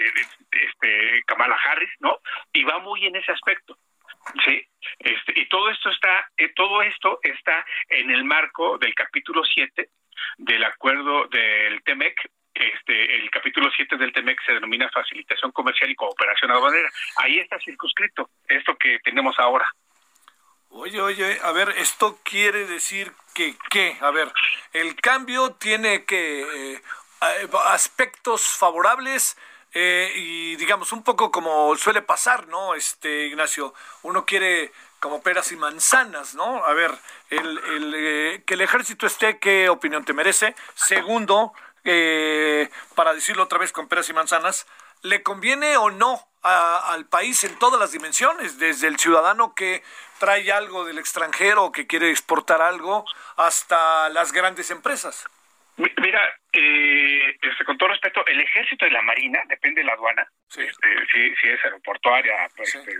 este 0.50 1.22
Kamala 1.26 1.56
Harris, 1.64 1.90
¿no? 2.00 2.18
Y 2.52 2.64
va 2.64 2.78
muy 2.78 3.06
en 3.06 3.16
ese 3.16 3.32
aspecto. 3.32 3.76
Sí, 4.44 4.62
este, 4.98 5.40
y 5.40 5.48
todo 5.48 5.70
esto 5.70 5.90
está, 5.90 6.30
eh, 6.36 6.52
todo 6.54 6.82
esto 6.82 7.18
está 7.22 7.64
en 7.88 8.10
el 8.10 8.24
marco 8.24 8.78
del 8.78 8.94
capítulo 8.94 9.42
7 9.44 9.88
del 10.38 10.64
acuerdo 10.64 11.26
del 11.28 11.82
TEMEC, 11.82 12.30
este, 12.54 13.16
el 13.16 13.30
capítulo 13.30 13.70
7 13.74 13.96
del 13.96 14.12
TEMEC 14.12 14.44
se 14.44 14.52
denomina 14.52 14.90
facilitación 14.90 15.52
comercial 15.52 15.90
y 15.90 15.94
cooperación 15.94 16.50
aduanera. 16.50 16.90
Ahí 17.16 17.38
está 17.38 17.58
circunscrito 17.60 18.30
esto 18.48 18.76
que 18.76 18.98
tenemos 19.04 19.38
ahora. 19.38 19.72
Oye, 20.70 21.00
oye, 21.00 21.38
a 21.42 21.52
ver, 21.52 21.70
esto 21.78 22.18
quiere 22.24 22.66
decir 22.66 23.12
que 23.34 23.54
qué? 23.70 23.96
A 24.00 24.10
ver, 24.10 24.30
el 24.72 24.96
cambio 24.96 25.52
tiene 25.54 26.04
que 26.04 26.74
eh, 26.74 26.80
aspectos 27.68 28.56
favorables 28.58 29.38
eh, 29.80 30.12
y 30.16 30.56
digamos, 30.56 30.90
un 30.90 31.04
poco 31.04 31.30
como 31.30 31.76
suele 31.76 32.02
pasar, 32.02 32.48
¿no? 32.48 32.74
Este, 32.74 33.26
Ignacio, 33.26 33.74
uno 34.02 34.26
quiere 34.26 34.72
como 34.98 35.22
peras 35.22 35.52
y 35.52 35.56
manzanas, 35.56 36.34
¿no? 36.34 36.64
A 36.64 36.72
ver, 36.72 36.90
el, 37.30 37.94
eh, 37.96 38.42
que 38.44 38.54
el 38.54 38.60
ejército 38.62 39.06
esté, 39.06 39.38
¿qué 39.38 39.68
opinión 39.68 40.04
te 40.04 40.12
merece? 40.14 40.56
Segundo, 40.74 41.52
eh, 41.84 42.68
para 42.96 43.14
decirlo 43.14 43.44
otra 43.44 43.60
vez 43.60 43.70
con 43.70 43.86
peras 43.86 44.08
y 44.08 44.14
manzanas, 44.14 44.66
¿le 45.02 45.22
conviene 45.22 45.76
o 45.76 45.90
no 45.90 46.26
al 46.42 47.06
país 47.06 47.44
en 47.44 47.56
todas 47.60 47.78
las 47.78 47.92
dimensiones? 47.92 48.58
Desde 48.58 48.88
el 48.88 48.98
ciudadano 48.98 49.54
que 49.54 49.84
trae 50.18 50.50
algo 50.50 50.86
del 50.86 50.98
extranjero 50.98 51.70
que 51.70 51.86
quiere 51.86 52.10
exportar 52.10 52.62
algo 52.62 53.04
hasta 53.36 54.08
las 54.08 54.32
grandes 54.32 54.72
empresas. 54.72 55.28
Mira, 55.78 56.20
eh, 56.52 57.36
este, 57.40 57.64
con 57.64 57.78
todo 57.78 57.90
respeto, 57.90 58.26
el 58.26 58.40
ejército 58.40 58.84
y 58.86 58.90
la 58.90 59.02
marina, 59.02 59.40
depende 59.46 59.80
de 59.80 59.86
la 59.86 59.92
aduana, 59.92 60.26
este, 60.48 61.06
si, 61.12 61.36
si, 61.36 61.48
es 61.48 61.64
aeroportuaria, 61.64 62.48
pues, 62.56 62.74
este, 62.74 62.92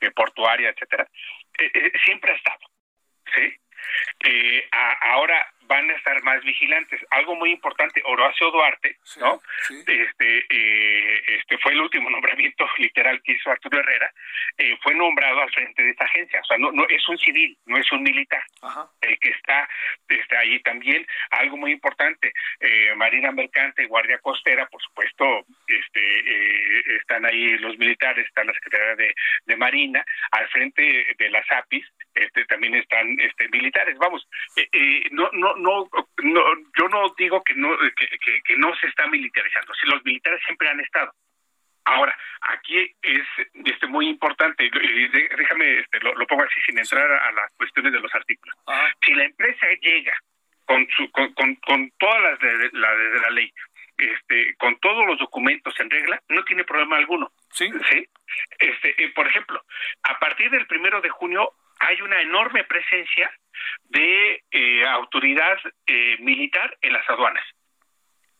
eh, 0.00 0.10
portuaria, 0.10 0.68
etcétera, 0.68 1.08
eh, 1.58 1.70
eh, 1.72 1.92
siempre 2.04 2.32
ha 2.32 2.36
estado, 2.36 2.60
¿sí? 3.34 3.56
Eh, 4.20 4.68
ahora 4.70 5.46
van 5.68 5.88
a 5.90 5.94
estar 5.94 6.20
más 6.22 6.42
vigilantes. 6.42 7.00
Algo 7.10 7.36
muy 7.36 7.50
importante, 7.52 8.02
Horacio 8.04 8.50
Duarte, 8.50 8.96
¿no? 9.20 9.40
Este, 9.70 10.46
eh, 10.48 11.22
este 11.38 11.58
fue 11.58 11.72
el 11.72 11.80
último 11.80 12.10
nombramiento 12.18 12.66
literal 12.78 13.20
que 13.22 13.32
hizo 13.32 13.50
Arturo 13.50 13.78
Herrera, 13.78 14.12
eh, 14.56 14.76
fue 14.82 14.94
nombrado 14.94 15.40
al 15.40 15.50
frente 15.50 15.82
de 15.82 15.90
esta 15.90 16.04
agencia. 16.04 16.40
O 16.40 16.44
sea, 16.44 16.58
no, 16.58 16.72
no 16.72 16.84
es 16.88 17.06
un 17.08 17.18
civil, 17.18 17.56
no 17.66 17.76
es 17.78 17.90
un 17.92 18.02
militar. 18.02 18.42
El 19.00 19.18
que 19.20 19.30
está, 19.30 19.68
está 20.08 20.40
ahí 20.40 20.60
también. 20.60 21.06
Algo 21.30 21.56
muy 21.56 21.72
importante, 21.72 22.32
eh, 22.60 22.94
Marina 22.96 23.30
Mercante, 23.30 23.86
Guardia 23.86 24.18
Costera, 24.18 24.66
por 24.66 24.82
supuesto, 24.82 25.44
este, 25.66 26.00
eh, 26.00 26.82
están 27.00 27.26
ahí 27.26 27.58
los 27.58 27.76
militares, 27.78 28.26
está 28.26 28.42
la 28.44 28.54
Secretaría 28.54 28.96
de, 28.96 29.14
de 29.44 29.56
Marina, 29.56 30.04
al 30.32 30.48
frente 30.48 31.14
de 31.18 31.30
las 31.30 31.44
APIs, 31.50 31.84
este, 32.18 32.44
también 32.46 32.74
están 32.74 33.18
este, 33.20 33.48
militares. 33.48 33.96
Vamos, 33.98 34.26
eh, 34.56 34.68
eh, 34.72 35.02
no, 35.10 35.28
no, 35.32 35.54
no, 35.58 35.88
no, 36.22 36.42
yo 36.78 36.88
no 36.88 37.14
digo 37.16 37.42
que 37.42 37.54
no, 37.54 37.76
que, 37.96 38.40
que, 38.44 38.56
no 38.56 38.74
se 38.76 38.86
está 38.86 39.06
militarizando. 39.06 39.74
Si 39.74 39.86
los 39.86 40.04
militares 40.04 40.40
siempre 40.44 40.68
han 40.68 40.80
estado. 40.80 41.12
Ahora, 41.84 42.16
aquí 42.42 42.94
es 43.02 43.26
este, 43.64 43.86
muy 43.86 44.08
importante, 44.08 44.70
déjame, 44.70 45.78
este, 45.78 46.00
lo, 46.00 46.26
pongo 46.26 46.42
así 46.42 46.60
sin 46.66 46.78
entrar 46.78 47.10
a, 47.10 47.32
las 47.32 47.50
cuestiones 47.56 47.92
de 47.92 48.00
los 48.00 48.14
artículos. 48.14 48.54
Si 49.04 49.14
la 49.14 49.24
empresa 49.24 49.66
llega 49.80 50.12
con, 50.66 50.86
su, 50.90 51.10
con, 51.10 51.32
con, 51.32 51.90
todas 51.98 52.22
las 52.22 52.38
de 52.40 52.70
la, 52.72 52.94
de 52.94 53.20
la 53.20 53.30
ley, 53.30 53.50
este, 53.96 54.54
con 54.56 54.78
todos 54.80 55.06
los 55.06 55.18
documentos 55.18 55.74
en 55.80 55.90
regla, 55.90 56.20
no 56.28 56.44
tiene 56.44 56.64
problema 56.64 56.96
alguno. 56.96 57.32
Sí. 57.50 57.70
¿sí? 57.90 58.06
Este, 58.58 59.04
eh, 59.04 59.10
por 59.14 59.26
ejemplo, 59.26 59.64
a 60.02 60.18
partir 60.18 60.50
del 60.50 60.66
primero 60.66 61.00
de 61.00 61.08
junio 61.08 61.52
hay 61.80 62.00
una 62.02 62.20
enorme 62.20 62.64
presencia 62.64 63.30
de 63.84 64.42
eh, 64.50 64.86
autoridad 64.86 65.58
eh, 65.86 66.16
militar 66.20 66.76
en 66.80 66.92
las 66.92 67.08
aduanas. 67.08 67.44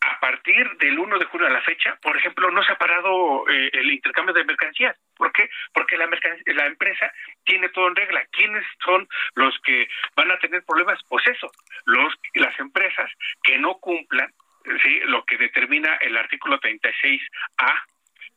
A 0.00 0.20
partir 0.20 0.76
del 0.78 0.98
1 0.98 1.18
de 1.18 1.24
junio 1.24 1.48
a 1.48 1.50
la 1.50 1.62
fecha, 1.62 1.98
por 2.00 2.16
ejemplo, 2.16 2.50
no 2.52 2.62
se 2.62 2.72
ha 2.72 2.78
parado 2.78 3.48
eh, 3.48 3.70
el 3.72 3.90
intercambio 3.90 4.32
de 4.32 4.44
mercancías. 4.44 4.96
¿Por 5.16 5.32
qué? 5.32 5.50
Porque 5.72 5.96
la, 5.96 6.08
la 6.46 6.66
empresa 6.66 7.12
tiene 7.44 7.68
todo 7.70 7.88
en 7.88 7.96
regla. 7.96 8.24
¿Quiénes 8.30 8.64
son 8.84 9.08
los 9.34 9.58
que 9.64 9.88
van 10.14 10.30
a 10.30 10.38
tener 10.38 10.64
problemas? 10.64 11.00
Pues 11.08 11.26
eso, 11.26 11.50
los, 11.86 12.14
las 12.34 12.58
empresas 12.60 13.10
que 13.42 13.58
no 13.58 13.78
cumplan 13.78 14.32
¿sí? 14.82 15.00
lo 15.06 15.24
que 15.24 15.36
determina 15.36 15.96
el 15.96 16.16
artículo 16.16 16.60
36A 16.60 17.82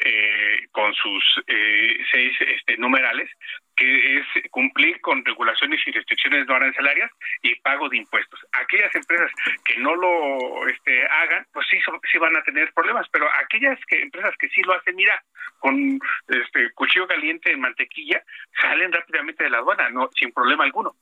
eh, 0.04 0.68
con 0.72 0.94
sus 0.96 1.24
eh, 1.46 1.98
seis 2.12 2.36
este, 2.40 2.78
numerales, 2.78 3.30
que 3.76 4.18
es 4.18 4.26
cumplir 4.52 5.00
con 5.02 5.24
regulaciones 5.26 5.80
y 5.86 5.92
restricciones 5.92 6.48
no 6.48 6.56
arancelarias 6.56 7.12
y 7.42 7.56
pago 7.62 7.90
de 7.90 7.98
impuestos. 7.98 8.40
Aquellas 8.54 8.94
empresas 8.96 9.32
que 9.66 9.78
no 9.78 9.96
lo 9.96 10.68
este, 10.68 11.06
hagan, 11.08 11.46
pues 11.54 11.66
sí, 11.70 11.78
sí 12.12 12.18
van 12.18 12.36
a 12.36 12.44
tener 12.44 12.72
problemas, 12.74 13.08
pero 13.10 13.28
aquellas 13.44 13.80
que, 13.88 14.02
empresas 14.02 14.36
que 14.38 14.50
sí 14.50 14.62
lo 14.64 14.74
hacen, 14.74 14.96
mira, 14.96 15.24
con 15.60 16.00
este 16.28 16.72
cuchillo 16.74 17.08
caliente 17.08 17.52
en 17.52 17.62
mantequilla, 17.62 18.24
salen 18.62 18.92
rápidamente 18.92 19.44
de 19.44 19.50
la 19.50 19.60
aduana, 19.60 19.90
no 19.90 20.10
sin 20.16 20.32
problema 20.32 20.64
alguno. 20.64 20.96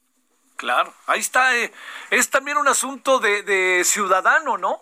Claro, 0.58 0.94
ahí 1.08 1.22
está. 1.22 1.56
Eh, 1.58 1.72
es 2.12 2.30
también 2.30 2.58
un 2.58 2.68
asunto 2.68 3.20
de, 3.20 3.44
de 3.44 3.84
ciudadano, 3.86 4.58
¿no? 4.58 4.82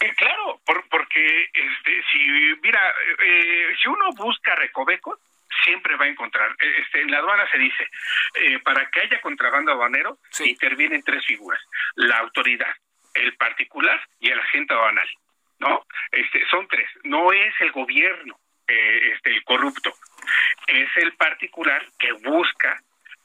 Eh, 0.00 0.14
claro, 0.14 0.60
porque 0.90 1.42
este, 1.52 2.02
si 2.10 2.18
mira, 2.62 2.80
eh, 3.22 3.66
si 3.82 3.88
uno 3.88 4.10
busca 4.12 4.54
recovecos, 4.56 5.18
siempre 5.64 5.96
va 5.96 6.04
a 6.04 6.08
encontrar. 6.08 6.50
Eh, 6.58 6.74
este, 6.82 7.00
en 7.02 7.10
la 7.10 7.18
aduana 7.18 7.48
se 7.50 7.58
dice, 7.58 7.88
para 8.64 8.88
que 8.90 9.00
haya 9.00 9.20
contrabando 9.20 9.72
aduanero, 9.72 10.18
intervienen 10.44 11.02
tres 11.02 11.24
figuras: 11.26 11.60
la 11.96 12.18
autoridad, 12.18 12.74
el 13.14 13.34
particular 13.36 14.00
y 14.18 14.30
el 14.30 14.38
agente 14.38 14.74
aduanal. 14.74 15.08
¿No? 15.58 15.84
Este, 16.10 16.46
son 16.48 16.66
tres. 16.68 16.88
No 17.04 17.32
es 17.32 17.52
el 17.60 17.70
gobierno 17.72 18.38
este, 18.66 19.30
el 19.30 19.44
corrupto, 19.44 19.92
es 20.66 20.88
el 20.96 21.12
particular 21.14 21.84
que 21.98 22.12
busca 22.12 22.80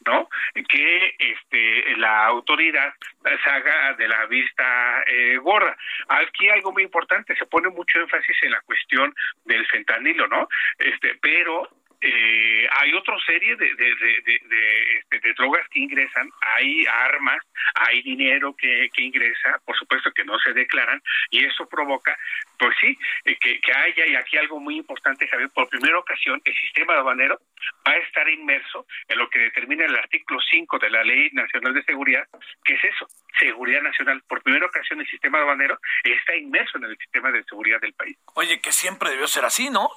¿no? 0.05 0.29
Que 0.69 1.15
este, 1.17 1.97
la 1.97 2.27
autoridad 2.27 2.93
se 3.23 3.49
haga 3.49 3.93
de 3.93 4.07
la 4.07 4.25
vista 4.27 5.03
eh, 5.07 5.37
gorda. 5.37 5.75
Aquí 6.09 6.47
algo 6.49 6.71
muy 6.71 6.83
importante, 6.83 7.35
se 7.35 7.45
pone 7.47 7.69
mucho 7.69 7.99
énfasis 7.99 8.37
en 8.43 8.51
la 8.51 8.61
cuestión 8.61 9.13
del 9.45 9.65
fentanilo, 9.65 10.27
¿no? 10.27 10.47
Este, 10.77 11.17
pero 11.19 11.67
eh, 12.07 12.67
hay 12.69 12.93
otra 12.93 13.17
serie 13.25 13.53
este, 13.53 13.75
de, 13.75 15.33
drogas 15.35 15.67
que 15.69 15.79
ingresan, 15.79 16.29
hay 16.41 16.85
armas, 16.85 17.39
hay 17.73 18.03
dinero 18.03 18.55
que, 18.55 18.89
que, 18.93 19.01
ingresa, 19.01 19.59
por 19.65 19.75
supuesto 19.75 20.11
que 20.11 20.23
no 20.23 20.37
se 20.39 20.53
declaran, 20.53 21.01
y 21.31 21.43
eso 21.43 21.67
provoca, 21.67 22.15
pues 22.59 22.75
sí, 22.79 22.95
eh, 23.25 23.35
que, 23.41 23.59
que 23.59 23.73
haya, 23.73 24.05
y 24.05 24.15
aquí 24.15 24.37
algo 24.37 24.59
muy 24.59 24.77
importante, 24.77 25.27
Javier, 25.27 25.49
por 25.49 25.67
primera 25.67 25.97
ocasión 25.97 26.39
el 26.45 26.55
sistema 26.55 26.93
aduanero 26.93 27.39
va 27.85 27.93
a 27.93 27.97
estar 27.97 28.29
inmerso 28.29 28.85
en 29.07 29.17
lo 29.17 29.27
que 29.29 29.39
determina 29.39 29.85
el 29.85 29.95
artículo 29.95 30.39
5 30.47 30.77
de 30.77 30.89
la 30.91 31.03
Ley 31.03 31.29
Nacional 31.33 31.73
de 31.73 31.83
Seguridad, 31.83 32.27
que 32.63 32.75
es 32.75 32.83
eso, 32.83 33.07
seguridad 33.39 33.81
nacional. 33.81 34.21
Por 34.27 34.43
primera 34.43 34.67
ocasión 34.67 34.99
el 35.01 35.07
sistema 35.07 35.39
aduanero 35.39 35.79
está 36.03 36.35
inmerso 36.35 36.77
en 36.77 36.85
el 36.85 36.97
sistema 36.97 37.31
de 37.31 37.43
seguridad 37.45 37.81
del 37.81 37.93
país. 37.93 38.17
Oye, 38.35 38.61
que 38.61 38.71
siempre 38.71 39.09
debió 39.09 39.27
ser 39.27 39.45
así, 39.45 39.69
¿no? 39.69 39.89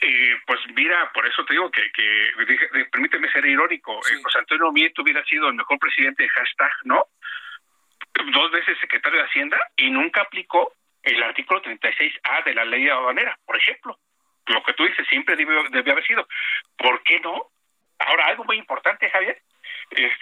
Eh, 0.00 0.36
pues 0.46 0.60
mira, 0.74 1.10
por 1.12 1.26
eso 1.26 1.44
te 1.44 1.54
digo 1.54 1.70
que, 1.70 1.90
que 1.92 2.84
permíteme 2.90 3.30
ser 3.30 3.44
irónico, 3.46 3.98
eh, 3.98 4.20
José 4.22 4.38
Antonio 4.38 4.72
Mieto 4.72 5.02
hubiera 5.02 5.24
sido 5.24 5.48
el 5.48 5.54
mejor 5.54 5.78
presidente 5.78 6.22
de 6.22 6.28
hashtag, 6.28 6.72
¿no? 6.84 7.06
Dos 8.32 8.50
veces 8.50 8.78
secretario 8.80 9.18
de 9.18 9.26
Hacienda 9.26 9.58
y 9.76 9.90
nunca 9.90 10.22
aplicó 10.22 10.72
el 11.02 11.22
artículo 11.22 11.62
36A 11.62 12.44
de 12.44 12.54
la 12.54 12.64
ley 12.64 12.88
aduanera, 12.88 13.38
por 13.44 13.56
ejemplo. 13.56 13.98
Lo 14.46 14.62
que 14.62 14.74
tú 14.74 14.84
dices 14.84 15.06
siempre 15.08 15.36
debe, 15.36 15.68
debe 15.70 15.92
haber 15.92 16.06
sido. 16.06 16.26
¿Por 16.76 17.02
qué 17.02 17.20
no? 17.20 17.48
Ahora, 17.98 18.26
algo 18.26 18.44
muy 18.44 18.56
importante, 18.56 19.08
Javier, 19.10 19.40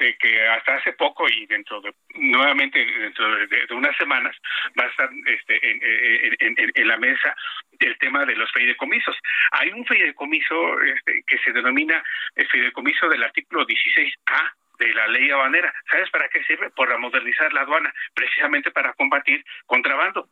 este 0.00 0.16
que 0.16 0.48
hasta 0.48 0.76
hace 0.76 0.92
poco 0.94 1.28
y 1.28 1.46
dentro 1.46 1.80
de 1.80 1.92
nuevamente 2.14 2.84
dentro 2.84 3.46
de, 3.46 3.66
unas 3.70 3.96
semanas 3.96 4.34
va 4.78 4.84
a 4.84 4.88
estar 4.88 5.10
este, 5.26 5.70
en, 5.70 6.72
en, 6.74 6.88
la 6.88 6.96
mesa 6.96 7.36
el 7.78 7.96
tema 7.98 8.24
de 8.24 8.34
los 8.36 8.50
fideicomisos. 8.52 9.16
Hay 9.52 9.70
un 9.70 9.84
fideicomiso 9.86 10.80
este, 10.82 11.22
que 11.26 11.38
se 11.38 11.52
denomina 11.52 12.02
el 12.34 12.46
fideicomiso 12.48 13.08
del 13.08 13.22
artículo 13.22 13.66
16A 13.66 14.52
de 14.78 14.94
la 14.94 15.06
ley 15.08 15.30
aduanera. 15.30 15.72
¿Sabes 15.90 16.10
para 16.10 16.28
qué 16.28 16.42
sirve? 16.44 16.70
Para 16.70 16.98
modernizar 16.98 17.52
la 17.52 17.62
aduana, 17.62 17.92
precisamente 18.14 18.70
para 18.70 18.92
combatir 18.94 19.44
contrabando. 19.66 20.28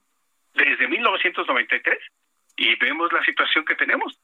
Desde 0.54 0.88
1993 0.88 1.98
y 2.56 2.74
vemos 2.76 3.12
la 3.12 3.24
situación 3.24 3.64
que 3.64 3.76
tenemos. 3.76 4.18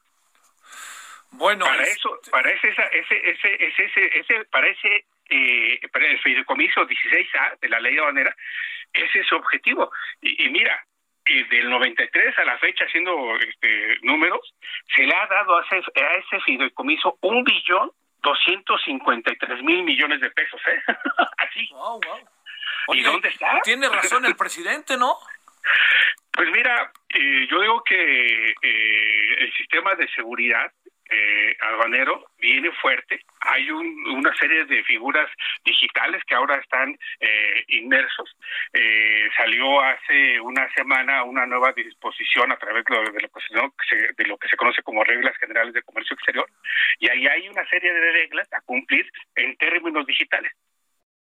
Bueno, 1.36 1.64
para 1.64 1.82
eso, 1.82 2.20
para 2.30 2.50
ese, 2.50 2.68
ese, 2.68 3.30
ese, 3.30 3.84
ese, 3.84 4.18
ese, 4.20 4.44
para 4.46 4.68
ese, 4.68 5.04
eh, 5.28 5.80
el 5.82 6.20
fideicomiso 6.20 6.86
16A 6.86 7.58
de 7.60 7.68
la 7.68 7.80
ley 7.80 7.96
aduanera, 7.96 8.34
ese 8.92 9.20
es 9.20 9.26
su 9.26 9.36
objetivo. 9.36 9.90
Y, 10.20 10.48
mira, 10.50 10.84
y 11.26 11.42
del 11.44 11.70
93 11.70 12.38
a 12.38 12.44
la 12.44 12.58
fecha, 12.58 12.84
haciendo 12.84 13.36
este, 13.36 13.98
números, 14.02 14.54
se 14.94 15.04
le 15.04 15.14
ha 15.14 15.26
dado 15.26 15.58
a 15.58 15.62
ese, 15.62 15.76
a 15.76 16.14
ese 16.14 16.40
fideicomiso 16.44 17.18
un 17.22 17.42
billón 17.44 17.90
253 18.22 19.62
mil 19.62 19.82
millones 19.82 20.20
de 20.20 20.30
pesos, 20.30 20.60
¿eh? 20.66 20.82
Así. 21.38 21.68
Wow, 21.72 22.00
wow. 22.00 22.96
¿Y 22.96 23.02
dónde 23.02 23.28
está? 23.28 23.60
Tiene 23.62 23.88
razón 23.88 24.24
el 24.24 24.36
presidente, 24.36 24.96
¿no? 24.96 25.16
Pues 26.32 26.50
mira, 26.50 26.90
eh, 27.10 27.46
yo 27.48 27.60
digo 27.60 27.82
que 27.84 28.50
eh, 28.50 29.34
el 29.38 29.52
sistema 29.54 29.94
de 29.94 30.08
seguridad 30.08 30.72
eh, 31.14 31.56
aduanero 31.60 32.26
viene 32.38 32.70
fuerte. 32.72 33.20
Hay 33.40 33.70
una 33.70 34.34
serie 34.36 34.64
de 34.64 34.82
figuras 34.84 35.30
digitales 35.64 36.22
que 36.24 36.34
ahora 36.34 36.56
están 36.56 36.96
eh, 37.20 37.64
inmersos. 37.68 38.36
Eh, 38.72 39.28
salió 39.36 39.80
hace 39.80 40.40
una 40.40 40.68
semana 40.74 41.22
una 41.22 41.46
nueva 41.46 41.72
disposición 41.72 42.50
a 42.52 42.56
través 42.56 42.84
de 42.84 42.94
lo, 42.94 43.12
que 43.12 43.86
se, 43.88 43.96
de 43.96 44.24
lo 44.26 44.36
que 44.38 44.48
se 44.48 44.56
conoce 44.56 44.82
como 44.82 45.04
reglas 45.04 45.36
generales 45.38 45.74
de 45.74 45.82
comercio 45.82 46.14
exterior 46.14 46.48
y 46.98 47.08
ahí 47.08 47.26
hay 47.26 47.48
una 47.48 47.66
serie 47.68 47.92
de 47.92 48.12
reglas 48.12 48.52
a 48.52 48.60
cumplir 48.62 49.10
en 49.36 49.56
términos 49.56 50.06
digitales. 50.06 50.52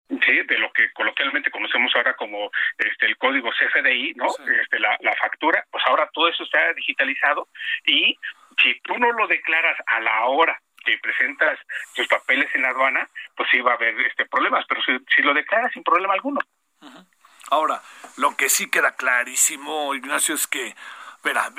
Sí, 0.10 0.42
de 0.46 0.58
lo 0.60 0.72
que 0.74 0.92
coloquialmente 0.92 1.50
conocemos 1.50 1.92
ahora 1.96 2.14
como 2.16 2.52
este 2.78 3.06
el 3.06 3.18
código 3.18 3.50
CFDI, 3.50 4.14
¿no? 4.16 4.28
Este, 4.28 4.80
la, 4.80 4.98
la 5.00 5.16
factura, 5.16 5.66
pues 5.72 5.84
ahora 5.88 6.10
todo 6.14 6.28
eso 6.28 6.44
está 6.44 6.74
digitalizado 6.74 7.48
y 7.86 8.18
si 8.62 8.80
tú 8.82 8.98
no 8.98 9.12
lo 9.12 9.28
declaras 9.28 9.78
a 9.86 10.00
la 10.00 10.26
hora 10.26 10.60
que 10.86 10.98
presentas 10.98 11.58
tus 11.96 12.08
papeles 12.08 12.54
en 12.54 12.64
la 12.64 12.70
aduana, 12.70 13.10
pues 13.36 13.50
sí 13.50 13.62
va 13.62 13.72
a 13.72 13.76
haber 13.76 14.00
este 14.02 14.26
problemas, 14.26 14.66
pero 14.68 14.82
si, 14.84 15.22
lo 15.22 15.34
declaras 15.34 15.72
sin 15.72 15.84
problema 15.84 16.14
alguno. 16.14 16.40
Ahora, 17.50 17.82
lo 18.18 18.36
que 18.36 18.50
sí 18.50 18.70
queda 18.70 18.96
clarísimo, 18.96 19.96
Ignacio, 19.96 20.36
es 20.36 20.48
que 20.48 20.76
Espera, 21.24 21.54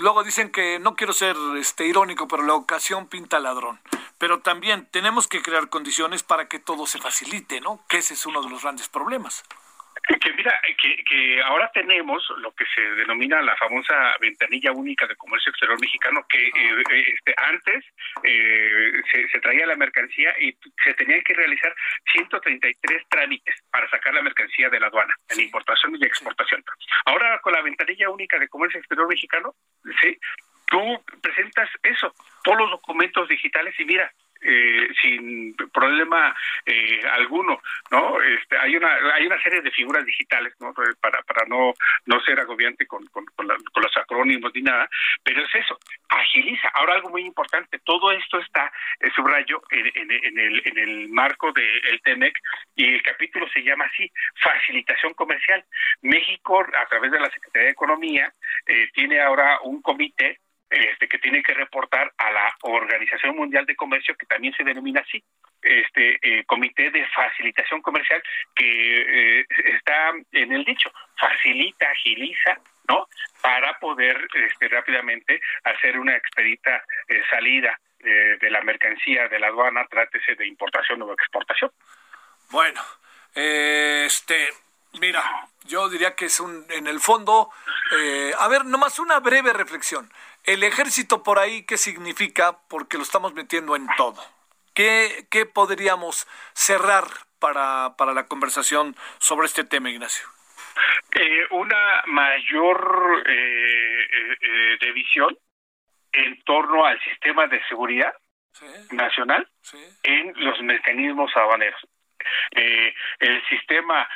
luego 0.00 0.24
dicen 0.24 0.50
que 0.50 0.80
no 0.80 0.96
quiero 0.96 1.12
ser 1.12 1.36
este 1.56 1.86
irónico, 1.86 2.26
pero 2.26 2.42
la 2.42 2.54
ocasión 2.54 3.06
pinta 3.06 3.38
ladrón. 3.38 3.78
Pero 4.18 4.40
también 4.40 4.84
tenemos 4.90 5.28
que 5.28 5.42
crear 5.42 5.68
condiciones 5.68 6.24
para 6.24 6.48
que 6.48 6.58
todo 6.58 6.88
se 6.88 6.98
facilite, 6.98 7.60
¿no? 7.60 7.84
Que 7.88 7.98
ese 7.98 8.14
es 8.14 8.26
uno 8.26 8.42
de 8.42 8.50
los 8.50 8.62
grandes 8.62 8.88
problemas. 8.88 9.44
Que 10.20 10.32
mira, 10.32 10.60
que, 10.80 11.04
que 11.04 11.42
ahora 11.42 11.70
tenemos 11.72 12.22
lo 12.38 12.52
que 12.52 12.64
se 12.74 12.80
denomina 12.80 13.42
la 13.42 13.56
famosa 13.56 13.94
ventanilla 14.20 14.72
única 14.72 15.06
de 15.06 15.16
comercio 15.16 15.50
exterior 15.50 15.80
mexicano, 15.80 16.24
que 16.28 16.48
eh, 16.48 16.82
eh, 16.90 17.04
este, 17.14 17.34
antes 17.36 17.84
eh, 18.24 18.92
se, 19.10 19.40
traía 19.40 19.66
la 19.66 19.76
mercancía 19.76 20.34
y 20.40 20.56
se 20.82 20.94
tenían 20.94 21.22
que 21.22 21.34
realizar 21.34 21.74
133 22.12 23.08
trámites 23.08 23.54
para 23.70 23.88
sacar 23.90 24.14
la 24.14 24.22
mercancía 24.22 24.68
de 24.68 24.80
la 24.80 24.88
aduana, 24.88 25.14
en 25.28 25.40
importación 25.40 25.96
y 25.96 26.04
exportación. 26.04 26.64
Ahora 27.04 27.38
con 27.40 27.52
la 27.52 27.62
ventanilla 27.62 28.10
única 28.10 28.38
de 28.38 28.48
comercio 28.48 28.80
exterior 28.80 29.08
mexicano, 29.08 29.54
sí, 30.00 30.18
tú 30.66 31.04
presentas 31.20 31.68
eso, 31.82 32.12
todos 32.42 32.58
los 32.58 32.70
documentos 32.70 33.28
digitales 33.28 33.78
y 33.78 33.84
mira, 33.84 34.10
eh, 34.42 34.88
sin 35.00 35.54
problema 35.72 36.34
eh, 36.66 37.00
alguno, 37.12 37.60
¿no? 37.90 38.20
Este, 38.22 38.56
hay 38.56 38.76
una 38.76 38.92
hay 39.14 39.26
una 39.26 39.42
serie 39.42 39.60
de 39.60 39.70
figuras 39.70 40.04
digitales, 40.04 40.54
¿no? 40.60 40.72
Para 41.00 41.22
para 41.22 41.46
no 41.46 41.74
no 42.06 42.20
ser 42.20 42.40
agobiante 42.40 42.86
con 42.86 43.06
con, 43.06 43.26
los 43.36 43.96
acrónimos 43.96 44.52
ni 44.54 44.62
nada, 44.62 44.88
pero 45.22 45.42
es 45.42 45.54
eso, 45.54 45.78
agiliza. 46.08 46.68
Ahora 46.74 46.94
algo 46.94 47.10
muy 47.10 47.22
importante, 47.22 47.78
todo 47.84 48.10
esto 48.12 48.38
está 48.38 48.72
eh, 49.00 49.10
subrayo 49.14 49.62
en, 49.70 49.86
en, 49.94 50.38
el 50.38 50.62
en 50.64 50.78
el 50.78 51.08
marco 51.08 51.52
del 51.52 51.80
de 51.82 51.98
TEMEC 52.04 52.38
y 52.76 52.94
el 52.94 53.02
capítulo 53.02 53.48
se 53.52 53.62
llama 53.62 53.86
así, 53.86 54.10
facilitación 54.42 55.14
comercial. 55.14 55.64
México 56.02 56.60
a 56.60 56.86
través 56.86 57.10
de 57.10 57.20
la 57.20 57.30
Secretaría 57.30 57.66
de 57.66 57.72
Economía 57.72 58.32
eh, 58.66 58.88
tiene 58.92 59.20
ahora 59.20 59.60
un 59.62 59.82
comité 59.82 60.40
este, 60.70 61.08
que 61.08 61.18
tiene 61.18 61.42
que 61.42 61.52
reportar 61.52 62.12
a 62.16 62.30
la 62.30 62.54
Organización 62.62 63.36
Mundial 63.36 63.66
de 63.66 63.74
Comercio, 63.74 64.16
que 64.16 64.26
también 64.26 64.54
se 64.54 64.62
denomina 64.62 65.00
así, 65.00 65.22
este 65.62 66.18
eh, 66.22 66.44
Comité 66.44 66.90
de 66.90 67.06
Facilitación 67.08 67.82
Comercial, 67.82 68.22
que 68.54 69.40
eh, 69.40 69.46
está 69.74 70.12
en 70.32 70.52
el 70.52 70.64
dicho, 70.64 70.90
facilita, 71.18 71.90
agiliza, 71.90 72.58
¿no? 72.88 73.08
Para 73.42 73.78
poder 73.78 74.28
este, 74.32 74.68
rápidamente 74.68 75.40
hacer 75.64 75.98
una 75.98 76.16
expedita 76.16 76.82
eh, 77.08 77.22
salida 77.28 77.78
de 78.02 78.48
la 78.48 78.62
mercancía 78.62 79.28
de 79.28 79.38
la 79.38 79.48
aduana, 79.48 79.84
trátese 79.84 80.34
de 80.34 80.46
importación 80.46 81.02
o 81.02 81.12
exportación. 81.12 81.70
Bueno, 82.50 82.80
este, 83.34 84.48
mira, 84.98 85.48
yo 85.64 85.88
diría 85.88 86.14
que 86.14 86.26
es 86.26 86.40
un, 86.40 86.66
en 86.70 86.86
el 86.86 87.00
fondo, 87.00 87.50
a 88.38 88.48
ver, 88.48 88.64
nomás 88.64 88.98
una 88.98 89.20
breve 89.20 89.52
reflexión. 89.52 90.10
El 90.44 90.62
ejército 90.62 91.22
por 91.22 91.38
ahí, 91.38 91.64
¿qué 91.64 91.76
significa? 91.76 92.58
Porque 92.68 92.96
lo 92.96 93.02
estamos 93.02 93.34
metiendo 93.34 93.76
en 93.76 93.86
todo. 93.96 94.24
¿Qué, 94.74 95.26
qué 95.30 95.46
podríamos 95.46 96.26
cerrar 96.54 97.04
para, 97.38 97.94
para 97.96 98.14
la 98.14 98.26
conversación 98.26 98.96
sobre 99.18 99.46
este 99.46 99.64
tema, 99.64 99.90
Ignacio? 99.90 100.26
Eh, 101.12 101.46
una 101.50 102.02
mayor 102.06 103.22
eh, 103.26 104.06
eh, 104.40 104.78
revisión 104.80 105.36
en 106.12 106.42
torno 106.44 106.84
al 106.84 107.00
sistema 107.02 107.46
de 107.46 107.60
seguridad 107.68 108.14
nacional 108.90 109.48
en 110.02 110.32
los 110.36 110.60
mecanismos 110.62 111.30
habaneros. 111.36 111.80
El 112.50 113.42
sistema 113.48 114.08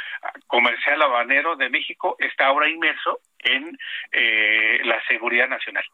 comercial 0.47 1.03
habanero 1.03 1.57
de 1.57 1.71
México 1.71 2.17
está 2.19 2.47
ahora 2.47 2.69
inmerso 2.69 3.21
en 3.39 3.79
la 4.85 5.03
seguridad 5.07 5.49
nacional. 5.49 5.85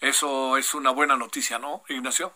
Eso 0.00 0.56
es 0.56 0.74
una 0.74 0.90
buena 0.90 1.16
noticia, 1.16 1.58
¿no, 1.58 1.82
Ignacio? 1.88 2.32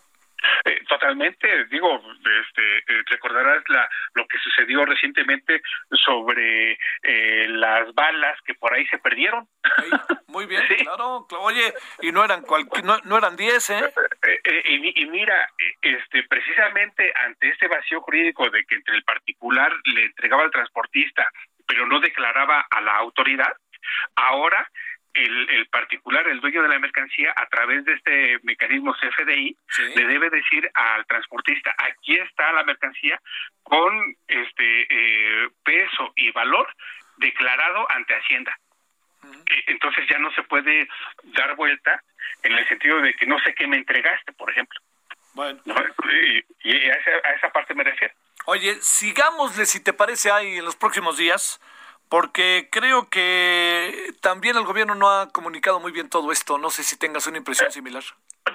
Eh, 0.65 0.83
totalmente, 0.87 1.65
digo, 1.65 2.01
este, 2.41 2.77
eh, 2.77 3.03
recordarás 3.07 3.63
la, 3.67 3.87
lo 4.13 4.27
que 4.27 4.37
sucedió 4.39 4.85
recientemente 4.85 5.61
sobre 5.91 6.77
eh, 7.03 7.47
las 7.49 7.93
balas 7.93 8.39
que 8.43 8.55
por 8.55 8.73
ahí 8.73 8.85
se 8.87 8.97
perdieron. 8.99 9.47
muy 10.27 10.45
bien, 10.45 10.63
claro, 10.83 11.27
oye, 11.39 11.73
y 12.01 12.11
no 12.11 12.23
eran 12.23 12.43
no, 12.83 12.97
no, 13.03 13.17
eran 13.17 13.35
10, 13.35 13.69
¿eh? 13.71 13.93
Y, 14.65 15.03
y, 15.03 15.05
mira, 15.07 15.49
este, 15.81 16.23
precisamente 16.23 17.13
ante 17.25 17.49
este 17.49 17.67
vacío 17.67 18.01
jurídico 18.01 18.49
de 18.49 18.65
que 18.65 18.75
entre 18.75 18.95
el 18.95 19.03
particular 19.03 19.71
le 19.85 20.05
entregaba 20.05 20.43
al 20.43 20.51
transportista, 20.51 21.27
pero 21.67 21.85
no 21.85 21.99
declaraba 21.99 22.65
a 22.69 22.81
la 22.81 22.95
autoridad, 22.97 23.53
ahora 24.15 24.69
el, 25.15 25.67
particular, 25.67 26.27
el 26.27 26.39
dueño 26.39 26.61
de 26.61 26.69
la 26.69 26.79
mercancía, 26.79 27.33
a 27.35 27.45
través 27.47 27.85
de 27.85 27.93
este 27.93 28.39
mecanismo 28.43 28.93
CFDI, 28.93 29.57
le 29.95 30.05
debe 30.05 30.29
decir 30.29 30.69
al 30.73 31.05
transportista, 31.05 31.73
aquí 31.77 32.17
está 32.17 32.51
la 32.51 32.63
mercancía 32.63 33.19
con 33.63 34.15
este 34.27 34.87
eh, 34.89 35.49
peso 35.63 36.13
y 36.15 36.31
valor 36.31 36.67
declarado 37.17 37.89
ante 37.91 38.15
Hacienda. 38.15 38.57
Eh, 39.23 39.63
entonces 39.67 40.05
ya 40.09 40.19
no 40.19 40.31
se 40.33 40.43
puede 40.43 40.87
dar 41.23 41.55
vuelta 41.55 42.03
en 42.43 42.51
el 42.53 42.67
sentido 42.67 43.01
de 43.01 43.13
que 43.13 43.25
no 43.25 43.39
sé 43.39 43.53
qué 43.55 43.67
me 43.67 43.77
entregaste, 43.77 44.33
por 44.33 44.51
ejemplo. 44.51 44.79
Bueno. 45.33 45.59
Y, 46.63 46.73
a, 46.89 46.93
esa, 46.93 47.11
a 47.11 47.31
esa 47.33 47.49
parte 47.51 47.73
me 47.73 47.83
refiero. 47.83 48.13
Oye, 48.45 48.75
sigámosle 48.81 49.65
si 49.65 49.83
te 49.83 49.93
parece 49.93 50.31
ahí 50.31 50.57
en 50.57 50.65
los 50.65 50.75
próximos 50.75 51.17
días 51.17 51.59
porque 52.15 52.69
creo 52.71 53.09
que 53.09 54.13
también 54.21 54.55
el 54.55 54.63
gobierno 54.63 54.95
no 54.95 55.09
ha 55.09 55.33
comunicado 55.33 55.81
muy 55.81 55.91
bien 55.91 56.09
todo 56.09 56.31
esto. 56.31 56.57
No 56.57 56.69
sé 56.69 56.81
si 56.81 56.97
tengas 56.97 57.27
una 57.27 57.39
impresión 57.39 57.69
similar. 57.73 58.03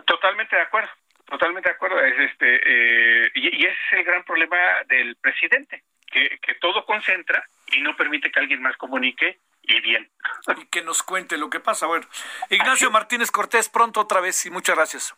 Totalmente 0.07 0.57
de 0.57 0.63
acuerdo, 0.63 0.89
totalmente 1.27 1.69
de 1.69 1.75
acuerdo. 1.75 2.03
Es 2.03 2.19
este 2.21 2.47
eh, 2.55 3.31
y, 3.35 3.67
ese 3.67 3.69
es 3.69 3.99
el 3.99 4.05
gran 4.05 4.25
problema 4.25 4.57
del 4.89 5.15
presidente, 5.17 5.83
que, 6.11 6.39
que 6.41 6.55
todo 6.55 6.87
concentra 6.87 7.45
y 7.67 7.83
no 7.83 7.95
permite 7.97 8.33
que 8.33 8.41
alguien 8.41 8.63
más 8.63 8.79
comunique 8.79 9.41
y 9.63 9.79
bien. 9.83 10.11
Y 10.57 10.65
que 10.69 10.81
nos 10.81 11.03
cuente 11.03 11.37
lo 11.37 11.51
que 11.51 11.61
pasa. 11.61 11.85
Bueno, 11.85 12.07
Ignacio 12.49 12.91
Martínez 12.91 13.31
Cortés, 13.31 13.69
pronto 13.69 14.01
otra 14.01 14.23
vez 14.23 14.47
y 14.47 14.51
muchas 14.51 14.75
gracias. 14.75 15.15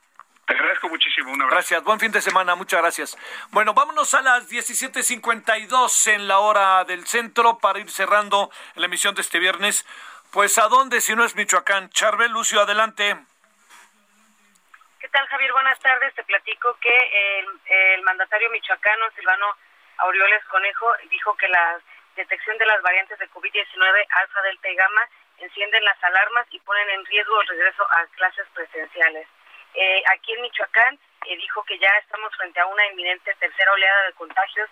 Gracias. 1.25 1.85
Buen 1.85 2.01
fin 2.01 2.11
de 2.11 2.20
semana. 2.20 2.55
Muchas 2.55 2.81
gracias. 2.81 3.16
Bueno, 3.51 3.75
vámonos 3.75 4.14
a 4.14 4.23
las 4.23 4.51
17.52 4.51 6.12
en 6.12 6.27
la 6.27 6.39
hora 6.41 6.85
del 6.85 7.07
centro 7.07 7.59
para 7.59 7.79
ir 7.79 7.91
cerrando 7.91 8.51
la 8.75 8.87
emisión 8.87 9.14
de 9.14 9.20
este 9.20 9.39
viernes. 9.39 9.87
Pues, 10.33 10.59
¿a 10.59 10.68
dónde 10.68 11.01
si 11.01 11.14
no 11.14 11.25
es 11.25 11.37
Michoacán? 11.37 11.91
Charbel 11.91 12.33
Lucio, 12.33 12.61
adelante. 12.61 13.16
¿Qué 14.99 15.09
tal, 15.09 15.27
Javier? 15.29 15.53
Buenas 15.53 15.79
tardes. 15.79 16.14
Te 16.14 16.25
platico 16.25 16.77
que 16.81 16.97
el, 17.39 17.47
el 17.66 18.03
mandatario 18.03 18.51
michoacano, 18.51 19.11
Silvano 19.14 19.47
Aureoles 19.99 20.45
Conejo, 20.47 20.93
dijo 21.11 21.37
que 21.37 21.49
la 21.49 21.79
detección 22.16 22.59
de 22.59 22.66
las 22.66 22.83
variantes 22.83 23.18
de 23.18 23.31
COVID-19, 23.31 24.07
alfa, 24.11 24.43
delta 24.43 24.68
y 24.68 24.75
gamma, 24.75 25.09
encienden 25.39 25.85
las 25.85 26.03
alarmas 26.03 26.47
y 26.51 26.59
ponen 26.61 26.89
en 26.91 27.05
riesgo 27.07 27.41
el 27.43 27.49
regreso 27.49 27.87
a 27.91 28.07
clases 28.16 28.47
presenciales. 28.55 29.29
Eh, 29.75 30.03
aquí 30.12 30.33
en 30.33 30.43
Michoacán 30.43 30.99
eh, 31.27 31.37
dijo 31.37 31.62
que 31.64 31.79
ya 31.79 31.91
estamos 31.99 32.35
frente 32.37 32.61
a 32.61 32.66
una 32.66 32.87
inminente 32.87 33.35
tercera 33.35 33.73
oleada 33.73 34.07
de 34.07 34.12
contagios 34.14 34.68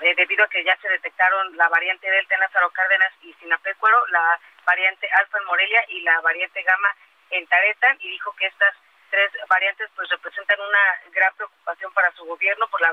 eh, 0.00 0.14
debido 0.14 0.44
a 0.44 0.48
que 0.48 0.62
ya 0.62 0.76
se 0.76 0.88
detectaron 0.88 1.56
la 1.56 1.68
variante 1.68 2.10
Delta 2.10 2.34
en 2.34 2.40
Lázaro 2.40 2.70
Cárdenas 2.70 3.12
y 3.22 3.32
Sinapecuaro, 3.34 4.06
la 4.08 4.38
variante 4.64 5.08
Alfa 5.12 5.38
en 5.38 5.44
Morelia 5.44 5.84
y 5.88 6.00
la 6.02 6.20
variante 6.20 6.62
Gamma 6.62 6.94
en 7.30 7.46
Taretan 7.46 7.96
y 8.00 8.10
dijo 8.10 8.32
que 8.36 8.46
estas 8.46 8.74
tres 9.10 9.32
variantes 9.48 9.88
pues 9.96 10.08
representan 10.10 10.60
una 10.60 11.00
gran 11.10 11.34
preocupación 11.34 11.92
para 11.92 12.12
su 12.12 12.24
gobierno 12.26 12.68
por 12.68 12.80
la 12.80 12.92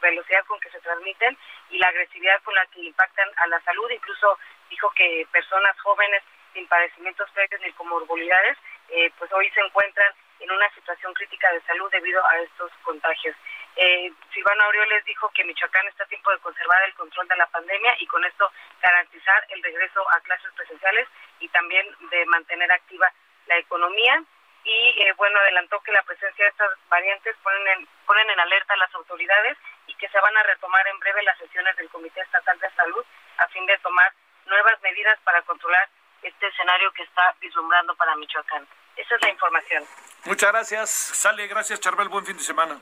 velocidad 0.00 0.44
con 0.46 0.58
que 0.60 0.70
se 0.70 0.80
transmiten 0.80 1.36
y 1.70 1.78
la 1.78 1.88
agresividad 1.88 2.42
con 2.42 2.54
la 2.54 2.66
que 2.66 2.80
impactan 2.80 3.28
a 3.36 3.46
la 3.46 3.60
salud. 3.60 3.90
Incluso 3.90 4.38
dijo 4.70 4.90
que 4.90 5.26
personas 5.30 5.78
jóvenes 5.80 6.22
sin 6.52 6.66
padecimientos 6.66 7.30
previos 7.30 7.60
ni 7.60 7.72
comorbilidades 7.72 8.56
eh, 8.88 9.12
pues 9.18 9.30
hoy 9.32 9.48
se 9.50 9.60
encuentran 9.60 10.12
en 10.40 10.50
una 10.50 10.68
situación 10.74 11.12
crítica 11.14 11.52
de 11.52 11.60
salud 11.62 11.90
debido 11.90 12.24
a 12.26 12.38
estos 12.38 12.72
contagios. 12.82 13.36
Eh, 13.76 14.12
Silvano 14.32 14.64
Aureoles 14.64 15.04
dijo 15.04 15.30
que 15.30 15.44
Michoacán 15.44 15.86
está 15.88 16.04
a 16.04 16.08
tiempo 16.08 16.30
de 16.32 16.38
conservar 16.38 16.82
el 16.84 16.94
control 16.94 17.28
de 17.28 17.36
la 17.36 17.46
pandemia 17.46 17.94
y 18.00 18.06
con 18.06 18.24
esto 18.24 18.50
garantizar 18.82 19.46
el 19.50 19.62
regreso 19.62 20.04
a 20.10 20.20
clases 20.20 20.52
presenciales 20.54 21.08
y 21.38 21.48
también 21.48 21.86
de 22.10 22.26
mantener 22.26 22.70
activa 22.72 23.12
la 23.46 23.58
economía. 23.58 24.22
Y 24.64 25.02
eh, 25.02 25.12
bueno, 25.16 25.38
adelantó 25.38 25.80
que 25.80 25.92
la 25.92 26.02
presencia 26.02 26.44
de 26.44 26.50
estas 26.50 26.70
variantes 26.88 27.36
ponen 27.42 27.66
en, 27.68 27.88
ponen 28.06 28.28
en 28.28 28.40
alerta 28.40 28.74
a 28.74 28.78
las 28.78 28.94
autoridades 28.94 29.56
y 29.86 29.94
que 29.94 30.08
se 30.08 30.20
van 30.20 30.36
a 30.36 30.42
retomar 30.42 30.86
en 30.88 30.98
breve 30.98 31.22
las 31.22 31.38
sesiones 31.38 31.74
del 31.76 31.88
Comité 31.88 32.20
Estatal 32.20 32.58
de 32.58 32.70
Salud 32.72 33.04
a 33.38 33.48
fin 33.48 33.64
de 33.66 33.78
tomar 33.78 34.12
nuevas 34.46 34.80
medidas 34.82 35.18
para 35.24 35.42
controlar 35.42 35.88
este 36.22 36.46
escenario 36.48 36.92
que 36.92 37.02
está 37.04 37.34
vislumbrando 37.40 37.94
para 37.94 38.16
Michoacán. 38.16 38.66
Esa 39.00 39.14
es 39.16 39.22
la 39.22 39.30
información. 39.30 39.84
Muchas 40.24 40.52
gracias. 40.52 40.90
Sale, 40.90 41.46
gracias, 41.46 41.80
Charbel. 41.80 42.08
Buen 42.08 42.26
fin 42.26 42.36
de 42.36 42.42
semana. 42.42 42.80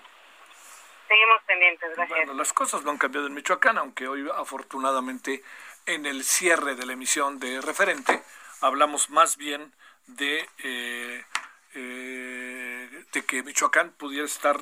Seguimos 1.07 1.43
pendientes, 1.47 1.91
gracias. 1.97 2.19
Bueno, 2.19 2.35
las 2.35 2.53
cosas 2.53 2.83
no 2.83 2.91
han 2.91 2.99
cambiado 2.99 3.29
en 3.29 3.35
Michoacán, 3.35 3.79
aunque 3.79 4.09
hoy 4.09 4.29
afortunadamente 4.37 5.43
en 5.87 6.05
el 6.05 6.25
cierre 6.25 6.75
de 6.75 6.85
la 6.85 6.93
emisión 6.93 7.39
de 7.39 7.61
referente 7.63 8.23
hablamos 8.61 9.09
más 9.09 9.37
bien 9.37 9.73
de, 10.07 10.47
eh, 10.65 11.25
eh, 11.75 13.05
de 13.13 13.25
que 13.25 13.43
Michoacán 13.43 13.93
pudiera 13.93 14.27
estar 14.27 14.59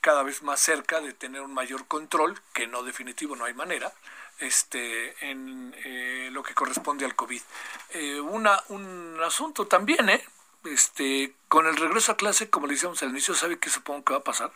cada 0.00 0.22
vez 0.22 0.42
más 0.42 0.60
cerca 0.60 1.00
de 1.00 1.12
tener 1.12 1.40
un 1.40 1.52
mayor 1.52 1.86
control, 1.86 2.40
que 2.52 2.66
no 2.66 2.82
definitivo, 2.82 3.36
no 3.36 3.46
hay 3.46 3.54
manera, 3.54 3.92
este, 4.38 5.14
en 5.28 5.74
eh, 5.84 6.28
lo 6.32 6.42
que 6.42 6.54
corresponde 6.54 7.04
al 7.04 7.14
COVID. 7.14 7.42
Eh, 7.90 8.20
una, 8.20 8.62
un 8.68 9.18
asunto 9.24 9.66
también, 9.66 10.08
¿eh? 10.08 10.24
Este, 10.64 11.34
con 11.48 11.66
el 11.66 11.76
regreso 11.76 12.12
a 12.12 12.16
clase, 12.16 12.48
como 12.48 12.66
le 12.66 12.74
decíamos 12.74 13.02
al 13.02 13.10
inicio, 13.10 13.34
¿sabe 13.34 13.58
qué 13.58 13.68
supongo 13.68 14.04
que 14.04 14.12
va 14.14 14.20
a 14.20 14.24
pasar? 14.24 14.50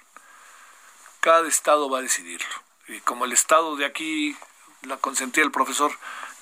Cada 1.20 1.46
estado 1.46 1.90
va 1.90 1.98
a 1.98 2.02
decidirlo. 2.02 2.48
Y 2.88 3.00
como 3.00 3.26
el 3.26 3.32
estado 3.32 3.76
de 3.76 3.84
aquí, 3.84 4.36
la 4.82 4.96
consentía 4.96 5.44
el 5.44 5.50
profesor, 5.50 5.92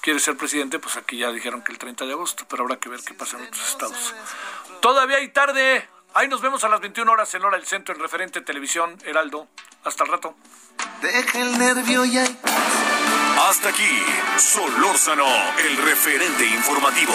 quiere 0.01 0.21
ser 0.21 0.37
presidente, 0.37 0.79
pues 0.79 0.97
aquí 0.97 1.19
ya 1.19 1.33
dijeron 1.33 1.63
que 1.63 1.73
el 1.73 1.79
30 1.79 2.07
de 2.07 2.13
agosto, 2.13 2.47
pero 2.49 2.63
habrá 2.63 2.79
que 2.79 2.89
ver 2.89 3.01
qué 3.03 3.15
pasa 3.15 3.39
en 3.39 3.47
otros 3.47 3.69
estados. 3.69 4.15
Todavía 4.81 5.17
hay 5.17 5.29
tarde. 5.29 5.89
Ahí 6.15 6.29
nos 6.29 6.41
vemos 6.41 6.63
a 6.63 6.69
las 6.69 6.81
21 6.81 7.11
horas 7.11 7.35
en 7.35 7.45
Hora 7.45 7.59
del 7.59 7.67
Centro 7.67 7.95
en 7.95 8.01
Referente 8.01 8.41
Televisión 8.41 8.97
Heraldo. 9.05 9.49
Hasta 9.85 10.05
el 10.05 10.11
rato. 10.11 10.37
Deja 11.03 11.41
el 11.41 11.59
nervio 11.59 12.05
y 12.05 12.19
hay... 12.19 12.39
Hasta 13.39 13.69
aquí, 13.69 14.03
Solórzano, 14.39 15.27
el 15.59 15.77
referente 15.77 16.47
informativo. 16.47 17.15